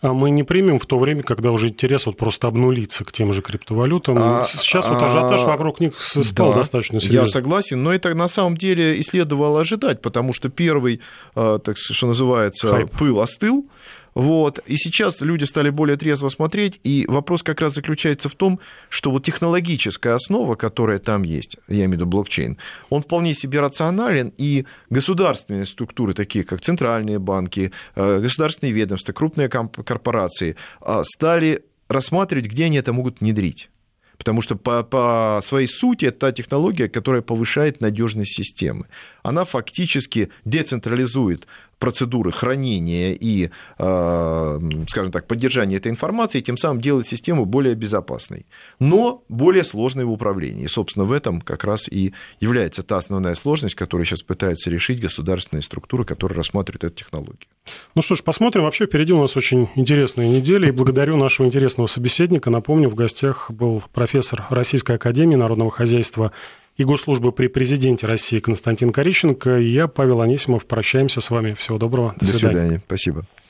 А 0.00 0.12
мы 0.12 0.30
не 0.30 0.42
примем 0.42 0.78
в 0.78 0.86
то 0.86 0.98
время, 0.98 1.22
когда 1.22 1.50
уже 1.50 1.68
интерес 1.68 2.06
вот 2.06 2.16
просто 2.16 2.48
обнулится 2.48 3.04
к 3.04 3.12
тем 3.12 3.32
же 3.32 3.42
криптовалютам. 3.42 4.16
А, 4.18 4.44
Сейчас 4.44 4.86
вот 4.88 5.00
ажиотаж 5.02 5.40
а, 5.42 5.46
вокруг 5.46 5.80
них 5.80 6.00
спал 6.00 6.50
да, 6.50 6.58
достаточно 6.58 6.96
Я 6.96 7.00
серьезно. 7.00 7.26
согласен, 7.26 7.82
но 7.82 7.92
это 7.92 8.14
на 8.14 8.28
самом 8.28 8.56
деле 8.56 8.96
и 8.96 9.02
следовало 9.02 9.60
ожидать, 9.60 10.02
потому 10.02 10.32
что 10.32 10.48
первый, 10.48 11.00
э, 11.34 11.58
так 11.64 11.76
что 11.78 12.06
называется, 12.06 12.70
Хайп. 12.70 12.90
пыл 12.90 13.20
остыл. 13.20 13.66
Вот. 14.14 14.58
И 14.66 14.76
сейчас 14.76 15.20
люди 15.20 15.44
стали 15.44 15.70
более 15.70 15.96
трезво 15.96 16.28
смотреть, 16.28 16.80
и 16.84 17.04
вопрос 17.08 17.42
как 17.42 17.60
раз 17.60 17.74
заключается 17.74 18.28
в 18.28 18.34
том, 18.34 18.60
что 18.88 19.10
вот 19.10 19.24
технологическая 19.24 20.14
основа, 20.14 20.54
которая 20.54 20.98
там 20.98 21.22
есть, 21.22 21.56
я 21.68 21.84
имею 21.84 21.90
в 21.90 21.92
виду 21.94 22.06
блокчейн, 22.06 22.58
он 22.90 23.02
вполне 23.02 23.34
себе 23.34 23.60
рационален, 23.60 24.32
и 24.36 24.66
государственные 24.90 25.66
структуры, 25.66 26.14
такие 26.14 26.44
как 26.44 26.60
центральные 26.60 27.18
банки, 27.18 27.72
э, 27.94 28.20
государственные 28.20 28.72
ведомства, 28.72 29.12
крупные 29.12 29.48
корпорации, 29.48 30.56
э, 30.80 31.02
стали 31.04 31.64
рассматривать, 31.88 32.46
где 32.46 32.66
они 32.66 32.76
это 32.76 32.92
могут 32.92 33.20
внедрить. 33.20 33.70
Потому 34.18 34.42
что 34.42 34.56
по, 34.56 34.84
по 34.84 35.40
своей 35.42 35.66
сути 35.66 36.04
это 36.04 36.18
та 36.18 36.32
технология, 36.32 36.88
которая 36.88 37.22
повышает 37.22 37.80
надежность 37.80 38.36
системы. 38.36 38.86
Она 39.22 39.44
фактически 39.44 40.30
децентрализует 40.44 41.46
процедуры 41.82 42.30
хранения 42.30 43.12
и, 43.12 43.50
э, 43.78 44.60
скажем 44.88 45.10
так, 45.10 45.26
поддержания 45.26 45.78
этой 45.78 45.90
информации, 45.90 46.38
и 46.38 46.42
тем 46.42 46.56
самым 46.56 46.80
делает 46.80 47.08
систему 47.08 47.44
более 47.44 47.74
безопасной, 47.74 48.46
но 48.78 49.24
более 49.28 49.64
сложной 49.64 50.04
в 50.04 50.12
управлении. 50.12 50.66
И, 50.66 50.68
собственно, 50.68 51.06
в 51.06 51.10
этом 51.10 51.40
как 51.40 51.64
раз 51.64 51.88
и 51.88 52.12
является 52.38 52.84
та 52.84 52.98
основная 52.98 53.34
сложность, 53.34 53.74
которую 53.74 54.06
сейчас 54.06 54.22
пытаются 54.22 54.70
решить 54.70 55.00
государственные 55.00 55.64
структуры, 55.64 56.04
которые 56.04 56.36
рассматривают 56.36 56.84
эту 56.84 56.94
технологию. 56.94 57.48
Ну 57.96 58.02
что 58.02 58.14
ж, 58.14 58.22
посмотрим. 58.22 58.62
Вообще 58.62 58.86
впереди 58.86 59.12
у 59.12 59.20
нас 59.20 59.36
очень 59.36 59.68
интересная 59.74 60.28
неделя. 60.28 60.68
И 60.68 60.70
благодарю 60.70 61.16
нашего 61.16 61.48
интересного 61.48 61.88
собеседника. 61.88 62.48
Напомню, 62.50 62.90
в 62.90 62.94
гостях 62.94 63.50
был 63.50 63.82
профессор 63.92 64.46
Российской 64.50 64.94
Академии 64.94 65.34
Народного 65.34 65.72
Хозяйства 65.72 66.30
и 66.76 66.84
Госслужбы 66.84 67.32
при 67.32 67.48
президенте 67.48 68.06
России 68.06 68.38
Константин 68.38 68.90
Корищенко. 68.90 69.58
И 69.58 69.68
я, 69.68 69.88
Павел 69.88 70.20
Анисимов, 70.20 70.66
прощаемся 70.66 71.20
с 71.20 71.30
вами. 71.30 71.54
Всего 71.54 71.78
доброго. 71.78 72.14
До 72.18 72.26
свидания. 72.26 72.82
Спасибо. 72.86 73.26